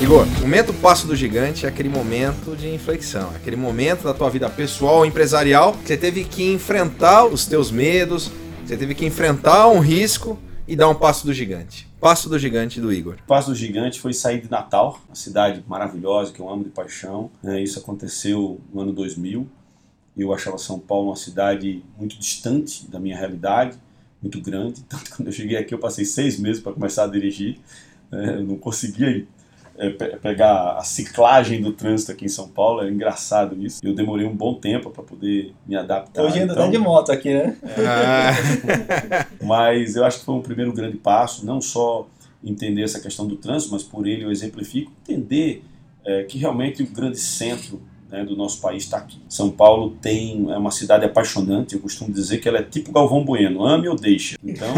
Igor, 0.00 0.26
o 0.26 0.40
momento 0.40 0.72
passo 0.72 1.06
do 1.06 1.14
gigante 1.14 1.66
é 1.66 1.68
aquele 1.68 1.90
momento 1.90 2.56
de 2.56 2.72
inflexão, 2.74 3.30
é 3.34 3.36
aquele 3.36 3.56
momento 3.56 4.04
da 4.04 4.14
tua 4.14 4.30
vida 4.30 4.48
pessoal, 4.48 5.04
empresarial, 5.04 5.74
que 5.74 5.86
você 5.86 5.98
teve 5.98 6.24
que 6.24 6.50
enfrentar 6.50 7.26
os 7.26 7.44
teus 7.44 7.70
medos, 7.70 8.30
você 8.64 8.74
teve 8.74 8.94
que 8.94 9.04
enfrentar 9.04 9.68
um 9.68 9.80
risco 9.80 10.38
e 10.66 10.74
dar 10.74 10.88
um 10.88 10.94
passo 10.94 11.26
do 11.26 11.32
gigante. 11.34 11.86
Passo 12.00 12.30
do 12.30 12.38
gigante 12.38 12.80
do 12.80 12.90
Igor. 12.90 13.16
Passo 13.26 13.50
do 13.50 13.54
gigante 13.54 14.00
foi 14.00 14.14
sair 14.14 14.40
de 14.40 14.50
Natal, 14.50 14.98
uma 15.06 15.14
cidade 15.14 15.62
maravilhosa 15.68 16.32
que 16.32 16.40
eu 16.40 16.48
amo 16.48 16.64
de 16.64 16.70
paixão. 16.70 17.30
Né? 17.42 17.62
Isso 17.62 17.78
aconteceu 17.78 18.58
no 18.72 18.80
ano 18.80 18.92
2000. 18.94 19.46
Eu 20.16 20.32
achava 20.32 20.58
São 20.58 20.78
Paulo 20.78 21.08
uma 21.08 21.16
cidade 21.16 21.82
muito 21.98 22.18
distante 22.18 22.88
da 22.90 23.00
minha 23.00 23.16
realidade, 23.16 23.76
muito 24.20 24.40
grande. 24.40 24.82
Tanto 24.88 25.04
que 25.04 25.16
quando 25.16 25.28
eu 25.28 25.32
cheguei 25.32 25.56
aqui 25.56 25.74
eu 25.74 25.78
passei 25.78 26.04
seis 26.04 26.38
meses 26.38 26.62
para 26.62 26.72
começar 26.72 27.04
a 27.04 27.08
dirigir. 27.08 27.58
Né? 28.10 28.36
Eu 28.36 28.44
não 28.44 28.56
conseguia 28.56 29.26
é, 29.76 29.90
pegar 29.90 30.76
a 30.76 30.84
ciclagem 30.84 31.60
do 31.60 31.72
trânsito 31.72 32.12
aqui 32.12 32.26
em 32.26 32.28
São 32.28 32.48
Paulo, 32.48 32.82
é 32.82 32.90
engraçado 32.90 33.56
isso. 33.64 33.80
Eu 33.82 33.94
demorei 33.94 34.26
um 34.26 34.36
bom 34.36 34.54
tempo 34.54 34.90
para 34.90 35.02
poder 35.02 35.54
me 35.66 35.74
adaptar. 35.74 36.22
Hoje 36.22 36.40
ainda 36.40 36.52
então... 36.52 36.66
tá 36.66 36.70
de 36.70 36.78
moto 36.78 37.10
aqui, 37.10 37.32
né? 37.32 37.56
Ah. 37.78 39.26
mas 39.42 39.96
eu 39.96 40.04
acho 40.04 40.20
que 40.20 40.24
foi 40.24 40.34
um 40.34 40.42
primeiro 40.42 40.72
grande 40.72 40.98
passo, 40.98 41.46
não 41.46 41.60
só 41.60 42.06
entender 42.44 42.82
essa 42.82 43.00
questão 43.00 43.26
do 43.26 43.36
trânsito, 43.36 43.72
mas 43.72 43.82
por 43.82 44.06
ele 44.06 44.24
eu 44.24 44.30
exemplifico, 44.30 44.92
entender 45.02 45.64
é, 46.04 46.24
que 46.24 46.38
realmente 46.38 46.82
o 46.82 46.86
grande 46.86 47.18
centro 47.18 47.80
né, 48.12 48.24
do 48.24 48.36
nosso 48.36 48.60
país 48.60 48.84
está 48.84 48.98
aqui. 48.98 49.18
São 49.26 49.50
Paulo 49.50 49.96
tem 50.02 50.52
é 50.52 50.58
uma 50.58 50.70
cidade 50.70 51.06
apaixonante. 51.06 51.74
Eu 51.74 51.80
costumo 51.80 52.12
dizer 52.12 52.38
que 52.38 52.48
ela 52.48 52.58
é 52.58 52.62
tipo 52.62 52.92
Galvão 52.92 53.24
Bueno, 53.24 53.64
ame 53.64 53.88
ou 53.88 53.96
deixa. 53.96 54.36
Então 54.44 54.68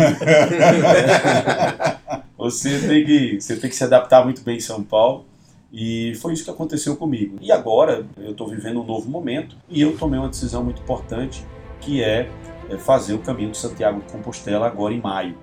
você 2.38 2.78
tem 2.78 3.04
que 3.04 3.40
você 3.40 3.56
tem 3.56 3.68
que 3.68 3.74
se 3.74 3.82
adaptar 3.82 4.24
muito 4.24 4.42
bem 4.42 4.56
em 4.56 4.60
São 4.60 4.82
Paulo. 4.82 5.26
E 5.72 6.14
foi 6.22 6.32
isso 6.32 6.44
que 6.44 6.50
aconteceu 6.50 6.94
comigo. 6.94 7.36
E 7.42 7.50
agora 7.50 8.06
eu 8.16 8.30
estou 8.30 8.46
vivendo 8.46 8.80
um 8.80 8.84
novo 8.84 9.10
momento 9.10 9.56
e 9.68 9.82
eu 9.82 9.98
tomei 9.98 10.20
uma 10.20 10.28
decisão 10.28 10.62
muito 10.62 10.80
importante 10.80 11.44
que 11.80 12.00
é, 12.00 12.30
é 12.70 12.78
fazer 12.78 13.14
o 13.14 13.18
caminho 13.18 13.50
de 13.50 13.56
Santiago 13.56 14.00
de 14.00 14.12
Compostela 14.12 14.68
agora 14.68 14.94
em 14.94 15.00
maio. 15.00 15.36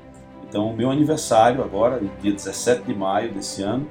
Então, 0.47 0.73
meu 0.73 0.89
aniversário 0.89 1.61
agora, 1.61 2.01
dia 2.21 2.31
17 2.31 2.83
de 2.83 2.93
maio 2.93 3.33
desse 3.33 3.61
ano, 3.61 3.85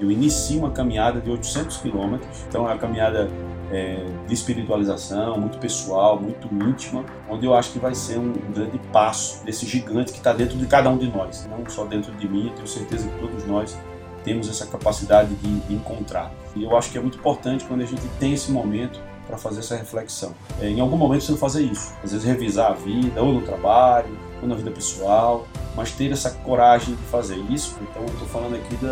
eu 0.00 0.10
inicio 0.10 0.58
uma 0.58 0.70
caminhada 0.70 1.20
de 1.20 1.30
800 1.30 1.76
quilômetros. 1.76 2.44
Então 2.48 2.66
é 2.66 2.72
uma 2.72 2.78
caminhada 2.78 3.28
é, 3.70 4.04
de 4.26 4.34
espiritualização, 4.34 5.38
muito 5.38 5.58
pessoal, 5.58 6.18
muito 6.18 6.48
íntima, 6.52 7.04
onde 7.28 7.46
eu 7.46 7.54
acho 7.54 7.72
que 7.72 7.78
vai 7.78 7.94
ser 7.94 8.18
um, 8.18 8.32
grande 8.32 8.78
passo 8.92 9.44
desse 9.44 9.66
gigante 9.66 10.12
que 10.12 10.18
está 10.18 10.32
dentro 10.32 10.56
de 10.56 10.66
cada 10.66 10.88
um 10.88 10.96
de 10.96 11.06
nós, 11.06 11.46
não 11.46 11.68
só 11.68 11.84
dentro 11.84 12.12
de 12.12 12.28
mim. 12.28 12.48
Eu 12.48 12.54
tenho 12.54 12.68
certeza 12.68 13.08
que 13.08 13.18
todos 13.20 13.46
nós 13.46 13.78
temos 14.24 14.48
essa 14.48 14.66
capacidade 14.66 15.34
de, 15.34 15.74
encontrar. 15.74 16.32
E 16.56 16.64
eu 16.64 16.76
acho 16.76 16.90
que 16.90 16.98
é 16.98 17.00
muito 17.00 17.18
importante 17.18 17.64
quando 17.64 17.82
a 17.82 17.86
gente 17.86 18.02
tem 18.18 18.32
esse 18.32 18.50
momento 18.50 19.00
para 19.26 19.38
fazer 19.38 19.60
essa 19.60 19.76
reflexão. 19.76 20.34
É, 20.60 20.68
em 20.68 20.80
algum 20.80 20.96
momento 20.96 21.22
você 21.22 21.36
fazer 21.36 21.62
isso, 21.62 21.94
às 22.02 22.10
vezes 22.10 22.26
revisar 22.26 22.72
a 22.72 22.74
vida, 22.74 23.22
ou 23.22 23.32
no 23.32 23.42
trabalho, 23.42 24.18
ou 24.42 24.48
na 24.48 24.56
vida 24.56 24.70
pessoal, 24.70 25.46
mas 25.76 25.92
ter 25.92 26.10
essa 26.10 26.30
coragem 26.30 26.96
de 26.96 27.02
fazer 27.04 27.36
isso. 27.48 27.76
Então, 27.80 28.02
eu 28.02 28.08
estou 28.08 28.26
falando 28.26 28.56
aqui 28.56 28.74
de 28.76 28.86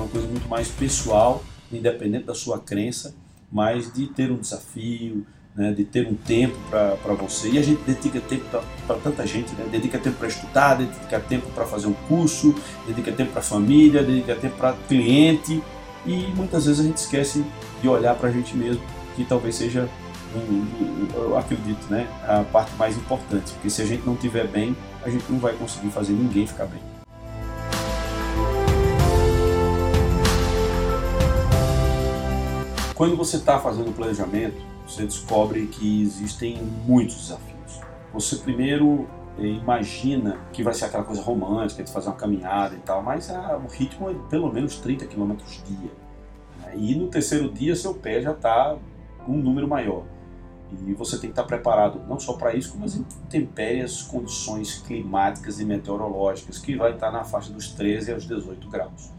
uma 0.00 0.08
coisa 0.08 0.26
muito 0.26 0.48
mais 0.48 0.68
pessoal, 0.68 1.44
independente 1.72 2.24
da 2.24 2.34
sua 2.34 2.58
crença, 2.58 3.14
mas 3.52 3.92
de 3.92 4.06
ter 4.06 4.30
um 4.30 4.36
desafio, 4.36 5.26
né, 5.54 5.72
de 5.72 5.84
ter 5.84 6.06
um 6.06 6.14
tempo 6.14 6.56
para 6.70 7.14
você. 7.14 7.50
E 7.50 7.58
a 7.58 7.62
gente 7.62 7.82
dedica 7.82 8.20
tempo 8.20 8.44
para 8.86 8.96
tanta 8.96 9.26
gente, 9.26 9.52
né? 9.54 9.66
dedica 9.70 9.98
tempo 9.98 10.16
para 10.16 10.28
estudar, 10.28 10.74
dedica 10.74 11.20
tempo 11.20 11.48
para 11.50 11.66
fazer 11.66 11.88
um 11.88 11.92
curso, 12.08 12.54
dedica 12.86 13.12
tempo 13.12 13.32
para 13.32 13.40
a 13.40 13.44
família, 13.44 14.02
dedica 14.02 14.34
tempo 14.36 14.56
para 14.56 14.72
cliente. 14.88 15.62
E 16.06 16.32
muitas 16.34 16.66
vezes 16.66 16.80
a 16.80 16.84
gente 16.84 16.96
esquece 16.96 17.44
de 17.82 17.88
olhar 17.88 18.14
para 18.14 18.28
a 18.28 18.32
gente 18.32 18.56
mesmo, 18.56 18.82
que 19.16 19.24
talvez 19.24 19.56
seja 19.56 19.88
eu 21.12 21.36
acredito, 21.36 21.90
né, 21.90 22.06
a 22.22 22.44
parte 22.44 22.72
mais 22.76 22.96
importante, 22.96 23.52
porque 23.54 23.68
se 23.68 23.82
a 23.82 23.84
gente 23.84 24.06
não 24.06 24.14
estiver 24.14 24.46
bem, 24.46 24.76
a 25.04 25.10
gente 25.10 25.24
não 25.28 25.40
vai 25.40 25.52
conseguir 25.54 25.90
fazer 25.90 26.12
ninguém 26.12 26.46
ficar 26.46 26.66
bem. 26.66 26.89
Quando 33.00 33.16
você 33.16 33.38
está 33.38 33.58
fazendo 33.58 33.88
o 33.88 33.92
planejamento, 33.94 34.60
você 34.86 35.06
descobre 35.06 35.66
que 35.68 36.02
existem 36.02 36.62
muitos 36.86 37.16
desafios. 37.16 37.80
Você 38.12 38.36
primeiro 38.36 39.08
eh, 39.38 39.46
imagina 39.46 40.38
que 40.52 40.62
vai 40.62 40.74
ser 40.74 40.84
aquela 40.84 41.04
coisa 41.04 41.22
romântica 41.22 41.82
de 41.82 41.90
fazer 41.90 42.08
uma 42.10 42.16
caminhada 42.16 42.74
e 42.74 42.78
tal, 42.80 43.02
mas 43.02 43.30
ah, 43.30 43.58
o 43.58 43.66
ritmo 43.68 44.10
é 44.10 44.14
pelo 44.28 44.52
menos 44.52 44.76
30 44.80 45.06
km 45.06 45.32
dia. 45.64 45.90
Né? 46.58 46.72
E 46.76 46.94
no 46.94 47.08
terceiro 47.08 47.50
dia 47.50 47.74
seu 47.74 47.94
pé 47.94 48.20
já 48.20 48.32
está 48.32 48.76
um 49.26 49.38
número 49.38 49.66
maior. 49.66 50.04
E 50.86 50.92
você 50.92 51.12
tem 51.12 51.30
que 51.30 51.32
estar 51.32 51.44
preparado 51.44 52.02
não 52.06 52.20
só 52.20 52.34
para 52.34 52.54
isso, 52.54 52.72
como 52.72 52.84
as 52.84 52.96
intempéries, 52.96 54.02
condições 54.02 54.78
climáticas 54.80 55.58
e 55.58 55.64
meteorológicas, 55.64 56.58
que 56.58 56.76
vai 56.76 56.92
estar 56.92 57.10
na 57.10 57.24
faixa 57.24 57.50
dos 57.50 57.70
13 57.70 58.12
aos 58.12 58.26
18 58.26 58.68
graus. 58.68 59.10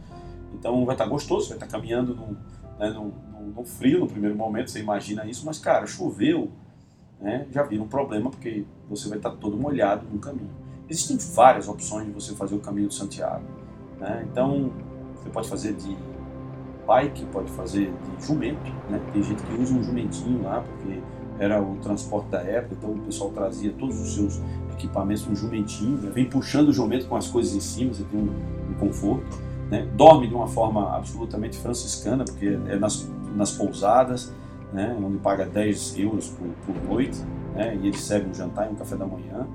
Então 0.54 0.86
vai 0.86 0.94
estar 0.94 1.08
gostoso, 1.08 1.50
vai 1.50 1.58
estar 1.58 1.66
caminhando 1.66 2.16
no, 2.16 2.38
né, 2.78 2.92
no, 2.92 3.31
no, 3.42 3.64
frio 3.64 4.00
no 4.00 4.08
primeiro 4.08 4.36
momento, 4.36 4.72
você 4.72 4.80
imagina 4.80 5.26
isso, 5.26 5.46
mas 5.46 5.60
cara, 5.60 5.86
choveu, 5.86 6.50
né, 7.20 7.48
já 7.52 7.64
vira 7.64 7.82
um 7.84 7.88
problema 7.88 8.30
porque 8.30 8.66
você 8.90 9.08
vai 9.08 9.18
estar 9.18 9.32
todo 9.32 9.58
molhado 9.58 10.06
no 10.12 10.20
caminho. 10.20 10.50
Existem 10.90 11.18
várias 11.34 11.68
opções 11.68 12.06
de 12.06 12.12
você 12.12 12.36
fazer 12.36 12.56
o 12.56 12.60
caminho 12.60 12.90
de 12.90 12.96
Santiago. 12.96 13.46
Né? 14.00 14.28
Então, 14.30 14.72
você 15.16 15.30
pode 15.30 15.48
fazer 15.48 15.74
de 15.74 15.96
bike, 16.86 17.26
pode 17.28 17.50
fazer 17.52 17.94
de 18.18 18.26
jumento. 18.26 18.72
Né? 18.90 19.00
Tem 19.14 19.24
gente 19.24 19.42
que 19.42 19.54
usa 19.54 19.74
um 19.74 19.84
jumentinho 19.84 20.44
lá, 20.44 20.62
porque 20.62 21.00
era 21.40 21.62
o 21.62 21.78
transporte 21.78 22.28
da 22.30 22.42
época, 22.42 22.76
então 22.78 22.92
o 22.92 23.00
pessoal 23.00 23.32
trazia 23.32 23.72
todos 23.80 24.00
os 24.00 24.14
seus 24.14 24.42
equipamentos 24.74 25.26
no 25.26 25.36
jumentinho, 25.36 25.98
né? 25.98 26.12
vem 26.14 26.26
puxando 26.26 26.70
o 26.70 26.74
jumento 26.74 27.08
com 27.08 27.16
as 27.16 27.28
coisas 27.28 27.56
em 27.56 27.62
cima, 27.62 27.94
você 27.94 28.04
tem 28.04 28.20
um, 28.20 28.72
um 28.72 28.74
conforto. 28.80 29.40
Né? 29.70 29.88
Dorme 29.96 30.28
de 30.28 30.34
uma 30.34 30.48
forma 30.48 30.96
absolutamente 30.96 31.58
franciscana, 31.58 32.26
porque 32.26 32.60
é 32.68 32.76
nas, 32.76 33.10
nas 33.36 33.52
pousadas, 33.52 34.34
né? 34.72 34.96
onde 35.02 35.18
paga 35.18 35.46
10 35.46 36.00
euros 36.00 36.30
por, 36.30 36.48
por 36.66 36.84
noite, 36.90 37.20
né? 37.56 37.78
e 37.82 37.88
eles 37.88 38.02
servem 38.02 38.32
um 38.32 38.34
jantar 38.34 38.68
e 38.68 38.74
um 38.74 38.76
café 38.76 38.96
da 38.96 39.06
manhã. 39.06 39.48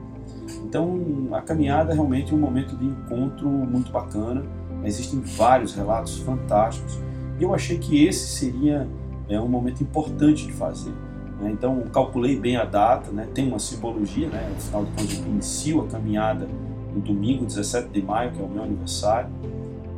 Então 0.64 1.28
a 1.32 1.40
caminhada 1.40 1.92
é 1.92 1.94
realmente 1.94 2.34
um 2.34 2.38
momento 2.38 2.76
de 2.76 2.84
encontro 2.84 3.48
muito 3.48 3.90
bacana. 3.90 4.44
Existem 4.84 5.20
vários 5.20 5.74
relatos 5.74 6.18
fantásticos 6.18 6.98
e 7.38 7.42
eu 7.42 7.54
achei 7.54 7.78
que 7.78 8.04
esse 8.04 8.38
seria 8.38 8.86
é, 9.28 9.40
um 9.40 9.48
momento 9.48 9.82
importante 9.82 10.46
de 10.46 10.52
fazer. 10.52 10.92
Né? 11.40 11.50
Então, 11.50 11.80
calculei 11.92 12.38
bem 12.38 12.56
a 12.56 12.64
data, 12.64 13.10
né? 13.10 13.28
tem 13.34 13.48
uma 13.48 13.58
simbologia, 13.58 14.28
né? 14.28 14.52
afinal 14.56 14.84
de 14.84 14.90
contas, 14.92 15.18
eu 15.18 15.26
inicio 15.26 15.82
a 15.82 15.86
caminhada 15.86 16.48
no 16.94 17.00
domingo, 17.00 17.44
17 17.44 17.88
de 17.90 18.02
maio, 18.02 18.32
que 18.32 18.40
é 18.40 18.44
o 18.44 18.48
meu 18.48 18.62
aniversário, 18.62 19.28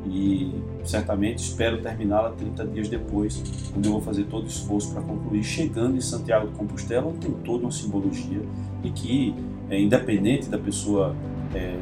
e 0.05 0.53
certamente 0.89 1.39
espero 1.39 1.80
terminá-la 1.82 2.30
30 2.30 2.66
dias 2.66 2.89
depois, 2.89 3.43
quando 3.72 3.86
eu 3.86 3.93
vou 3.93 4.01
fazer 4.01 4.24
todo 4.24 4.45
o 4.45 4.49
esforço 4.49 4.93
para 4.93 5.03
concluir, 5.03 5.45
chegando 5.45 5.97
em 5.97 6.01
Santiago 6.01 6.49
de 6.49 6.55
Compostela, 6.55 7.12
tem 7.20 7.30
toda 7.45 7.64
uma 7.64 7.72
simbologia 7.72 8.41
e 8.82 8.91
que, 8.91 9.34
é, 9.68 9.80
independente 9.80 10.49
da 10.49 10.59
pessoa 10.59 11.14
é, 11.55 11.76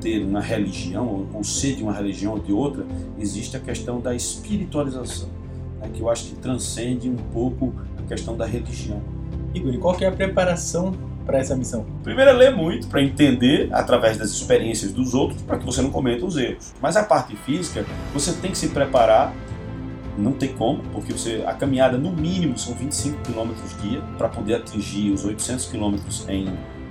ter 0.00 0.24
uma 0.24 0.40
religião, 0.40 1.26
ou 1.32 1.42
ser 1.42 1.74
de 1.74 1.82
uma 1.82 1.92
religião 1.92 2.34
ou 2.34 2.38
de 2.38 2.52
outra, 2.52 2.86
existe 3.18 3.56
a 3.56 3.60
questão 3.60 4.00
da 4.00 4.14
espiritualização, 4.14 5.28
né, 5.80 5.90
que 5.92 6.00
eu 6.00 6.08
acho 6.08 6.26
que 6.26 6.36
transcende 6.36 7.10
um 7.10 7.16
pouco 7.16 7.72
questão 8.08 8.36
da 8.36 8.46
religião. 8.46 9.00
Igor, 9.54 9.74
e 9.74 9.78
qual 9.78 9.96
é 10.00 10.06
a 10.06 10.12
preparação 10.12 10.92
para 11.28 11.38
essa 11.38 11.54
missão? 11.54 11.84
Primeiro 12.02 12.30
é 12.30 12.32
ler 12.32 12.56
muito 12.56 12.88
para 12.88 13.02
entender 13.02 13.68
através 13.70 14.16
das 14.16 14.30
experiências 14.30 14.92
dos 14.94 15.12
outros 15.12 15.42
para 15.42 15.58
que 15.58 15.66
você 15.66 15.82
não 15.82 15.90
cometa 15.90 16.24
os 16.24 16.38
erros. 16.38 16.72
Mas 16.80 16.96
a 16.96 17.04
parte 17.04 17.36
física, 17.36 17.84
você 18.14 18.32
tem 18.32 18.50
que 18.50 18.56
se 18.56 18.68
preparar 18.68 19.34
não 20.16 20.32
tem 20.32 20.52
como, 20.52 20.82
porque 20.92 21.12
você, 21.12 21.44
a 21.46 21.52
caminhada 21.52 21.96
no 21.96 22.10
mínimo 22.10 22.58
são 22.58 22.74
25 22.74 23.18
km 23.22 23.52
dia 23.80 24.02
para 24.16 24.28
poder 24.28 24.56
atingir 24.56 25.12
os 25.12 25.24
800 25.24 25.66
km 25.66 25.96
em, 26.28 26.48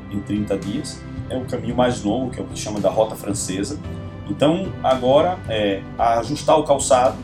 em 0.10 0.20
30 0.22 0.58
dias. 0.58 1.02
É 1.30 1.36
o 1.36 1.44
caminho 1.44 1.76
mais 1.76 2.04
longo, 2.04 2.32
que 2.32 2.40
é 2.40 2.44
o 2.44 2.46
que 2.46 2.58
chama 2.58 2.80
da 2.80 2.90
rota 2.90 3.18
francesa. 3.18 3.78
Então, 4.30 4.72
agora 4.82 5.38
é 5.50 5.82
ajustar 5.98 6.58
o 6.58 6.64
calçado, 6.64 7.18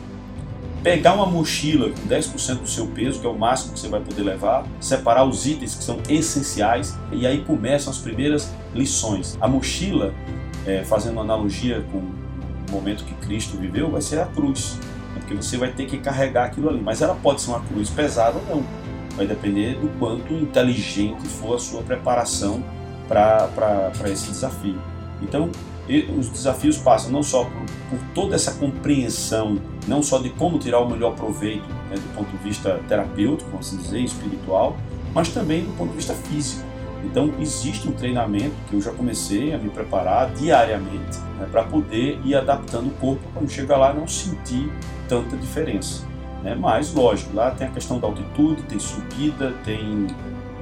pegar 0.84 1.14
uma 1.14 1.24
mochila 1.24 1.88
com 1.88 2.06
10% 2.06 2.58
do 2.58 2.68
seu 2.68 2.86
peso, 2.86 3.18
que 3.18 3.26
é 3.26 3.30
o 3.30 3.36
máximo 3.36 3.72
que 3.72 3.80
você 3.80 3.88
vai 3.88 4.00
poder 4.00 4.22
levar, 4.22 4.66
separar 4.78 5.24
os 5.24 5.46
itens 5.46 5.74
que 5.74 5.82
são 5.82 5.98
essenciais 6.10 6.94
e 7.10 7.26
aí 7.26 7.42
começam 7.42 7.90
as 7.90 7.98
primeiras 7.98 8.52
lições. 8.74 9.38
A 9.40 9.48
mochila, 9.48 10.12
é, 10.66 10.84
fazendo 10.84 11.18
analogia 11.18 11.82
com 11.90 11.98
o 11.98 12.70
momento 12.70 13.02
que 13.02 13.14
Cristo 13.26 13.56
viveu, 13.56 13.90
vai 13.90 14.02
ser 14.02 14.20
a 14.20 14.26
cruz, 14.26 14.78
né? 15.14 15.20
porque 15.20 15.34
você 15.34 15.56
vai 15.56 15.72
ter 15.72 15.86
que 15.86 15.96
carregar 15.96 16.44
aquilo 16.44 16.68
ali. 16.68 16.82
Mas 16.82 17.00
ela 17.00 17.14
pode 17.14 17.40
ser 17.40 17.48
uma 17.48 17.60
cruz 17.60 17.88
pesada 17.88 18.38
ou 18.38 18.56
não, 18.56 18.64
vai 19.16 19.26
depender 19.26 19.78
do 19.78 19.88
quanto 19.98 20.34
inteligente 20.34 21.26
for 21.26 21.54
a 21.54 21.58
sua 21.58 21.82
preparação 21.82 22.62
para 23.08 23.90
esse 24.12 24.30
desafio. 24.30 24.78
Então, 25.22 25.50
os 26.16 26.28
desafios 26.28 26.78
passam 26.78 27.10
não 27.10 27.22
só 27.22 27.44
por, 27.44 27.66
por, 27.90 27.98
toda 28.14 28.34
essa 28.34 28.52
compreensão, 28.52 29.58
não 29.86 30.02
só 30.02 30.18
de 30.18 30.30
como 30.30 30.58
tirar 30.58 30.80
o 30.80 30.88
melhor 30.88 31.14
proveito 31.14 31.68
né, 31.90 31.96
do 31.96 32.14
ponto 32.14 32.30
de 32.30 32.38
vista 32.38 32.80
terapêutico, 32.88 33.56
assim 33.58 33.76
dizer, 33.76 34.00
espiritual, 34.00 34.76
mas 35.12 35.28
também 35.28 35.64
do 35.64 35.76
ponto 35.76 35.90
de 35.90 35.96
vista 35.96 36.14
físico. 36.14 36.64
Então, 37.04 37.34
existe 37.38 37.86
um 37.86 37.92
treinamento 37.92 38.54
que 38.68 38.74
eu 38.74 38.80
já 38.80 38.90
comecei 38.90 39.52
a 39.52 39.58
me 39.58 39.68
preparar 39.68 40.32
diariamente 40.32 41.18
né, 41.38 41.46
para 41.50 41.62
poder 41.64 42.18
ir 42.24 42.34
adaptando 42.34 42.86
o 42.86 42.94
corpo 42.94 43.22
quando 43.34 43.50
chegar 43.50 43.76
lá 43.76 43.92
não 43.92 44.08
sentir 44.08 44.72
tanta 45.06 45.36
diferença. 45.36 46.06
Né? 46.42 46.54
Mas, 46.54 46.94
lógico, 46.94 47.36
lá 47.36 47.50
tem 47.50 47.66
a 47.66 47.70
questão 47.70 47.98
da 47.98 48.06
altitude, 48.06 48.62
tem 48.62 48.78
subida, 48.78 49.52
tem 49.64 50.06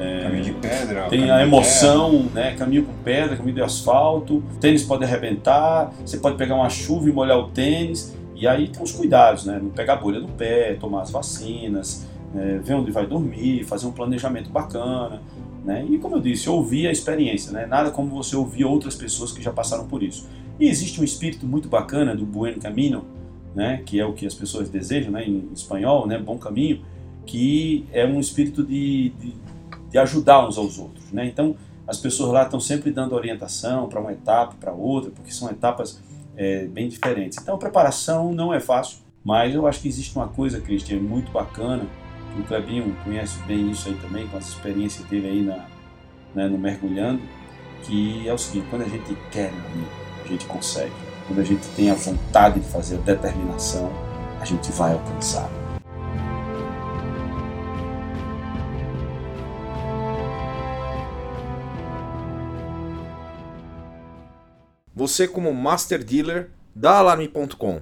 é, 0.02 0.22
caminho 0.22 0.44
de 0.44 0.52
pedra. 0.52 1.02
Tem 1.08 1.30
a 1.30 1.42
emoção, 1.42 2.24
né? 2.34 2.54
Caminho 2.56 2.84
com 2.84 2.92
pedra, 3.04 3.36
caminho 3.36 3.54
de 3.54 3.62
asfalto. 3.62 4.36
O 4.36 4.58
tênis 4.60 4.82
pode 4.82 5.04
arrebentar, 5.04 5.92
você 6.04 6.18
pode 6.18 6.36
pegar 6.36 6.54
uma 6.54 6.68
chuva 6.68 7.08
e 7.08 7.12
molhar 7.12 7.38
o 7.38 7.48
tênis. 7.48 8.16
E 8.34 8.46
aí 8.46 8.68
tem 8.68 8.82
os 8.82 8.92
cuidados, 8.92 9.44
né? 9.44 9.60
Não 9.62 9.70
pegar 9.70 9.96
bolha 9.96 10.18
no 10.18 10.28
pé, 10.28 10.74
tomar 10.74 11.02
as 11.02 11.10
vacinas, 11.10 12.06
é, 12.34 12.58
ver 12.58 12.74
onde 12.74 12.90
vai 12.90 13.06
dormir, 13.06 13.64
fazer 13.64 13.86
um 13.86 13.92
planejamento 13.92 14.50
bacana. 14.50 15.22
Né? 15.64 15.86
E 15.88 15.98
como 15.98 16.16
eu 16.16 16.20
disse, 16.20 16.50
ouvir 16.50 16.88
a 16.88 16.90
experiência, 16.90 17.52
né? 17.52 17.66
nada 17.66 17.90
como 17.90 18.08
você 18.08 18.34
ouvir 18.34 18.64
outras 18.64 18.96
pessoas 18.96 19.30
que 19.30 19.40
já 19.40 19.52
passaram 19.52 19.86
por 19.86 20.02
isso. 20.02 20.28
E 20.58 20.68
existe 20.68 21.00
um 21.00 21.04
espírito 21.04 21.46
muito 21.46 21.68
bacana 21.68 22.16
do 22.16 22.26
Buen 22.26 22.58
Camino, 22.58 23.04
né? 23.54 23.80
que 23.86 24.00
é 24.00 24.04
o 24.04 24.12
que 24.12 24.26
as 24.26 24.34
pessoas 24.34 24.68
desejam 24.68 25.12
né? 25.12 25.24
em 25.24 25.48
espanhol, 25.54 26.06
né? 26.06 26.18
bom 26.18 26.36
caminho, 26.36 26.82
que 27.24 27.86
é 27.92 28.04
um 28.04 28.18
espírito 28.18 28.64
de, 28.64 29.12
de 29.20 29.34
de 29.92 29.98
ajudar 29.98 30.46
uns 30.46 30.56
aos 30.56 30.78
outros. 30.78 31.12
Né? 31.12 31.26
Então, 31.26 31.54
as 31.86 31.98
pessoas 31.98 32.32
lá 32.32 32.42
estão 32.44 32.58
sempre 32.58 32.90
dando 32.90 33.14
orientação 33.14 33.88
para 33.88 34.00
uma 34.00 34.12
etapa, 34.12 34.54
para 34.58 34.72
outra, 34.72 35.10
porque 35.10 35.30
são 35.30 35.50
etapas 35.50 36.00
é, 36.36 36.64
bem 36.66 36.88
diferentes. 36.88 37.38
Então, 37.40 37.54
a 37.54 37.58
preparação 37.58 38.32
não 38.32 38.52
é 38.54 38.58
fácil, 38.58 38.98
mas 39.22 39.54
eu 39.54 39.66
acho 39.66 39.80
que 39.80 39.88
existe 39.88 40.16
uma 40.16 40.28
coisa, 40.28 40.60
Cristian, 40.60 41.00
muito 41.00 41.30
bacana, 41.30 41.86
que 42.34 42.40
o 42.40 42.44
Clebinho 42.44 42.96
conhece 43.04 43.38
bem 43.42 43.70
isso 43.70 43.88
aí 43.88 43.94
também, 43.96 44.26
com 44.26 44.38
as 44.38 44.48
experiências 44.48 45.04
que 45.04 45.10
teve 45.10 45.28
aí 45.28 45.42
na, 45.42 45.66
né, 46.34 46.48
no 46.48 46.56
mergulhando, 46.56 47.20
que 47.82 48.26
é 48.26 48.32
o 48.32 48.38
seguinte, 48.38 48.66
quando 48.70 48.82
a 48.82 48.88
gente 48.88 49.14
quer, 49.30 49.52
a 50.24 50.28
gente 50.28 50.46
consegue. 50.46 50.92
Quando 51.26 51.40
a 51.40 51.44
gente 51.44 51.66
tem 51.76 51.90
a 51.90 51.94
vontade 51.94 52.60
de 52.60 52.66
fazer, 52.66 52.96
a 52.96 53.00
determinação, 53.00 53.92
a 54.40 54.44
gente 54.44 54.72
vai 54.72 54.92
alcançar. 54.94 55.61
Você 64.94 65.26
como 65.26 65.52
Master 65.52 66.04
Dealer 66.04 66.50
da 66.74 66.98
Alarme.com. 66.98 67.80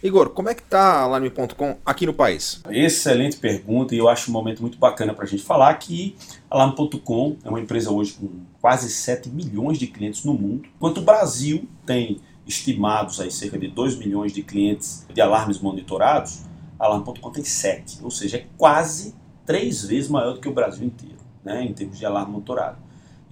Igor, 0.00 0.30
como 0.30 0.48
é 0.48 0.54
que 0.54 0.62
tá 0.62 0.80
a 0.80 1.02
Alarme.com 1.02 1.76
aqui 1.84 2.06
no 2.06 2.14
país? 2.14 2.62
Excelente 2.70 3.36
pergunta 3.36 3.94
e 3.94 3.98
eu 3.98 4.08
acho 4.08 4.30
um 4.30 4.32
momento 4.32 4.60
muito 4.60 4.78
bacana 4.78 5.12
para 5.12 5.24
a 5.24 5.26
gente 5.26 5.42
falar 5.42 5.74
que 5.74 6.16
a 6.48 6.54
Alarme.com 6.54 7.36
é 7.42 7.48
uma 7.48 7.60
empresa 7.60 7.90
hoje 7.90 8.12
com 8.12 8.28
quase 8.60 8.90
7 8.90 9.28
milhões 9.28 9.78
de 9.78 9.88
clientes 9.88 10.24
no 10.24 10.34
mundo, 10.34 10.68
enquanto 10.76 10.98
o 10.98 11.02
Brasil 11.02 11.68
tem 11.84 12.20
estimados 12.46 13.20
aí 13.20 13.30
cerca 13.30 13.58
de 13.58 13.68
2 13.68 13.96
milhões 13.98 14.32
de 14.32 14.42
clientes 14.42 15.06
de 15.12 15.20
alarmes 15.20 15.60
monitorados, 15.60 16.44
a 16.78 16.86
Alarme.com 16.86 17.30
tem 17.30 17.44
7, 17.44 17.98
ou 18.02 18.10
seja, 18.10 18.38
é 18.38 18.46
quase 18.56 19.14
três 19.44 19.84
vezes 19.84 20.08
maior 20.08 20.34
do 20.34 20.40
que 20.40 20.48
o 20.48 20.52
Brasil 20.52 20.86
inteiro, 20.86 21.18
né, 21.44 21.64
em 21.64 21.72
termos 21.72 21.98
de 21.98 22.06
alarme 22.06 22.32
monitorado. 22.32 22.78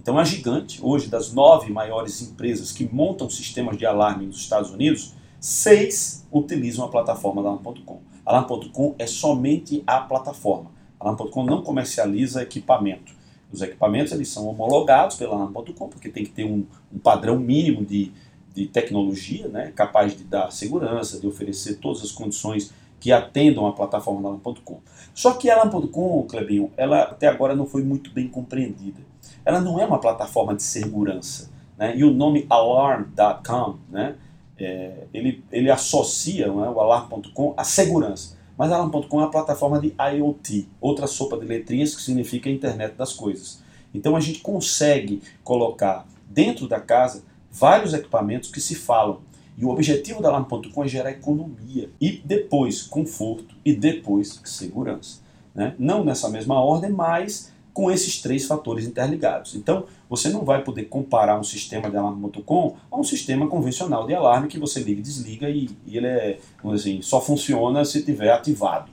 Então, 0.07 0.17
a 0.17 0.23
gigante, 0.23 0.79
hoje, 0.81 1.09
das 1.09 1.33
nove 1.33 1.69
maiores 1.69 2.21
empresas 2.21 2.71
que 2.71 2.87
montam 2.89 3.29
sistemas 3.29 3.77
de 3.77 3.85
alarme 3.85 4.25
nos 4.25 4.37
Estados 4.37 4.71
Unidos, 4.71 5.13
seis 5.37 6.25
utilizam 6.31 6.85
a 6.85 6.87
plataforma 6.87 7.43
da 7.43 7.49
Alarm.com. 7.49 7.99
Alarm.com 8.25 8.95
é 8.97 9.05
somente 9.05 9.83
a 9.85 9.99
plataforma. 9.99 10.71
Alarm.com 10.97 11.43
não 11.43 11.61
comercializa 11.61 12.41
equipamento. 12.41 13.11
Os 13.51 13.61
equipamentos 13.61 14.13
eles 14.13 14.29
são 14.29 14.47
homologados 14.47 15.17
pela 15.17 15.35
Alarm.com, 15.35 15.89
porque 15.89 16.07
tem 16.07 16.23
que 16.23 16.31
ter 16.31 16.45
um, 16.45 16.65
um 16.89 16.99
padrão 16.99 17.37
mínimo 17.37 17.83
de, 17.83 18.13
de 18.55 18.65
tecnologia, 18.65 19.49
né, 19.49 19.73
capaz 19.75 20.15
de 20.15 20.23
dar 20.23 20.53
segurança, 20.53 21.19
de 21.19 21.27
oferecer 21.27 21.79
todas 21.79 22.01
as 22.01 22.13
condições 22.13 22.73
que 22.97 23.11
atendam 23.11 23.67
a 23.67 23.73
plataforma 23.73 24.21
da 24.21 24.29
Alarm.com. 24.29 24.79
Só 25.13 25.33
que 25.33 25.49
a 25.49 25.55
Alarm.com, 25.55 26.25
Clebinho, 26.29 26.71
ela 26.77 27.01
até 27.01 27.27
agora 27.27 27.53
não 27.53 27.65
foi 27.65 27.83
muito 27.83 28.09
bem 28.09 28.29
compreendida 28.29 29.01
ela 29.47 29.61
não 29.61 29.79
é 29.79 29.85
uma 29.85 29.97
plataforma 29.97 30.53
de 30.53 30.61
segurança. 30.61 31.49
Né? 31.77 31.95
E 31.95 32.03
o 32.03 32.11
nome 32.11 32.45
alarm.com, 32.49 33.77
né? 33.89 34.15
É, 34.59 35.05
ele, 35.13 35.41
ele 35.49 35.71
associa 35.71 36.47
né, 36.47 36.69
o 36.69 36.81
alarm.com 36.81 37.53
à 37.55 37.63
segurança. 37.63 38.35
Mas 38.57 38.73
alarm.com 38.73 39.21
é 39.21 39.23
uma 39.23 39.31
plataforma 39.31 39.79
de 39.79 39.95
IoT, 39.97 40.67
outra 40.81 41.07
sopa 41.07 41.37
de 41.37 41.45
letrinhas 41.45 41.95
que 41.95 42.01
significa 42.01 42.49
internet 42.49 42.95
das 42.95 43.13
coisas. 43.13 43.63
Então 43.93 44.17
a 44.17 44.19
gente 44.19 44.41
consegue 44.41 45.21
colocar 45.45 46.05
dentro 46.29 46.67
da 46.67 46.81
casa 46.81 47.23
vários 47.49 47.93
equipamentos 47.93 48.51
que 48.51 48.59
se 48.59 48.75
falam. 48.75 49.21
E 49.57 49.63
o 49.63 49.69
objetivo 49.69 50.21
da 50.21 50.27
Alarm.com 50.27 50.83
é 50.83 50.87
gerar 50.89 51.11
economia 51.11 51.89
e 52.01 52.11
depois 52.11 52.81
conforto 52.81 53.55
e 53.63 53.73
depois 53.73 54.41
segurança. 54.43 55.21
Né? 55.55 55.73
Não 55.79 56.03
nessa 56.03 56.27
mesma 56.27 56.59
ordem, 56.59 56.89
mas 56.89 57.55
com 57.77 57.91
esses 57.91 58.19
três 58.19 58.47
fatores 58.47 58.87
interligados. 58.87 59.53
Então, 59.53 59.83
você 60.09 60.29
não 60.29 60.43
vai 60.43 60.63
poder 60.63 60.85
comparar 60.85 61.39
um 61.39 61.43
sistema 61.43 61.91
de 61.91 61.95
alarme.com 61.95 62.75
a 62.89 62.99
um 62.99 63.03
sistema 63.03 63.45
convencional 63.45 64.07
de 64.07 64.15
alarme 64.15 64.47
que 64.47 64.57
você 64.57 64.79
liga 64.79 64.99
e 64.99 65.03
desliga 65.03 65.47
e, 65.47 65.69
e 65.85 65.95
ele 65.95 66.07
é, 66.07 66.39
assim, 66.73 67.03
só 67.03 67.21
funciona 67.21 67.85
se 67.85 67.99
estiver 67.99 68.31
ativado. 68.31 68.89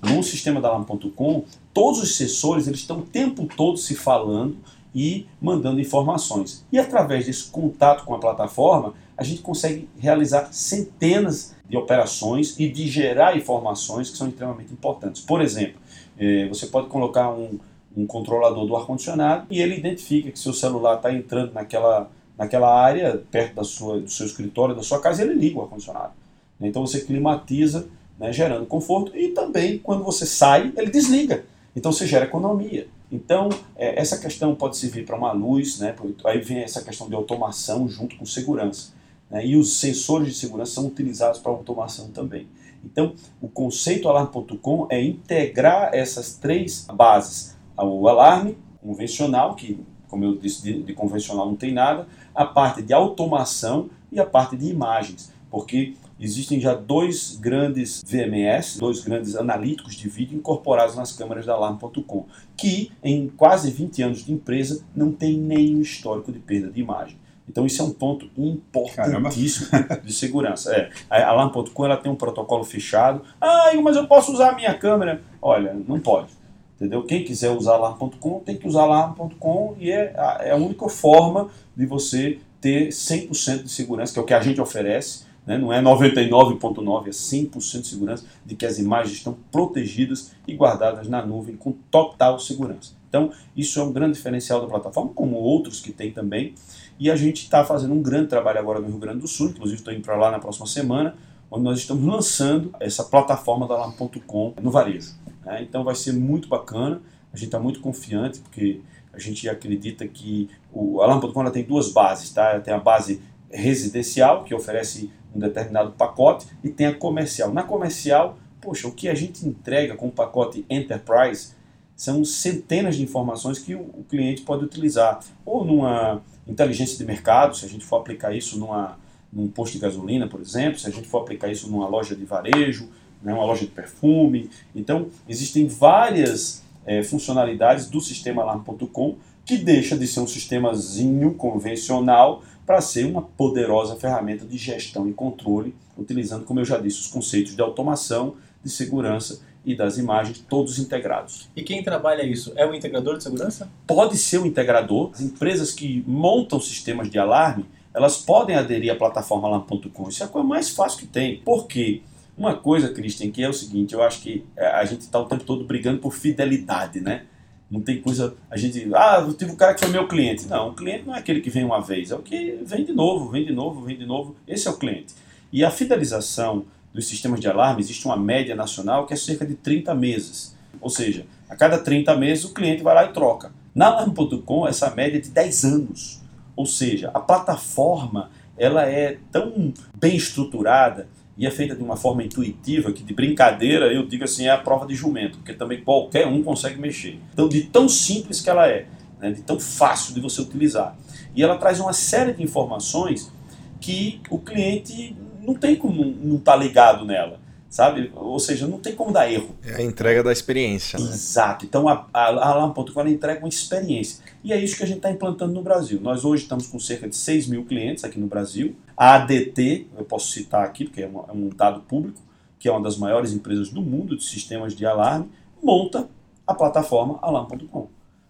No 0.00 0.22
sistema 0.22 0.60
da 0.60 0.68
alarme.com, 0.68 1.42
todos 1.74 2.00
os 2.00 2.14
sensores 2.14 2.68
eles 2.68 2.78
estão 2.78 3.00
o 3.00 3.02
tempo 3.02 3.44
todo 3.56 3.76
se 3.76 3.96
falando 3.96 4.56
e 4.94 5.26
mandando 5.42 5.80
informações. 5.80 6.64
E 6.70 6.78
através 6.78 7.26
desse 7.26 7.50
contato 7.50 8.04
com 8.04 8.14
a 8.14 8.20
plataforma, 8.20 8.94
a 9.16 9.24
gente 9.24 9.42
consegue 9.42 9.88
realizar 9.98 10.52
centenas 10.52 11.56
de 11.68 11.76
operações 11.76 12.54
e 12.56 12.68
de 12.68 12.86
gerar 12.86 13.36
informações 13.36 14.10
que 14.10 14.16
são 14.16 14.28
extremamente 14.28 14.72
importantes. 14.72 15.22
Por 15.22 15.40
exemplo, 15.40 15.80
eh, 16.16 16.46
você 16.48 16.68
pode 16.68 16.86
colocar 16.86 17.30
um, 17.30 17.58
um 17.98 18.06
controlador 18.06 18.64
do 18.64 18.76
ar-condicionado 18.76 19.46
e 19.50 19.60
ele 19.60 19.76
identifica 19.76 20.30
que 20.30 20.38
seu 20.38 20.52
celular 20.52 20.96
está 20.96 21.12
entrando 21.12 21.52
naquela, 21.52 22.08
naquela 22.36 22.72
área, 22.72 23.20
perto 23.30 23.56
da 23.56 23.64
sua, 23.64 23.98
do 23.98 24.08
seu 24.08 24.24
escritório, 24.24 24.74
da 24.74 24.84
sua 24.84 25.00
casa, 25.00 25.22
ele 25.22 25.34
liga 25.34 25.58
o 25.58 25.62
ar-condicionado. 25.62 26.12
Então 26.60 26.86
você 26.86 27.00
climatiza, 27.00 27.88
né, 28.16 28.32
gerando 28.32 28.66
conforto, 28.66 29.16
e 29.16 29.28
também 29.28 29.78
quando 29.78 30.04
você 30.04 30.24
sai, 30.24 30.72
ele 30.76 30.90
desliga. 30.90 31.44
Então 31.74 31.90
você 31.90 32.06
gera 32.06 32.24
economia. 32.24 32.86
Então, 33.10 33.48
é, 33.74 33.98
essa 33.98 34.18
questão 34.18 34.54
pode 34.54 34.76
servir 34.76 35.04
para 35.04 35.16
uma 35.16 35.32
luz, 35.32 35.78
né, 35.80 35.94
aí 36.24 36.38
vem 36.40 36.58
essa 36.58 36.82
questão 36.82 37.08
de 37.08 37.14
automação 37.14 37.88
junto 37.88 38.16
com 38.16 38.26
segurança. 38.26 38.92
Né, 39.28 39.44
e 39.44 39.56
os 39.56 39.78
sensores 39.78 40.28
de 40.28 40.34
segurança 40.34 40.72
são 40.72 40.86
utilizados 40.86 41.40
para 41.40 41.50
automação 41.50 42.08
também. 42.10 42.46
Então, 42.84 43.14
o 43.40 43.48
conceito 43.48 44.08
alarm.com 44.08 44.86
é 44.88 45.02
integrar 45.02 45.90
essas 45.92 46.36
três 46.36 46.86
bases 46.92 47.57
o 47.84 48.08
alarme 48.08 48.56
convencional, 48.82 49.54
que, 49.54 49.78
como 50.08 50.24
eu 50.24 50.36
disse, 50.36 50.62
de, 50.62 50.82
de 50.82 50.92
convencional 50.92 51.46
não 51.46 51.56
tem 51.56 51.72
nada, 51.72 52.06
a 52.34 52.44
parte 52.44 52.82
de 52.82 52.92
automação 52.92 53.90
e 54.10 54.18
a 54.18 54.26
parte 54.26 54.56
de 54.56 54.66
imagens, 54.68 55.32
porque 55.50 55.94
existem 56.20 56.60
já 56.60 56.74
dois 56.74 57.36
grandes 57.36 58.02
VMS, 58.06 58.78
dois 58.78 59.00
grandes 59.04 59.36
analíticos 59.36 59.94
de 59.94 60.08
vídeo 60.08 60.36
incorporados 60.36 60.96
nas 60.96 61.12
câmeras 61.12 61.46
da 61.46 61.54
Alarm.com, 61.54 62.26
que 62.56 62.90
em 63.02 63.28
quase 63.28 63.70
20 63.70 64.02
anos 64.02 64.24
de 64.24 64.32
empresa 64.32 64.84
não 64.94 65.12
tem 65.12 65.36
nenhum 65.36 65.80
histórico 65.80 66.32
de 66.32 66.38
perda 66.38 66.70
de 66.70 66.80
imagem. 66.80 67.18
Então 67.48 67.64
isso 67.64 67.80
é 67.80 67.84
um 67.84 67.92
ponto 67.92 68.28
importantíssimo 68.36 69.70
Caramba. 69.70 70.00
de 70.04 70.12
segurança. 70.12 70.70
É, 70.72 70.90
a 71.08 71.28
Alarm.com 71.28 71.84
ela 71.84 71.96
tem 71.96 72.12
um 72.12 72.16
protocolo 72.16 72.62
fechado. 72.62 73.22
Ah, 73.40 73.70
mas 73.82 73.96
eu 73.96 74.06
posso 74.06 74.32
usar 74.32 74.50
a 74.50 74.54
minha 74.54 74.74
câmera? 74.74 75.22
Olha, 75.40 75.74
não 75.86 75.98
pode. 75.98 76.37
Entendeu? 76.78 77.02
Quem 77.02 77.24
quiser 77.24 77.50
usar 77.50 77.74
alarm.com 77.74 78.38
tem 78.40 78.56
que 78.56 78.66
usar 78.66 78.82
alarm.com 78.82 79.76
e 79.80 79.90
é 79.90 80.14
a, 80.16 80.38
é 80.42 80.50
a 80.52 80.56
única 80.56 80.88
forma 80.88 81.48
de 81.76 81.84
você 81.84 82.38
ter 82.60 82.88
100% 82.88 83.64
de 83.64 83.68
segurança, 83.68 84.12
que 84.12 84.18
é 84.18 84.22
o 84.22 84.24
que 84.24 84.34
a 84.34 84.40
gente 84.40 84.60
oferece. 84.60 85.26
Né? 85.44 85.58
Não 85.58 85.72
é 85.72 85.82
99,9%, 85.82 87.06
é 87.06 87.10
100% 87.10 87.80
de 87.80 87.86
segurança 87.86 88.24
de 88.46 88.54
que 88.54 88.64
as 88.64 88.78
imagens 88.78 89.16
estão 89.16 89.36
protegidas 89.50 90.32
e 90.46 90.54
guardadas 90.54 91.08
na 91.08 91.24
nuvem 91.24 91.56
com 91.56 91.72
total 91.90 92.38
segurança. 92.38 92.92
Então, 93.08 93.32
isso 93.56 93.80
é 93.80 93.82
um 93.82 93.92
grande 93.92 94.14
diferencial 94.14 94.60
da 94.60 94.66
plataforma, 94.66 95.10
como 95.14 95.36
outros 95.36 95.80
que 95.80 95.90
tem 95.90 96.12
também. 96.12 96.54
E 97.00 97.10
a 97.10 97.16
gente 97.16 97.42
está 97.42 97.64
fazendo 97.64 97.94
um 97.94 98.02
grande 98.02 98.28
trabalho 98.28 98.58
agora 98.58 98.80
no 98.80 98.88
Rio 98.88 98.98
Grande 98.98 99.20
do 99.20 99.28
Sul, 99.28 99.48
inclusive 99.48 99.78
estou 99.78 99.92
indo 99.92 100.02
para 100.02 100.16
lá 100.16 100.30
na 100.30 100.38
próxima 100.38 100.66
semana, 100.66 101.16
onde 101.50 101.64
nós 101.64 101.78
estamos 101.78 102.04
lançando 102.04 102.74
essa 102.80 103.04
plataforma 103.04 103.66
da 103.66 103.74
Alarm.com 103.74 104.54
no 104.60 104.70
varejo. 104.70 105.14
Né? 105.44 105.62
Então 105.62 105.84
vai 105.84 105.94
ser 105.94 106.12
muito 106.12 106.48
bacana, 106.48 107.00
a 107.32 107.36
gente 107.36 107.46
está 107.46 107.58
muito 107.58 107.80
confiante, 107.80 108.40
porque 108.40 108.80
a 109.12 109.18
gente 109.18 109.48
acredita 109.48 110.06
que 110.06 110.48
o 110.72 111.00
Alarm.com 111.00 111.50
tem 111.50 111.64
duas 111.64 111.90
bases, 111.92 112.30
tá? 112.32 112.50
Ela 112.50 112.60
tem 112.60 112.72
a 112.72 112.78
base 112.78 113.20
residencial, 113.50 114.44
que 114.44 114.54
oferece 114.54 115.10
um 115.34 115.40
determinado 115.40 115.92
pacote, 115.92 116.46
e 116.62 116.68
tem 116.68 116.86
a 116.86 116.94
comercial. 116.94 117.52
Na 117.52 117.62
comercial, 117.62 118.38
poxa, 118.60 118.86
o 118.86 118.92
que 118.92 119.08
a 119.08 119.14
gente 119.14 119.46
entrega 119.46 119.96
com 119.96 120.08
o 120.08 120.12
pacote 120.12 120.64
Enterprise 120.68 121.54
são 121.96 122.24
centenas 122.24 122.96
de 122.96 123.02
informações 123.02 123.58
que 123.58 123.74
o 123.74 124.04
cliente 124.08 124.42
pode 124.42 124.64
utilizar, 124.64 125.20
ou 125.44 125.64
numa 125.64 126.22
inteligência 126.46 126.96
de 126.96 127.04
mercado, 127.04 127.56
se 127.56 127.64
a 127.64 127.68
gente 127.68 127.84
for 127.84 127.96
aplicar 127.96 128.32
isso 128.32 128.58
numa, 128.58 128.96
num 129.32 129.48
posto 129.48 129.74
de 129.74 129.78
gasolina, 129.78 130.26
por 130.26 130.40
exemplo, 130.40 130.78
se 130.78 130.86
a 130.86 130.90
gente 130.90 131.08
for 131.08 131.18
aplicar 131.18 131.50
isso 131.50 131.70
numa 131.70 131.88
loja 131.88 132.14
de 132.14 132.24
varejo, 132.24 132.88
né, 133.22 133.32
uma 133.32 133.44
loja 133.44 133.64
de 133.64 133.70
perfume. 133.70 134.50
Então, 134.74 135.08
existem 135.28 135.66
várias 135.66 136.62
é, 136.86 137.02
funcionalidades 137.02 137.88
do 137.88 138.00
sistema 138.00 138.42
Alarm.com 138.42 139.16
que 139.44 139.56
deixa 139.56 139.96
de 139.96 140.06
ser 140.06 140.20
um 140.20 140.26
sistemazinho 140.26 141.34
convencional 141.34 142.42
para 142.66 142.82
ser 142.82 143.06
uma 143.06 143.22
poderosa 143.22 143.96
ferramenta 143.96 144.44
de 144.44 144.58
gestão 144.58 145.08
e 145.08 145.12
controle, 145.14 145.74
utilizando, 145.96 146.44
como 146.44 146.60
eu 146.60 146.66
já 146.66 146.76
disse, 146.76 147.00
os 147.00 147.06
conceitos 147.06 147.56
de 147.56 147.62
automação, 147.62 148.34
de 148.62 148.68
segurança 148.68 149.40
e 149.64 149.74
das 149.74 149.96
imagens, 149.96 150.44
todos 150.46 150.78
integrados. 150.78 151.48
E 151.56 151.62
quem 151.62 151.82
trabalha 151.82 152.22
isso 152.22 152.52
é 152.56 152.66
o 152.66 152.74
integrador 152.74 153.16
de 153.16 153.22
segurança? 153.22 153.70
Pode 153.86 154.18
ser 154.18 154.38
o 154.38 154.46
integrador. 154.46 155.12
As 155.14 155.22
empresas 155.22 155.72
que 155.72 156.04
montam 156.06 156.60
sistemas 156.60 157.10
de 157.10 157.18
alarme, 157.18 157.64
elas 157.98 158.16
podem 158.16 158.54
aderir 158.54 158.92
à 158.92 158.96
plataforma 158.96 159.48
alarm.com. 159.48 160.08
Isso 160.08 160.22
é 160.22 160.26
a 160.26 160.28
coisa 160.28 160.46
mais 160.46 160.70
fácil 160.70 161.00
que 161.00 161.06
tem. 161.06 161.38
Por 161.40 161.66
quê? 161.66 162.02
Uma 162.36 162.54
coisa, 162.54 162.88
Christian, 162.90 163.32
que 163.32 163.42
é 163.42 163.48
o 163.48 163.52
seguinte, 163.52 163.92
eu 163.92 164.00
acho 164.00 164.20
que 164.20 164.44
é, 164.56 164.66
a 164.68 164.84
gente 164.84 165.00
está 165.00 165.18
o 165.18 165.24
tempo 165.24 165.42
todo 165.42 165.64
brigando 165.64 165.98
por 165.98 166.12
fidelidade, 166.12 167.00
né? 167.00 167.24
Não 167.68 167.80
tem 167.80 168.00
coisa. 168.00 168.36
A 168.48 168.56
gente. 168.56 168.88
Ah, 168.94 169.24
eu 169.26 169.34
tive 169.34 169.50
um 169.50 169.56
cara 169.56 169.74
que 169.74 169.80
foi 169.80 169.90
meu 169.90 170.06
cliente. 170.06 170.46
Não, 170.46 170.68
o 170.68 170.74
cliente 170.74 171.04
não 171.06 171.14
é 171.14 171.18
aquele 171.18 171.40
que 171.40 171.50
vem 171.50 171.64
uma 171.64 171.80
vez, 171.80 172.12
é 172.12 172.14
o 172.14 172.22
que 172.22 172.60
vem 172.64 172.84
de 172.84 172.92
novo, 172.92 173.28
vem 173.30 173.44
de 173.44 173.52
novo, 173.52 173.82
vem 173.82 173.98
de 173.98 174.06
novo. 174.06 174.36
Esse 174.46 174.68
é 174.68 174.70
o 174.70 174.78
cliente. 174.78 175.12
E 175.52 175.64
a 175.64 175.70
fidelização 175.70 176.64
dos 176.94 177.08
sistemas 177.08 177.40
de 177.40 177.48
alarme, 177.48 177.80
existe 177.80 178.06
uma 178.06 178.16
média 178.16 178.54
nacional 178.54 179.06
que 179.06 179.12
é 179.12 179.16
cerca 179.16 179.44
de 179.44 179.54
30 179.54 179.92
meses. 179.94 180.56
Ou 180.80 180.88
seja, 180.88 181.26
a 181.48 181.56
cada 181.56 181.78
30 181.78 182.16
meses 182.16 182.44
o 182.44 182.54
cliente 182.54 182.80
vai 182.80 182.94
lá 182.94 183.04
e 183.06 183.12
troca. 183.12 183.52
Na 183.74 183.86
Alarm.com, 183.86 184.66
essa 184.66 184.94
média 184.94 185.18
é 185.18 185.20
de 185.20 185.30
10 185.30 185.64
anos. 185.64 186.17
Ou 186.58 186.66
seja, 186.66 187.08
a 187.14 187.20
plataforma 187.20 188.32
ela 188.56 188.84
é 188.84 189.16
tão 189.30 189.72
bem 189.94 190.16
estruturada 190.16 191.08
e 191.36 191.46
é 191.46 191.50
feita 191.52 191.76
de 191.76 191.84
uma 191.84 191.96
forma 191.96 192.24
intuitiva 192.24 192.90
que 192.90 193.04
de 193.04 193.14
brincadeira 193.14 193.92
eu 193.92 194.04
digo 194.04 194.24
assim 194.24 194.46
é 194.46 194.50
a 194.50 194.58
prova 194.58 194.84
de 194.84 194.92
jumento, 194.92 195.38
porque 195.38 195.52
também 195.52 195.84
qualquer 195.84 196.26
um 196.26 196.42
consegue 196.42 196.76
mexer. 196.76 197.20
Então 197.32 197.48
de 197.48 197.62
tão 197.62 197.88
simples 197.88 198.40
que 198.40 198.50
ela 198.50 198.66
é, 198.66 198.88
né, 199.20 199.30
de 199.30 199.42
tão 199.42 199.60
fácil 199.60 200.12
de 200.14 200.20
você 200.20 200.40
utilizar. 200.40 200.98
E 201.32 201.44
ela 201.44 201.56
traz 201.56 201.78
uma 201.78 201.92
série 201.92 202.32
de 202.32 202.42
informações 202.42 203.32
que 203.80 204.20
o 204.28 204.40
cliente 204.40 205.16
não 205.40 205.54
tem 205.54 205.76
como 205.76 206.04
não 206.04 206.38
estar 206.38 206.54
tá 206.54 206.58
ligado 206.58 207.04
nela 207.04 207.38
sabe? 207.68 208.10
Ou 208.14 208.38
seja, 208.40 208.66
não 208.66 208.78
tem 208.78 208.94
como 208.94 209.12
dar 209.12 209.30
erro. 209.30 209.54
É 209.64 209.76
a 209.76 209.82
entrega 209.82 210.22
da 210.22 210.32
experiência. 210.32 210.98
Né? 210.98 211.06
Exato. 211.06 211.64
Então 211.64 211.88
a, 211.88 212.06
a, 212.12 212.28
a 212.28 212.48
Alarm.com 212.48 213.06
entrega 213.06 213.40
uma 213.40 213.48
experiência. 213.48 214.24
E 214.42 214.52
é 214.52 214.62
isso 214.62 214.76
que 214.76 214.82
a 214.82 214.86
gente 214.86 214.98
está 214.98 215.10
implantando 215.10 215.52
no 215.52 215.62
Brasil. 215.62 216.00
Nós 216.00 216.24
hoje 216.24 216.44
estamos 216.44 216.66
com 216.66 216.78
cerca 216.78 217.08
de 217.08 217.16
6 217.16 217.48
mil 217.48 217.64
clientes 217.64 218.04
aqui 218.04 218.18
no 218.18 218.26
Brasil. 218.26 218.74
A 218.96 219.14
ADT, 219.16 219.86
eu 219.96 220.04
posso 220.04 220.32
citar 220.32 220.64
aqui, 220.64 220.84
porque 220.84 221.02
é, 221.02 221.06
uma, 221.06 221.26
é 221.28 221.32
um 221.32 221.48
dado 221.50 221.80
público, 221.80 222.20
que 222.58 222.68
é 222.68 222.72
uma 222.72 222.82
das 222.82 222.96
maiores 222.96 223.32
empresas 223.32 223.70
do 223.70 223.82
mundo 223.82 224.16
de 224.16 224.24
sistemas 224.24 224.74
de 224.74 224.84
alarme, 224.86 225.28
monta 225.62 226.08
a 226.46 226.54
plataforma 226.54 227.18
Alarm.com. 227.20 227.88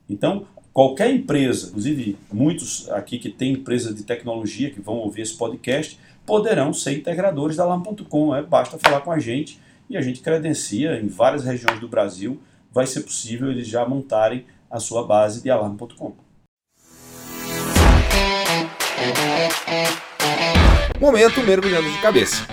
Então, 0.09 0.47
qualquer 0.73 1.11
empresa, 1.15 1.69
inclusive 1.69 2.17
muitos 2.33 2.89
aqui 2.91 3.19
que 3.19 3.31
têm 3.31 3.53
empresa 3.53 3.93
de 3.93 4.03
tecnologia 4.03 4.71
que 4.71 4.81
vão 4.81 4.97
ouvir 4.97 5.23
esse 5.23 5.37
podcast, 5.37 5.99
poderão 6.29 6.75
ser 6.75 6.93
integradores 6.93 7.57
da 7.57 7.63
Alarm.com. 7.63 8.37
É, 8.37 8.43
basta 8.43 8.79
falar 8.79 9.01
com 9.01 9.11
a 9.11 9.19
gente 9.19 9.59
e 9.89 9.97
a 9.97 10.03
gente 10.03 10.21
credencia 10.21 11.01
em 11.01 11.09
várias 11.09 11.43
regiões 11.43 11.81
do 11.81 11.89
Brasil. 11.89 12.39
Vai 12.71 12.87
ser 12.87 13.01
possível 13.01 13.51
eles 13.51 13.67
já 13.67 13.89
montarem 13.89 14.45
a 14.71 14.79
sua 14.79 15.07
base 15.07 15.43
de 15.43 15.51
Alarm.com. 15.51 16.13
Momento 21.01 21.41
mergulhando 21.41 21.91
de 21.91 21.99
cabeça. 22.03 22.47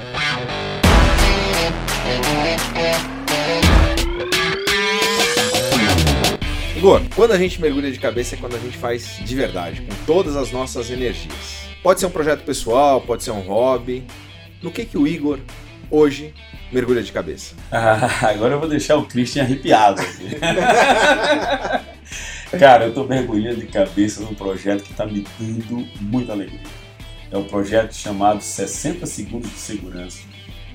Igor, 6.77 7.01
quando 7.13 7.31
a 7.31 7.37
gente 7.37 7.59
mergulha 7.59 7.91
de 7.91 7.99
cabeça 7.99 8.35
é 8.35 8.37
quando 8.37 8.55
a 8.55 8.59
gente 8.59 8.77
faz 8.77 9.17
de 9.17 9.35
verdade, 9.35 9.81
com 9.81 10.05
todas 10.05 10.37
as 10.37 10.51
nossas 10.51 10.89
energias. 10.89 11.64
Pode 11.85 11.99
ser 11.99 12.07
um 12.07 12.09
projeto 12.09 12.43
pessoal, 12.43 12.99
pode 12.99 13.23
ser 13.23 13.29
um 13.29 13.41
hobby. 13.41 14.03
No 14.59 14.71
que 14.71 14.85
que 14.85 14.97
o 14.97 15.05
Igor 15.05 15.37
hoje 15.91 16.33
mergulha 16.71 17.03
de 17.03 17.11
cabeça? 17.11 17.53
Ah, 17.71 18.09
agora 18.27 18.55
eu 18.55 18.59
vou 18.59 18.67
deixar 18.67 18.95
o 18.95 19.05
Christian 19.05 19.43
arrepiado. 19.43 20.01
Cara, 22.59 22.85
eu 22.85 22.89
estou 22.89 23.07
mergulhando 23.07 23.59
de 23.59 23.67
cabeça 23.67 24.21
num 24.21 24.33
projeto 24.33 24.81
que 24.81 24.93
está 24.93 25.05
me 25.05 25.23
dando 25.37 25.87
muita 26.01 26.31
alegria. 26.31 26.59
É 27.29 27.37
um 27.37 27.43
projeto 27.43 27.93
chamado 27.93 28.41
60 28.41 29.05
Segundos 29.05 29.51
de 29.51 29.59
Segurança. 29.59 30.21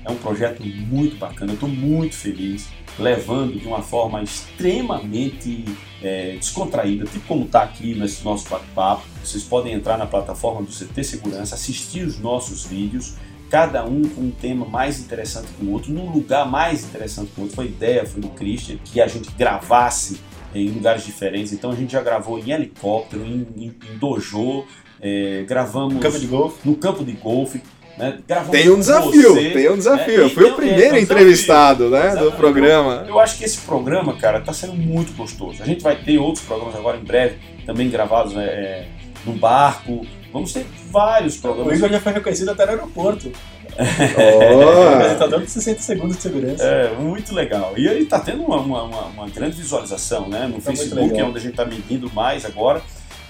É 0.05 0.11
um 0.11 0.16
projeto 0.16 0.62
muito 0.64 1.16
bacana, 1.16 1.53
eu 1.53 1.55
estou 1.55 1.68
muito 1.68 2.16
feliz 2.16 2.68
levando 2.98 3.59
de 3.59 3.66
uma 3.66 3.82
forma 3.82 4.22
extremamente 4.22 5.64
é, 6.03 6.36
descontraída, 6.36 7.05
tipo 7.07 7.26
como 7.26 7.44
está 7.44 7.62
aqui 7.62 7.94
nesse 7.94 8.24
nosso 8.24 8.48
bate-papo. 8.48 9.03
Vocês 9.22 9.42
podem 9.44 9.72
entrar 9.72 9.96
na 9.96 10.07
plataforma 10.07 10.62
do 10.62 10.72
CT 10.72 11.05
Segurança, 11.05 11.55
assistir 11.55 12.05
os 12.05 12.18
nossos 12.18 12.64
vídeos, 12.64 13.14
cada 13.51 13.84
um 13.84 14.03
com 14.03 14.22
um 14.22 14.30
tema 14.30 14.64
mais 14.66 15.01
interessante 15.01 15.48
que 15.59 15.64
o 15.64 15.72
outro, 15.72 15.92
num 15.92 16.11
lugar 16.11 16.48
mais 16.48 16.84
interessante 16.84 17.30
que 17.34 17.40
o 17.40 17.42
outro. 17.42 17.57
Foi 17.57 17.66
a 17.66 17.68
ideia, 17.68 18.07
foi 18.07 18.20
do 18.20 18.28
Christian, 18.30 18.76
que 18.84 19.01
a 19.01 19.07
gente 19.07 19.30
gravasse 19.32 20.20
em 20.55 20.70
lugares 20.70 21.05
diferentes. 21.05 21.53
Então 21.53 21.70
a 21.70 21.74
gente 21.74 21.92
já 21.92 22.03
gravou 22.03 22.38
em 22.38 22.51
helicóptero, 22.51 23.24
em, 23.24 23.46
em, 23.57 23.66
em 23.66 23.98
dojo, 23.98 24.64
é, 25.01 25.44
gravamos 25.48 25.94
no 25.94 26.01
campo. 26.01 26.59
No 26.64 26.76
campo 26.76 27.05
de 27.05 27.12
golfe 27.12 27.62
né? 27.99 28.18
Tem 28.51 28.70
um 28.70 28.78
desafio, 28.78 29.34
você, 29.34 29.51
tem 29.51 29.70
um 29.70 29.76
desafio. 29.76 30.18
Né? 30.18 30.24
Eu 30.24 30.30
fui 30.30 30.45
então, 30.45 30.55
o 30.55 30.57
primeiro 30.57 30.97
é, 30.97 31.01
entrevistado 31.01 31.91
né, 31.91 32.16
do 32.16 32.32
programa. 32.32 33.05
Eu, 33.07 33.14
eu, 33.14 33.20
acho 33.20 33.36
que 33.36 33.45
esse 33.45 33.59
programa, 33.59 34.16
cara, 34.16 34.38
está 34.38 34.53
sendo 34.53 34.74
muito 34.74 35.12
gostoso. 35.14 35.62
A 35.62 35.66
gente 35.66 35.82
vai 35.82 35.97
ter 35.97 36.18
outros 36.18 36.45
programas 36.45 36.74
agora 36.76 36.97
em 36.97 37.05
breve, 37.05 37.36
também 37.66 37.91
gravados 37.91 38.32
né, 38.32 38.45
é, 38.45 38.86
no 39.24 39.32
barco. 39.32 40.07
Vamos 40.32 40.53
ter 40.53 40.64
vários 40.91 41.36
programas. 41.36 41.72
O 41.72 41.76
Igor 41.76 41.91
já 41.91 42.01
foi 42.01 42.12
reconhecido 42.12 42.51
até 42.51 42.64
no 42.64 42.72
aeroporto. 42.72 43.30
Oh. 43.80 44.95
Apresentador 44.95 45.41
de 45.41 45.51
60 45.51 45.80
segundos 45.80 46.16
de 46.16 46.22
segurança. 46.22 46.64
É, 46.64 46.93
muito 46.95 47.34
legal. 47.34 47.72
E 47.76 47.86
ele 47.86 48.03
está 48.03 48.18
tendo 48.18 48.43
uma, 48.43 48.61
uma, 48.61 49.07
uma, 49.07 49.28
grande 49.28 49.57
visualização 49.57 50.28
né? 50.28 50.47
no 50.47 50.61
tá 50.61 50.72
Facebook, 50.72 51.18
é 51.18 51.24
onde 51.24 51.38
a 51.38 51.41
gente 51.41 51.53
está 51.53 51.64
medindo 51.64 52.11
mais 52.12 52.45
agora. 52.45 52.82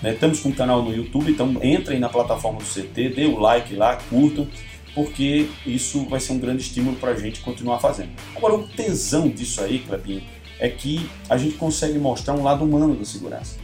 Né? 0.02 0.14
Estamos 0.14 0.40
com 0.40 0.48
um 0.48 0.52
canal 0.52 0.82
no 0.82 0.94
YouTube, 0.94 1.30
então 1.30 1.54
entrem 1.62 1.98
na 1.98 2.08
plataforma 2.08 2.58
do 2.58 2.64
CT, 2.64 3.10
dê 3.10 3.26
o 3.26 3.38
like 3.38 3.74
lá, 3.74 3.96
curtam, 3.96 4.48
porque 4.94 5.48
isso 5.66 6.06
vai 6.08 6.20
ser 6.20 6.32
um 6.32 6.38
grande 6.38 6.62
estímulo 6.62 6.96
para 6.96 7.10
a 7.10 7.16
gente 7.16 7.40
continuar 7.40 7.78
fazendo. 7.78 8.10
Agora, 8.34 8.54
o 8.54 8.66
tesão 8.66 9.28
disso 9.28 9.60
aí, 9.62 9.78
Clebinho, 9.80 10.22
é 10.58 10.68
que 10.68 11.08
a 11.28 11.36
gente 11.36 11.56
consegue 11.56 11.98
mostrar 11.98 12.34
um 12.34 12.42
lado 12.42 12.64
humano 12.64 12.94
da 12.94 13.04
segurança. 13.04 13.56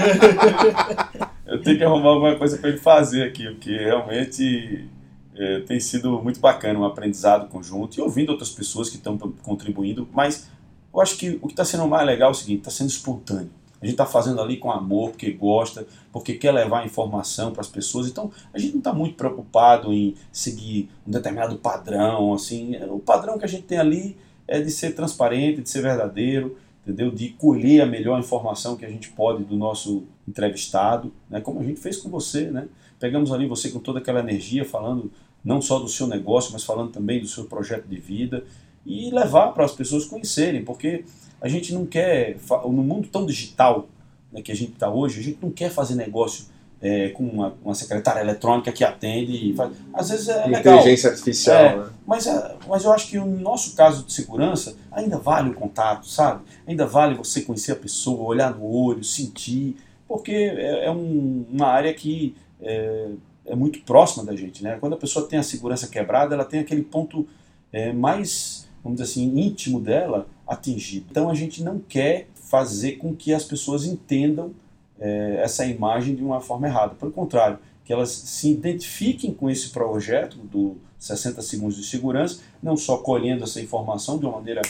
eu 1.46 1.62
tenho 1.62 1.78
que 1.78 1.84
arrumar 1.84 2.10
alguma 2.10 2.36
coisa 2.36 2.58
para 2.58 2.70
ele 2.70 2.80
fazer 2.80 3.22
aqui, 3.24 3.46
porque 3.46 3.78
realmente 3.78 4.88
É, 5.34 5.62
tem 5.62 5.80
sido 5.80 6.22
muito 6.22 6.42
bacana, 6.42 6.78
um 6.78 6.84
aprendizado 6.86 7.48
conjunto 7.48 7.98
e 7.98 8.02
ouvindo 8.02 8.32
outras 8.32 8.50
pessoas 8.50 8.90
que 8.90 8.98
estão 8.98 9.18
contribuindo, 9.18 10.06
mas 10.14 10.50
eu 10.94 11.02
acho 11.02 11.18
que 11.18 11.40
o 11.42 11.48
que 11.48 11.54
está 11.54 11.64
sendo 11.66 11.88
mais 11.88 12.06
legal 12.06 12.30
é 12.30 12.32
o 12.32 12.36
seguinte, 12.36 12.60
está 12.60 12.72
sendo 12.72 12.90
espontâneo. 12.90 13.50
A 13.82 13.86
gente 13.86 13.94
está 13.94 14.06
fazendo 14.06 14.40
ali 14.40 14.58
com 14.58 14.72
amor, 14.72 15.10
porque 15.10 15.32
gosta, 15.32 15.88
porque 16.12 16.36
quer 16.36 16.52
levar 16.52 16.86
informação 16.86 17.52
para 17.52 17.62
as 17.62 17.68
pessoas. 17.68 18.08
Então, 18.08 18.32
a 18.54 18.60
gente 18.60 18.74
não 18.74 18.80
está 18.80 18.94
muito 18.94 19.16
preocupado 19.16 19.92
em 19.92 20.14
seguir 20.32 20.88
um 21.08 21.10
determinado 21.12 21.58
padrão. 21.58 22.32
assim 22.34 22.76
O 22.90 23.00
padrão 23.00 23.40
que 23.40 23.46
a 23.46 23.48
gente 23.48 23.64
tem 23.64 23.80
ali 23.80 24.16
é 24.48 24.62
de 24.62 24.70
ser 24.70 24.94
transparente, 24.94 25.62
de 25.62 25.70
ser 25.70 25.82
verdadeiro, 25.82 26.56
entendeu? 26.86 27.10
De 27.10 27.30
colher 27.30 27.82
a 27.82 27.86
melhor 27.88 28.20
informação 28.20 28.76
que 28.76 28.86
a 28.86 28.90
gente 28.90 29.10
pode 29.10 29.44
do 29.44 29.56
nosso 29.56 30.04
entrevistado, 30.28 31.12
né? 31.28 31.42
como 31.42 31.60
a 31.60 31.64
gente 31.64 31.80
fez 31.80 31.98
com 31.98 32.10
você. 32.10 32.52
Né? 32.52 32.68
Pegamos 33.00 33.32
ali 33.32 33.48
você 33.48 33.72
com 33.72 33.80
toda 33.80 33.98
aquela 33.98 34.20
energia, 34.20 34.64
falando 34.64 35.12
não 35.44 35.60
só 35.60 35.80
do 35.80 35.88
seu 35.88 36.06
negócio, 36.06 36.54
mas 36.54 36.64
falando 36.64 36.92
também 36.92 37.20
do 37.20 37.28
seu 37.28 37.46
projeto 37.46 37.88
de 37.88 37.98
vida 37.98 38.44
e 38.86 39.12
levar 39.12 39.54
para 39.54 39.66
as 39.66 39.74
pessoas 39.74 40.06
conhecerem, 40.06 40.64
porque 40.64 41.06
a 41.40 41.48
gente 41.48 41.74
não 41.74 41.86
quer, 41.86 42.38
no 42.64 42.84
mundo 42.84 43.08
tão 43.08 43.26
digital 43.26 43.88
né, 44.32 44.42
que 44.42 44.52
a 44.52 44.56
gente 44.56 44.74
está 44.74 44.90
hoje, 44.90 45.20
a 45.20 45.24
gente 45.24 45.40
não 45.42 45.52
quer 45.52 45.70
fazer 45.70 45.96
negócio 45.96 46.46
é, 46.82 47.10
com 47.10 47.24
uma, 47.24 47.54
uma, 47.64 47.76
secretária 47.76 48.22
eletrônica 48.22 48.72
que 48.72 48.84
atende 48.84 49.54
faz. 49.54 49.72
Às 49.94 50.10
vezes 50.10 50.30
é 50.30 50.48
legal. 50.48 50.76
Inteligência 50.76 51.12
artificial, 51.12 51.64
é, 51.64 51.78
né? 51.78 51.90
Mas, 52.08 52.26
é, 52.26 52.56
mas 52.68 52.84
eu 52.84 52.92
acho 52.92 53.08
que 53.08 53.20
o 53.20 53.26
nosso 53.26 53.76
caso 53.76 54.04
de 54.04 54.12
segurança 54.12 54.76
ainda 54.92 55.18
vale 55.18 55.52
o 55.52 55.54
contato, 55.54 56.08
sabe? 56.08 56.42
Ainda 56.66 56.88
vale 56.88 57.14
você 57.14 57.42
conhecer 57.42 57.74
a 57.74 57.76
pessoa, 57.76 58.24
olhar 58.24 58.56
no 58.56 58.66
olho, 58.66 59.04
sentir, 59.04 59.78
porque 60.08 60.32
é, 60.34 60.86
é 60.86 60.92
um, 60.92 61.46
uma 61.52 61.68
área 61.68 61.94
que 61.94 62.36
é, 62.60 63.10
é, 63.46 63.56
muito 63.56 63.82
próxima 63.82 64.26
da 64.26 64.36
gente, 64.36 64.64
né? 64.64 64.78
Quando 64.80 64.94
a 64.94 64.98
pessoa 64.98 65.28
tem 65.28 65.38
a 65.38 65.44
segurança 65.44 65.88
quebrada, 65.88 66.34
ela 66.34 66.46
tem 66.46 66.60
aquele 66.60 66.82
ponto 66.82 67.28
é, 67.72 67.94
mais, 67.94 68.68
vamos 68.84 69.00
dizer 69.00 69.12
assim, 69.12 69.40
íntimo 69.40 69.80
dela 69.80 70.28
atingido. 70.48 71.06
Então 71.10 71.30
a 71.30 71.34
gente 71.34 71.64
não 71.64 71.80
quer 71.80 72.28
fazer 72.36 72.94
com 72.94 73.16
que 73.16 73.34
as 73.34 73.44
pessoas 73.44 73.86
entendam 73.86 74.52
é, 75.00 75.40
essa 75.44 75.66
imagem 75.66 76.16
de 76.16 76.24
uma 76.24 76.42
forma 76.42 76.68
errada. 76.68 76.96
Pelo 76.96 77.12
contrário, 77.12 77.60
que 77.84 77.94
elas 77.94 78.10
se 78.10 78.52
identifiquem 78.52 79.34
com 79.34 79.50
esse 79.50 79.70
projeto 79.70 80.38
do 80.38 80.78
60 81.00 81.42
segundos 81.42 81.78
de 81.78 81.84
segurança, 81.84 82.42
não 82.62 82.78
só 82.78 82.98
colhendo 82.98 83.44
essa 83.44 83.60
informação 83.60 84.20
de 84.20 84.26
uma 84.26 84.38
maneira 84.38 84.62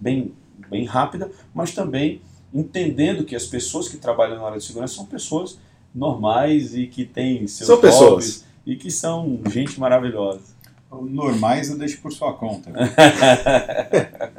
bem, 0.00 0.32
bem 0.68 0.84
rápida, 0.84 1.30
mas 1.54 1.72
também 1.72 2.20
entendendo 2.52 3.24
que 3.24 3.34
as 3.34 3.46
pessoas 3.46 3.88
que 3.88 3.96
trabalham 3.96 4.36
na 4.36 4.44
área 4.44 4.58
de 4.58 4.64
segurança 4.64 4.94
são 4.94 5.06
pessoas 5.06 5.58
normais 5.94 6.76
e 6.76 6.86
que 6.86 7.04
têm 7.04 7.46
seus 7.46 7.66
são 7.66 7.80
pessoas 7.80 8.44
e 8.66 8.76
que 8.76 8.90
são 8.90 9.40
gente 9.50 9.80
maravilhosa. 9.80 10.57
Normais 10.90 11.70
eu 11.70 11.76
deixo 11.76 12.00
por 12.00 12.10
sua 12.12 12.32
conta. 12.32 12.72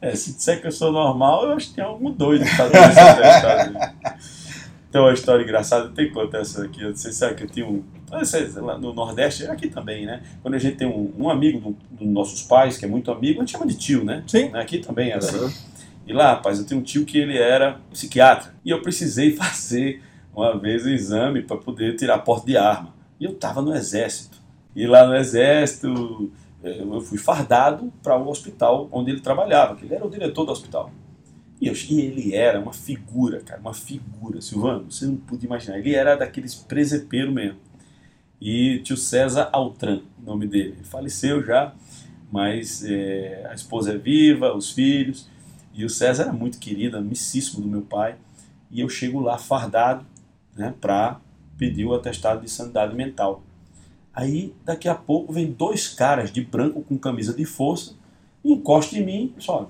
é, 0.00 0.14
se 0.16 0.34
disser 0.34 0.60
que 0.60 0.66
eu 0.66 0.72
sou 0.72 0.90
normal, 0.90 1.44
eu 1.44 1.52
acho 1.52 1.68
que 1.68 1.74
tem 1.74 1.84
algum 1.84 2.10
doido 2.10 2.44
que 2.44 2.50
está 2.50 2.66
dando 2.68 3.78
Então, 4.88 5.04
uma 5.04 5.14
história 5.14 5.42
engraçada, 5.42 5.88
tem 5.90 6.08
que 6.08 6.12
contar 6.12 6.40
essa 6.40 6.64
aqui. 6.64 6.84
Você 6.84 7.12
sabe 7.12 7.36
que 7.36 7.44
eu 7.44 7.48
tinha 7.48 7.66
um. 7.66 7.84
Lá 8.56 8.76
no 8.76 8.92
Nordeste, 8.92 9.46
aqui 9.46 9.68
também, 9.68 10.04
né? 10.04 10.22
Quando 10.42 10.54
a 10.54 10.58
gente 10.58 10.76
tem 10.76 10.86
um, 10.86 11.14
um 11.16 11.30
amigo 11.30 11.74
dos 11.90 11.98
do 12.00 12.04
nossos 12.04 12.42
pais, 12.42 12.76
que 12.76 12.84
é 12.84 12.88
muito 12.88 13.10
amigo, 13.10 13.40
a 13.40 13.42
gente 13.42 13.52
chama 13.52 13.66
de 13.66 13.74
tio, 13.74 14.04
né? 14.04 14.22
Sim. 14.26 14.50
Aqui 14.54 14.80
também 14.80 15.10
é 15.10 15.16
assim. 15.16 15.50
E 16.06 16.12
lá, 16.12 16.32
rapaz, 16.32 16.58
eu 16.58 16.66
tenho 16.66 16.80
um 16.80 16.84
tio 16.84 17.06
que 17.06 17.16
ele 17.16 17.38
era 17.38 17.80
psiquiatra. 17.90 18.52
E 18.64 18.70
eu 18.70 18.82
precisei 18.82 19.32
fazer 19.36 20.02
uma 20.34 20.58
vez 20.58 20.84
o 20.84 20.88
um 20.88 20.92
exame 20.92 21.42
para 21.42 21.56
poder 21.56 21.96
tirar 21.96 22.18
porte 22.18 22.46
de 22.46 22.56
arma. 22.56 22.92
E 23.18 23.24
eu 23.24 23.30
estava 23.30 23.62
no 23.62 23.74
exército. 23.74 24.41
E 24.74 24.86
lá 24.86 25.06
no 25.06 25.14
exército, 25.14 26.30
é, 26.62 26.80
eu 26.80 27.00
fui 27.00 27.18
fardado 27.18 27.92
para 28.02 28.16
o 28.16 28.28
hospital 28.28 28.88
onde 28.92 29.10
ele 29.10 29.20
trabalhava, 29.20 29.76
que 29.76 29.84
ele 29.84 29.94
era 29.94 30.06
o 30.06 30.10
diretor 30.10 30.44
do 30.44 30.52
hospital. 30.52 30.90
E, 31.60 31.68
eu, 31.68 31.74
e 31.74 32.00
ele 32.00 32.34
era 32.34 32.58
uma 32.58 32.72
figura, 32.72 33.40
cara, 33.40 33.60
uma 33.60 33.74
figura. 33.74 34.40
Silvano, 34.40 34.90
você 34.90 35.06
não 35.06 35.16
podia 35.16 35.46
imaginar. 35.46 35.78
Ele 35.78 35.94
era 35.94 36.16
daqueles 36.16 36.54
presepeiros 36.54 37.32
mesmo. 37.32 37.58
E 38.40 38.80
tio 38.80 38.96
César 38.96 39.48
Altran, 39.52 40.02
o 40.20 40.26
nome 40.26 40.48
dele. 40.48 40.74
Ele 40.76 40.84
faleceu 40.84 41.44
já, 41.44 41.72
mas 42.32 42.84
é, 42.84 43.46
a 43.48 43.54
esposa 43.54 43.92
é 43.92 43.96
viva, 43.96 44.52
os 44.52 44.72
filhos. 44.72 45.28
E 45.72 45.84
o 45.84 45.88
César 45.88 46.24
era 46.24 46.32
muito 46.32 46.58
querido, 46.58 46.96
amicíssimo 46.96 47.62
do 47.62 47.68
meu 47.68 47.82
pai. 47.82 48.16
E 48.68 48.80
eu 48.80 48.88
chego 48.88 49.20
lá 49.20 49.38
fardado 49.38 50.04
né, 50.56 50.74
para 50.80 51.20
pedir 51.56 51.84
o 51.84 51.94
atestado 51.94 52.40
de 52.40 52.50
sanidade 52.50 52.94
mental. 52.96 53.42
Aí, 54.14 54.54
daqui 54.64 54.88
a 54.88 54.94
pouco, 54.94 55.32
vem 55.32 55.50
dois 55.50 55.88
caras 55.88 56.30
de 56.30 56.42
branco 56.42 56.82
com 56.82 56.98
camisa 56.98 57.32
de 57.32 57.44
força, 57.44 57.94
encosta 58.44 58.96
em 58.96 59.04
mim 59.04 59.34
olha, 59.48 59.66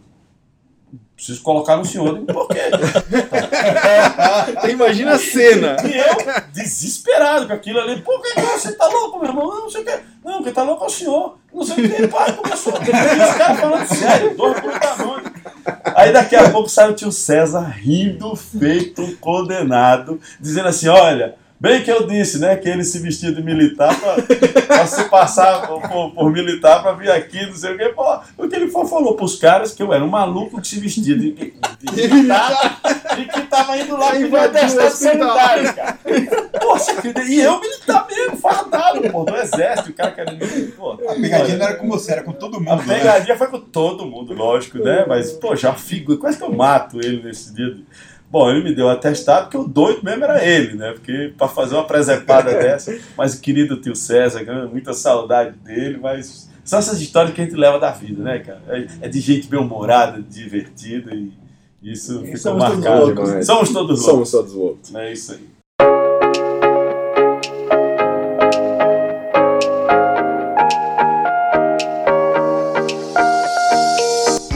preciso 1.14 1.43
colocar 1.43 1.76
no 1.76 1.84
senhor. 1.84 2.18
Digo, 2.18 2.32
Por 2.32 2.49
quê? 2.49 2.59
Imagina 4.70 5.12
a 5.12 5.18
cena. 5.18 5.76
E 5.84 5.97
eu, 5.97 6.43
desesperado 6.53 7.47
com 7.47 7.53
aquilo 7.53 7.80
ali. 7.80 8.01
Por 8.01 8.20
que 8.20 8.40
você 8.40 8.72
tá 8.72 8.88
louco, 8.88 9.20
meu 9.20 9.28
irmão? 9.28 9.47
Não, 9.47 9.61
não 9.62 9.70
sei 9.70 9.82
o 9.82 9.84
que. 9.84 10.01
Não, 10.24 10.43
quem 10.43 10.53
tá 10.53 10.64
louco 10.64 10.84
é 10.84 10.86
o 10.86 10.90
senhor. 10.90 11.38
Não 11.53 11.64
sei 11.64 11.86
o 11.86 11.90
que. 11.90 12.09
Pai, 12.09 12.32
começou. 12.32 12.74
Os 12.74 13.36
caras 13.36 13.61
falando 13.61 13.86
sério, 13.86 14.36
dois 14.36 14.61
por 14.61 14.78
tamanho. 14.78 15.32
Aí 15.95 16.12
daqui 16.12 16.34
a 16.34 16.51
pouco 16.51 16.68
sai 16.68 16.90
o 16.90 16.95
tio 16.95 17.12
César 17.12 17.61
rindo, 17.61 18.34
feito 18.34 19.03
um 19.03 19.14
condenado, 19.16 20.20
dizendo 20.40 20.68
assim: 20.68 20.88
olha. 20.88 21.40
Bem 21.63 21.81
que 21.81 21.93
eu 21.93 22.09
disse, 22.09 22.41
né, 22.41 22.57
que 22.57 22.69
ele 22.69 22.83
se 22.83 22.99
vestia 22.99 23.31
de 23.31 23.41
militar 23.41 23.95
para 24.67 24.85
se 24.85 25.05
passar 25.05 25.65
por, 25.69 25.81
por, 25.81 26.11
por 26.11 26.33
militar 26.33 26.83
para 26.83 26.91
vir 26.95 27.09
aqui, 27.09 27.47
não 27.47 27.55
sei 27.55 27.73
o 27.73 27.79
quê. 27.79 27.85
Pô, 27.91 28.19
o 28.37 28.49
que 28.49 28.57
ele 28.57 28.69
falou 28.69 29.15
para 29.15 29.25
os 29.25 29.37
caras 29.37 29.73
que 29.73 29.81
eu 29.81 29.93
era 29.93 30.05
um 30.05 30.09
maluco 30.09 30.61
que 30.61 30.67
se 30.67 30.81
vestia 30.81 31.17
de, 31.17 31.31
de, 31.31 31.55
de 31.81 32.09
militar 32.09 32.81
e 33.17 33.27
que 33.27 33.39
estava 33.39 33.79
indo 33.79 33.97
lá 33.97 34.11
pedir 34.11 34.37
atestado 34.37 34.91
sanitário, 34.91 35.73
cara. 35.73 35.99
Poxa, 36.61 36.97
e 37.29 37.39
eu 37.39 37.61
militar 37.61 38.09
mesmo, 38.09 38.37
fardado, 38.39 39.09
pô, 39.13 39.23
do 39.23 39.37
exército, 39.37 39.91
o 39.91 39.95
cara 39.95 40.11
querendo... 40.11 40.73
Pô, 40.73 40.95
a 40.95 41.15
pegadinha 41.15 41.59
não 41.59 41.67
era 41.67 41.77
com 41.77 41.87
você, 41.87 42.11
era 42.11 42.25
com 42.25 42.33
todo 42.33 42.59
mundo. 42.59 42.73
A 42.73 42.77
né? 42.85 42.99
pegadinha 42.99 43.35
né? 43.35 43.39
foi 43.39 43.47
com 43.47 43.61
todo 43.61 44.05
mundo, 44.05 44.35
lógico, 44.35 44.79
né? 44.79 45.05
Mas, 45.07 45.31
pô, 45.31 45.55
já 45.55 45.73
fico, 45.75 46.17
quase 46.17 46.39
que 46.39 46.43
eu 46.43 46.53
mato 46.53 46.99
ele 46.99 47.23
nesse 47.23 47.55
dia. 47.55 47.73
De, 47.73 47.85
Bom, 48.33 48.49
ele 48.49 48.64
me 48.64 48.74
deu 48.74 48.87
um 48.87 48.89
atestado, 48.89 49.43
porque 49.43 49.59
o 49.59 49.68
doido 49.68 50.03
mesmo 50.03 50.24
era 50.24 50.43
ele, 50.43 50.74
né? 50.74 50.93
Porque 50.93 51.35
para 51.37 51.49
fazer 51.49 51.74
uma 51.74 51.87
presepada 51.87 52.51
dessa, 52.57 52.99
mas 53.14 53.35
o 53.35 53.41
querido 53.43 53.78
tio 53.78 53.95
César, 53.95 54.43
muita 54.72 54.95
saudade 54.95 55.55
dele, 55.59 55.99
mas 56.01 56.49
são 56.64 56.78
essas 56.78 56.99
histórias 57.03 57.35
que 57.35 57.43
a 57.43 57.45
gente 57.45 57.55
leva 57.55 57.78
da 57.78 57.91
vida, 57.91 58.22
né, 58.22 58.39
cara? 58.39 58.62
É, 58.68 58.87
é 59.03 59.09
de 59.11 59.20
gente 59.20 59.49
bem-humorada, 59.49 60.22
divertida 60.22 61.14
e 61.14 61.30
isso 61.83 62.24
e 62.24 62.35
ficou 62.35 62.57
marcado. 62.57 63.14
Todos 63.14 63.28
loucos, 63.28 63.47
Somos 63.47 63.70
todos 63.70 64.01
loucos. 64.01 64.05
Somos 64.07 64.30
todos 64.30 64.55
loucos. 64.55 64.95
É 64.95 65.12
isso 65.12 65.33
aí. 65.33 65.53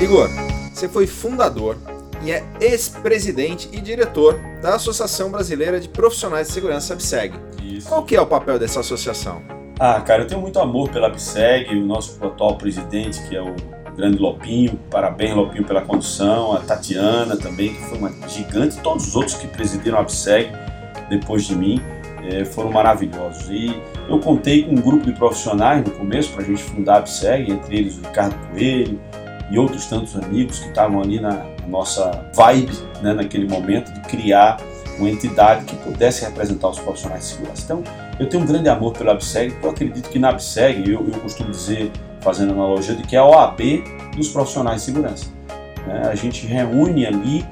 Igor, 0.03 0.31
você 0.73 0.89
foi 0.89 1.07
fundador 1.07 1.77
e 2.23 2.31
é 2.31 2.45
ex-presidente 2.61 3.69
e 3.73 3.81
diretor 3.81 4.39
da 4.63 4.75
Associação 4.75 5.31
Brasileira 5.31 5.81
de 5.81 5.89
Profissionais 5.89 6.49
de 6.49 6.55
Segurança 6.55 6.95
ABSEG. 6.95 7.35
Isso. 7.63 7.89
Qual 7.89 8.05
que 8.05 8.17
é 8.17 8.21
o 8.21 8.27
papel 8.27 8.59
dessa 8.59 8.81
associação? 8.81 9.43
Ah, 9.79 10.01
cara, 10.01 10.23
eu 10.23 10.27
tenho 10.27 10.41
muito 10.41 10.59
amor 10.59 10.89
pela 10.89 11.09
ABSEG, 11.09 11.75
o 11.75 11.85
nosso 11.85 12.25
atual 12.25 12.57
presidente, 12.57 13.23
que 13.29 13.37
é 13.37 13.43
o 13.43 13.55
grande 13.97 14.19
Lopinho, 14.19 14.79
parabéns 14.91 15.35
Lopinho 15.35 15.65
pela 15.65 15.83
condução, 15.83 16.53
a 16.53 16.61
Tatiana 16.61 17.37
também, 17.37 17.75
que 17.75 17.81
foi 17.83 17.99
uma 17.99 18.13
gigante, 18.29 18.79
todos 18.81 19.09
os 19.09 19.17
outros 19.17 19.35
que 19.35 19.47
presidiram 19.47 19.99
a 19.99 20.01
ABSEG 20.01 20.51
depois 21.09 21.45
de 21.45 21.55
mim 21.55 21.81
é, 22.31 22.45
foram 22.45 22.71
maravilhosos. 22.71 23.49
E 23.51 23.81
eu 24.09 24.19
contei 24.19 24.65
com 24.65 24.73
um 24.73 24.81
grupo 24.81 25.05
de 25.05 25.13
profissionais 25.13 25.85
no 25.85 25.91
começo 25.93 26.33
para 26.33 26.43
a 26.43 26.47
gente 26.47 26.63
fundar 26.63 26.95
a 26.95 26.99
ABSEG, 26.99 27.53
entre 27.53 27.79
eles 27.79 27.99
o 27.99 28.03
Ricardo 28.03 28.35
Coelho 28.49 29.01
e 29.51 29.59
outros 29.59 29.87
tantos 29.87 30.17
amigos 30.17 30.59
que 30.59 30.69
estavam 30.69 31.01
ali 31.01 31.21
na, 31.21 31.45
nossa 31.69 32.31
vibe 32.35 32.73
né, 33.03 33.13
naquele 33.13 33.49
momento 33.49 33.93
de 33.93 34.01
criar 34.03 34.59
uma 34.99 35.11
entidade 35.11 35.65
que 35.65 35.77
pudesse 35.77 36.25
representar 36.25 36.69
os 36.69 36.79
profissionais 36.79 37.23
de 37.23 37.35
segurança. 37.35 37.63
Então, 37.65 37.83
eu 38.19 38.29
tenho 38.29 38.43
um 38.43 38.47
grande 38.47 38.69
amor 38.69 38.93
pela 38.93 39.13
ABSEG, 39.13 39.53
porque 39.53 39.67
eu 39.67 39.71
acredito 39.71 40.09
que 40.09 40.19
na 40.19 40.31
ABSEG, 40.31 40.91
eu, 40.91 41.07
eu 41.07 41.21
costumo 41.21 41.51
dizer, 41.51 41.91
fazendo 42.21 42.53
analogia, 42.53 42.95
de 42.95 43.03
que 43.03 43.15
é 43.15 43.19
a 43.19 43.25
OAB 43.25 43.61
dos 44.17 44.29
profissionais 44.29 44.81
de 44.81 44.87
segurança. 44.87 45.27
Né? 45.87 46.09
A 46.11 46.15
gente 46.15 46.47
reúne 46.47 47.07
ali 47.07 47.45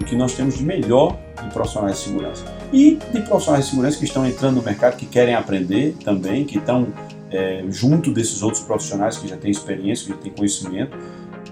o 0.00 0.04
que 0.04 0.14
nós 0.14 0.34
temos 0.34 0.56
de 0.56 0.64
melhor 0.64 1.18
de 1.42 1.50
profissionais 1.50 1.98
de 1.98 2.04
segurança. 2.04 2.44
E 2.72 2.98
de 3.12 3.20
profissionais 3.22 3.64
de 3.64 3.70
segurança 3.70 3.98
que 3.98 4.04
estão 4.04 4.26
entrando 4.26 4.56
no 4.56 4.62
mercado, 4.62 4.96
que 4.96 5.06
querem 5.06 5.34
aprender 5.34 5.96
também, 6.04 6.44
que 6.44 6.58
estão 6.58 6.86
é, 7.30 7.64
junto 7.68 8.12
desses 8.12 8.42
outros 8.42 8.62
profissionais 8.62 9.18
que 9.18 9.26
já 9.26 9.36
têm 9.36 9.50
experiência, 9.50 10.06
que 10.06 10.12
já 10.12 10.18
têm 10.18 10.32
conhecimento, 10.32 10.96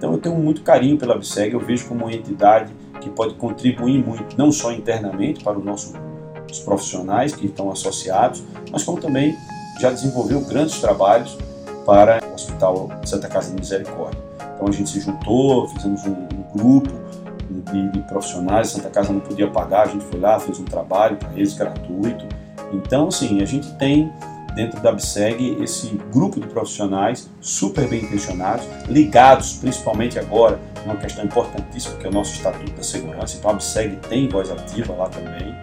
então 0.01 0.13
eu 0.15 0.19
tenho 0.19 0.35
muito 0.35 0.63
carinho 0.63 0.97
pela 0.97 1.15
ABSEG, 1.15 1.53
eu 1.53 1.61
vejo 1.61 1.87
como 1.87 2.07
uma 2.07 2.13
entidade 2.13 2.73
que 3.03 3.11
pode 3.11 3.35
contribuir 3.35 4.03
muito, 4.03 4.35
não 4.35 4.51
só 4.51 4.73
internamente 4.73 5.45
para 5.45 5.59
os 5.59 5.63
nossos 5.63 5.93
profissionais 6.65 7.35
que 7.35 7.45
estão 7.45 7.71
associados, 7.71 8.43
mas 8.73 8.83
como 8.83 8.99
também 8.99 9.37
já 9.79 9.91
desenvolveu 9.91 10.41
grandes 10.41 10.81
trabalhos 10.81 11.37
para 11.85 12.19
o 12.31 12.35
Hospital 12.35 12.89
Santa 13.05 13.29
Casa 13.29 13.51
de 13.51 13.61
Misericórdia. 13.61 14.19
Então 14.55 14.69
a 14.69 14.73
gente 14.73 14.89
se 14.89 15.01
juntou, 15.01 15.69
fizemos 15.69 16.03
um, 16.07 16.13
um 16.13 16.57
grupo 16.57 16.91
de, 17.71 17.91
de, 17.91 17.99
profissionais, 18.05 18.71
Santa 18.71 18.89
Casa 18.89 19.13
não 19.13 19.21
podia 19.21 19.51
pagar, 19.51 19.83
a 19.83 19.91
gente 19.91 20.05
foi 20.07 20.19
lá, 20.19 20.41
fez 20.41 20.59
um 20.59 20.65
trabalho 20.65 21.19
para 21.19 21.31
eles 21.35 21.53
gratuito. 21.53 22.25
Então, 22.73 23.09
assim, 23.09 23.43
a 23.43 23.45
gente 23.45 23.71
tem 23.75 24.11
dentro 24.55 24.81
da 24.81 24.91
ABSEG 24.91 25.63
esse 25.63 25.89
grupo 26.13 26.41
de 26.41 26.47
profissionais 26.47 27.31
super 27.41 27.89
bem 27.89 28.03
intencionados, 28.03 28.67
ligados 28.89 29.55
principalmente 29.55 30.19
agora 30.19 30.61
uma 30.85 30.97
questão 30.97 31.25
importantíssima 31.25 31.97
que 31.97 32.07
é 32.07 32.09
o 32.09 32.13
nosso 32.13 32.35
Estatuto 32.35 32.73
da 32.73 32.83
Segurança. 32.83 33.37
Então 33.37 33.51
a 33.51 33.55
ABSEG 33.55 33.97
tem 34.09 34.29
voz 34.29 34.51
ativa 34.51 34.95
lá 34.95 35.09
também. 35.09 35.55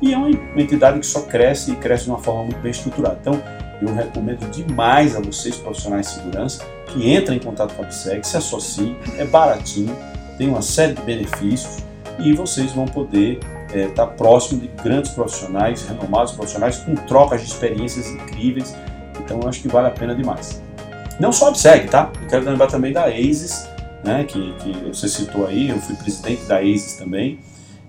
E 0.00 0.12
é 0.12 0.16
uma 0.16 0.30
entidade 0.60 0.98
que 0.98 1.06
só 1.06 1.22
cresce 1.22 1.72
e 1.72 1.76
cresce 1.76 2.04
de 2.04 2.10
uma 2.10 2.18
forma 2.18 2.44
muito 2.44 2.58
bem 2.60 2.70
estruturada. 2.70 3.18
Então 3.20 3.42
eu 3.80 3.94
recomendo 3.94 4.50
demais 4.50 5.14
a 5.16 5.20
vocês, 5.20 5.56
profissionais 5.56 6.08
de 6.08 6.14
segurança, 6.14 6.64
que 6.86 7.12
entrem 7.12 7.38
em 7.38 7.40
contato 7.40 7.74
com 7.74 7.82
a 7.82 7.86
ABSEG, 7.86 8.26
se 8.26 8.36
associem, 8.36 8.96
é 9.18 9.24
baratinho, 9.24 9.96
tem 10.38 10.48
uma 10.48 10.62
série 10.62 10.94
de 10.94 11.02
benefícios 11.02 11.78
e 12.18 12.32
vocês 12.32 12.72
vão 12.72 12.86
poder 12.86 13.40
estar 13.74 14.02
é, 14.02 14.06
tá 14.06 14.06
próximo 14.06 14.60
de 14.60 14.68
grandes 14.82 15.10
profissionais, 15.12 15.86
renomados 15.86 16.32
profissionais, 16.32 16.78
com 16.78 16.94
trocas 16.94 17.40
de 17.40 17.48
experiências 17.48 18.08
incríveis. 18.08 18.76
Então 19.18 19.40
eu 19.40 19.48
acho 19.48 19.60
que 19.60 19.68
vale 19.68 19.88
a 19.88 19.90
pena 19.90 20.14
demais. 20.14 20.62
Não 21.18 21.32
só 21.32 21.46
a 21.46 21.48
ABSEG, 21.48 21.88
tá? 21.88 22.10
Eu 22.22 22.28
quero 22.28 22.44
lembrar 22.44 22.66
também 22.66 22.92
da 22.92 23.06
ASIS, 23.06 23.68
né, 24.02 24.24
que, 24.24 24.52
que 24.54 24.72
você 24.88 25.08
citou 25.08 25.46
aí, 25.46 25.70
eu 25.70 25.78
fui 25.78 25.94
presidente 25.96 26.44
da 26.44 26.58
ASIS 26.58 26.94
também, 26.94 27.38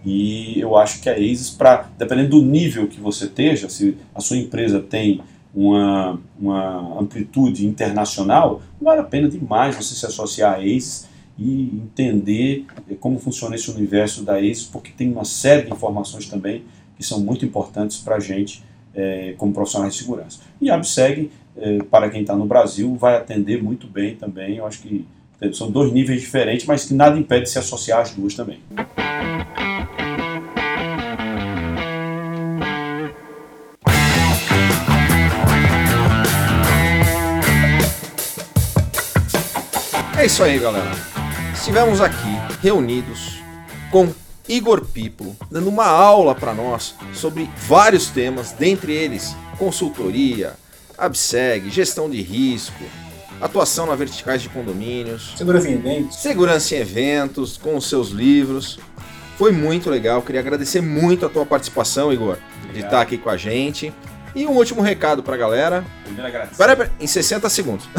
e 0.05 0.59
eu 0.59 0.77
acho 0.77 1.01
que 1.01 1.09
a 1.09 1.13
ASIS, 1.13 1.49
pra, 1.49 1.89
dependendo 1.97 2.39
do 2.39 2.45
nível 2.45 2.87
que 2.87 3.01
você 3.01 3.25
esteja, 3.25 3.67
se 3.67 3.97
a 4.13 4.21
sua 4.21 4.37
empresa 4.37 4.79
tem 4.79 5.21
uma, 5.53 6.19
uma 6.39 7.01
amplitude 7.01 7.65
internacional, 7.65 8.61
vale 8.79 9.01
a 9.01 9.03
pena 9.03 9.27
demais 9.27 9.75
você 9.75 9.95
se 9.95 10.05
associar 10.05 10.53
à 10.53 10.57
ASIS 10.57 11.07
e 11.37 11.63
entender 11.83 12.65
como 12.99 13.19
funciona 13.19 13.55
esse 13.55 13.69
universo 13.69 14.23
da 14.23 14.37
ASIS, 14.37 14.63
porque 14.63 14.91
tem 14.91 15.11
uma 15.11 15.25
série 15.25 15.63
de 15.63 15.71
informações 15.71 16.27
também 16.27 16.63
que 16.97 17.03
são 17.03 17.19
muito 17.19 17.45
importantes 17.45 17.97
para 17.97 18.15
a 18.15 18.19
gente 18.19 18.63
é, 18.93 19.33
como 19.37 19.53
profissionais 19.53 19.93
de 19.93 19.99
segurança. 19.99 20.39
E 20.61 20.69
a 20.69 20.75
ABSEG, 20.75 21.29
é, 21.57 21.79
para 21.83 22.09
quem 22.09 22.21
está 22.21 22.35
no 22.35 22.45
Brasil, 22.45 22.95
vai 22.95 23.17
atender 23.17 23.61
muito 23.61 23.87
bem 23.87 24.15
também, 24.15 24.57
eu 24.57 24.65
acho 24.65 24.81
que 24.81 25.05
são 25.51 25.69
dois 25.69 25.91
níveis 25.91 26.21
diferentes, 26.21 26.65
mas 26.65 26.85
que 26.85 26.93
nada 26.93 27.19
impede 27.19 27.43
de 27.43 27.49
se 27.49 27.59
associar 27.59 27.99
às 27.99 28.11
duas 28.11 28.33
também. 28.33 28.59
É 40.17 40.25
isso 40.25 40.41
aí, 40.41 40.57
galera. 40.57 41.14
Estivemos 41.55 42.01
aqui 42.01 42.37
reunidos 42.61 43.41
com 43.89 44.13
Igor 44.47 44.85
Pipo, 44.85 45.35
dando 45.49 45.69
uma 45.69 45.85
aula 45.85 46.35
para 46.35 46.53
nós 46.53 46.93
sobre 47.13 47.49
vários 47.57 48.07
temas, 48.07 48.51
dentre 48.51 48.93
eles 48.93 49.35
consultoria, 49.57 50.53
ABSEG, 50.97 51.69
gestão 51.71 52.09
de 52.09 52.21
risco, 52.21 52.83
atuação 53.41 53.85
na 53.85 53.95
verticais 53.95 54.41
de 54.41 54.49
condomínios, 54.49 55.33
segurança 55.37 55.69
em 55.69 55.73
eventos, 55.73 56.15
segurança 56.17 56.75
em 56.75 56.79
eventos, 56.79 57.57
com 57.57 57.75
os 57.77 57.89
seus 57.89 58.09
livros. 58.09 58.77
Foi 59.37 59.51
muito 59.51 59.89
legal, 59.89 60.21
queria 60.21 60.41
agradecer 60.41 60.81
muito 60.81 61.25
a 61.25 61.29
tua 61.29 61.45
participação, 61.45 62.13
Igor, 62.13 62.37
Obrigado. 62.57 62.73
de 62.73 62.79
estar 62.79 63.01
aqui 63.01 63.17
com 63.17 63.29
a 63.29 63.37
gente. 63.37 63.93
E 64.35 64.45
um 64.45 64.51
último 64.51 64.81
recado 64.81 65.23
pra 65.23 65.37
galera. 65.37 65.85
Pera, 66.57 66.75
pera, 66.75 66.91
em 66.99 67.07
60 67.07 67.49
segundos. 67.49 67.87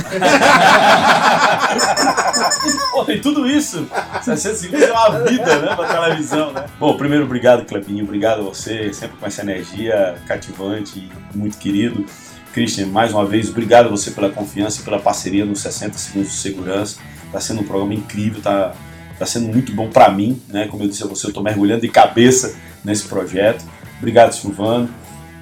Pô, 2.93 3.05
tem 3.07 3.18
tudo 3.20 3.49
isso. 3.49 3.89
60 4.22 4.55
segundos 4.55 4.87
é 4.87 4.93
uma 4.93 5.24
vida, 5.24 5.61
né, 5.61 5.74
pra 5.74 5.89
televisão, 5.89 6.53
né? 6.53 6.66
Bom, 6.78 6.95
primeiro, 6.97 7.24
obrigado, 7.24 7.64
Clepinho. 7.64 8.05
Obrigado 8.05 8.41
a 8.41 8.43
você, 8.43 8.93
sempre 8.93 9.16
com 9.16 9.24
essa 9.24 9.41
energia 9.41 10.16
cativante, 10.26 11.11
muito 11.34 11.57
querido. 11.57 12.05
Christian, 12.53 12.87
mais 12.89 13.12
uma 13.12 13.24
vez, 13.24 13.49
obrigado 13.49 13.87
a 13.87 13.89
você 13.89 14.11
pela 14.11 14.28
confiança 14.30 14.82
e 14.82 14.84
pela 14.84 14.99
parceria 14.99 15.45
nos 15.45 15.61
60 15.61 15.97
Segundos 15.97 16.30
de 16.30 16.37
Segurança. 16.37 17.01
Está 17.24 17.41
sendo 17.41 17.62
um 17.62 17.64
programa 17.64 17.95
incrível, 17.95 18.39
está 18.39 18.74
tá 19.18 19.24
sendo 19.24 19.49
muito 19.49 19.72
bom 19.72 19.89
para 19.89 20.11
mim, 20.11 20.41
né? 20.49 20.68
Como 20.68 20.82
eu 20.82 20.89
disse 20.89 21.03
a 21.03 21.07
você, 21.07 21.26
eu 21.26 21.28
estou 21.28 21.43
mergulhando 21.43 21.80
de 21.80 21.89
cabeça 21.89 22.55
nesse 22.84 23.09
projeto. 23.09 23.64
Obrigado, 23.99 24.32
Silvano. 24.32 24.89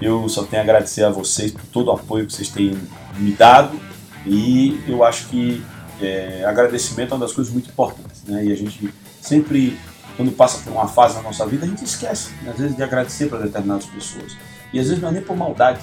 Eu 0.04 0.28
só 0.28 0.42
tenho 0.42 0.60
a 0.60 0.64
agradecer 0.64 1.02
a 1.02 1.08
vocês 1.08 1.50
por 1.50 1.64
todo 1.72 1.88
o 1.88 1.92
apoio 1.92 2.26
que 2.26 2.32
vocês 2.34 2.50
têm 2.50 2.78
me 3.16 3.32
dado 3.32 3.80
e 4.26 4.78
eu 4.86 5.02
acho 5.02 5.28
que 5.28 5.64
é, 5.98 6.44
agradecimento 6.44 7.12
é 7.12 7.14
uma 7.14 7.24
das 7.24 7.32
coisas 7.32 7.50
muito 7.50 7.70
importantes, 7.70 8.22
né? 8.24 8.44
E 8.44 8.52
a 8.52 8.54
gente 8.54 8.92
sempre, 9.18 9.78
quando 10.14 10.30
passa 10.32 10.58
por 10.58 10.74
uma 10.74 10.86
fase 10.86 11.14
na 11.14 11.22
nossa 11.22 11.46
vida, 11.46 11.64
a 11.64 11.68
gente 11.68 11.82
esquece, 11.82 12.32
né? 12.42 12.50
às 12.50 12.58
vezes, 12.58 12.76
de 12.76 12.82
agradecer 12.82 13.30
para 13.30 13.38
determinadas 13.38 13.86
pessoas. 13.86 14.36
E 14.74 14.78
às 14.78 14.88
vezes 14.88 15.00
não 15.00 15.08
é 15.08 15.12
nem 15.12 15.22
por 15.22 15.38
maldade, 15.38 15.80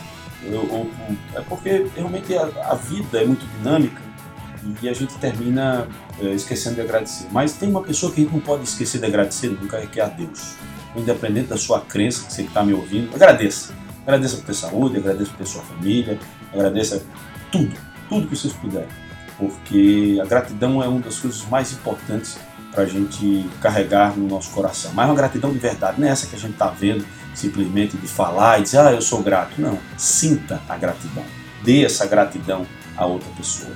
ou, 0.69 0.87
é 1.33 1.41
porque 1.41 1.87
realmente 1.95 2.37
a, 2.37 2.43
a, 2.69 2.75
vida 2.75 3.23
é 3.23 3.25
muito 3.25 3.43
dinâmica 3.57 4.01
e 4.83 4.87
a 4.87 4.93
gente 4.93 5.15
termina 5.15 5.87
é, 6.19 6.27
esquecendo 6.27 6.75
de 6.75 6.81
agradecer. 6.81 7.25
Mas 7.31 7.53
tem 7.53 7.67
uma 7.67 7.81
pessoa 7.81 8.11
que 8.11 8.21
a 8.21 8.23
gente 8.23 8.33
não 8.33 8.41
pode 8.41 8.65
esquecer 8.65 8.99
de 8.99 9.07
agradecer 9.07 9.49
nunca, 9.49 9.83
que 9.87 9.99
é 9.99 10.03
a 10.03 10.07
Deus. 10.07 10.53
Independente 10.95 11.47
da 11.47 11.57
sua 11.57 11.81
crença, 11.81 12.27
que 12.27 12.33
você 12.33 12.43
está 12.43 12.63
me 12.63 12.73
ouvindo, 12.73 13.15
agradeça. 13.15 13.80
Agradeça 14.03 14.37
por 14.37 14.45
ter 14.45 14.53
saúde, 14.53 14.97
agradeça 14.97 15.29
por 15.31 15.37
ter 15.37 15.45
sua 15.45 15.61
família, 15.61 16.19
agradeça 16.53 17.03
tudo, 17.51 17.73
tudo 18.09 18.27
que 18.27 18.35
vocês 18.35 18.53
puderem. 18.53 18.87
Porque 19.37 20.19
a 20.21 20.25
gratidão 20.25 20.83
é 20.83 20.87
uma 20.87 20.99
das 20.99 21.19
coisas 21.19 21.43
mais 21.47 21.71
importantes 21.71 22.37
para 22.71 22.83
a 22.83 22.85
gente 22.85 23.47
carregar 23.61 24.17
no 24.17 24.27
nosso 24.27 24.51
coração. 24.51 24.91
Mas 24.93 25.05
uma 25.07 25.15
gratidão 25.15 25.51
de 25.51 25.59
verdade, 25.59 25.99
não 25.99 26.07
é 26.07 26.11
essa 26.11 26.27
que 26.27 26.35
a 26.35 26.39
gente 26.39 26.53
está 26.53 26.67
vendo 26.67 27.05
simplesmente 27.33 27.97
de 27.97 28.07
falar 28.07 28.59
e 28.59 28.63
dizer, 28.63 28.79
ah, 28.79 28.91
eu 28.91 29.01
sou 29.01 29.21
grato. 29.21 29.59
Não, 29.59 29.77
sinta 29.97 30.61
a 30.67 30.77
gratidão. 30.77 31.23
Dê 31.63 31.83
essa 31.83 32.05
gratidão 32.05 32.65
a 32.97 33.05
outra 33.05 33.29
pessoa. 33.37 33.71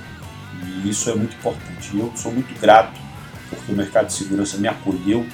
E 0.64 0.88
isso 0.88 1.10
é 1.10 1.14
muito 1.14 1.36
importante. 1.36 1.96
Eu 1.96 2.12
sou 2.16 2.32
muito 2.32 2.58
grato 2.60 3.00
porque 3.50 3.72
o 3.72 3.76
mercado 3.76 4.06
de 4.06 4.12
segurança 4.12 4.56
me 4.56 4.68
acolheu 4.68 5.26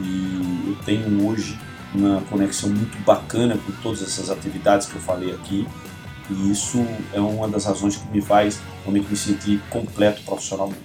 e 0.00 0.64
eu 0.68 0.76
tenho 0.84 1.26
hoje 1.26 1.58
uma 1.94 2.20
conexão 2.22 2.70
muito 2.70 2.98
bacana 3.04 3.56
com 3.56 3.72
todas 3.82 4.02
essas 4.02 4.30
atividades 4.30 4.86
que 4.86 4.96
eu 4.96 5.00
falei 5.00 5.32
aqui. 5.32 5.66
E 6.30 6.50
isso 6.50 6.78
é 7.12 7.20
uma 7.20 7.48
das 7.48 7.64
razões 7.64 7.96
que 7.96 8.08
me 8.08 8.20
faz 8.20 8.60
realmente 8.82 9.08
me 9.08 9.16
sentir 9.16 9.60
completo 9.68 10.22
profissionalmente. 10.22 10.80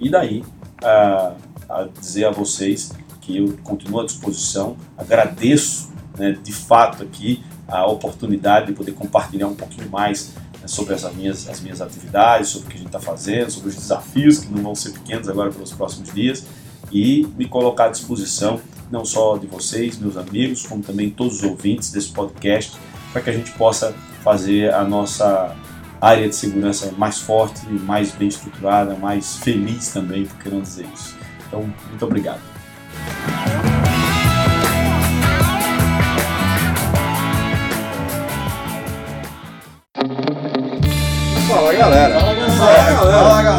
E 0.00 0.08
daí, 0.08 0.44
a, 0.82 1.34
a 1.68 1.88
dizer 2.00 2.26
a 2.26 2.30
vocês 2.30 2.92
que 3.20 3.36
eu 3.36 3.58
continuo 3.62 4.00
à 4.00 4.06
disposição, 4.06 4.76
agradeço 4.96 5.92
né, 6.16 6.32
de 6.32 6.52
fato 6.52 7.02
aqui 7.02 7.42
a 7.66 7.86
oportunidade 7.86 8.68
de 8.68 8.72
poder 8.72 8.92
compartilhar 8.92 9.48
um 9.48 9.54
pouquinho 9.54 9.90
mais 9.90 10.32
né, 10.60 10.66
sobre 10.66 10.94
as 10.94 11.04
minhas, 11.14 11.48
as 11.48 11.60
minhas 11.60 11.82
atividades, 11.82 12.48
sobre 12.48 12.66
o 12.66 12.70
que 12.70 12.76
a 12.76 12.78
gente 12.78 12.86
está 12.86 13.00
fazendo, 13.00 13.50
sobre 13.50 13.68
os 13.68 13.74
desafios 13.74 14.38
que 14.38 14.50
não 14.50 14.62
vão 14.62 14.74
ser 14.74 14.92
pequenos 14.92 15.28
agora 15.28 15.50
pelos 15.50 15.72
próximos 15.72 16.12
dias 16.14 16.46
e 16.90 17.28
me 17.36 17.46
colocar 17.46 17.86
à 17.86 17.88
disposição 17.88 18.60
não 18.90 19.04
só 19.04 19.36
de 19.36 19.46
vocês, 19.46 19.98
meus 19.98 20.16
amigos, 20.16 20.66
como 20.66 20.82
também 20.82 21.10
todos 21.10 21.36
os 21.36 21.42
ouvintes 21.42 21.90
desse 21.90 22.10
podcast, 22.10 22.76
para 23.12 23.22
que 23.22 23.30
a 23.30 23.32
gente 23.32 23.50
possa 23.52 23.94
fazer 24.22 24.72
a 24.72 24.84
nossa 24.84 25.54
área 26.00 26.28
de 26.28 26.34
segurança 26.34 26.92
mais 26.96 27.18
forte, 27.18 27.66
mais 27.68 28.12
bem 28.12 28.28
estruturada, 28.28 28.94
mais 28.94 29.36
feliz 29.36 29.88
também, 29.88 30.24
por 30.24 30.38
que 30.38 30.48
não 30.48 30.60
dizer 30.60 30.86
isso. 30.94 31.16
Então, 31.46 31.62
muito 31.88 32.04
obrigado. 32.04 32.40
Fala 41.48 41.72
galera. 41.72 42.20
Fala 42.20 42.34
galera. 42.34 42.96
Fala 42.98 43.42
galera. 43.42 43.57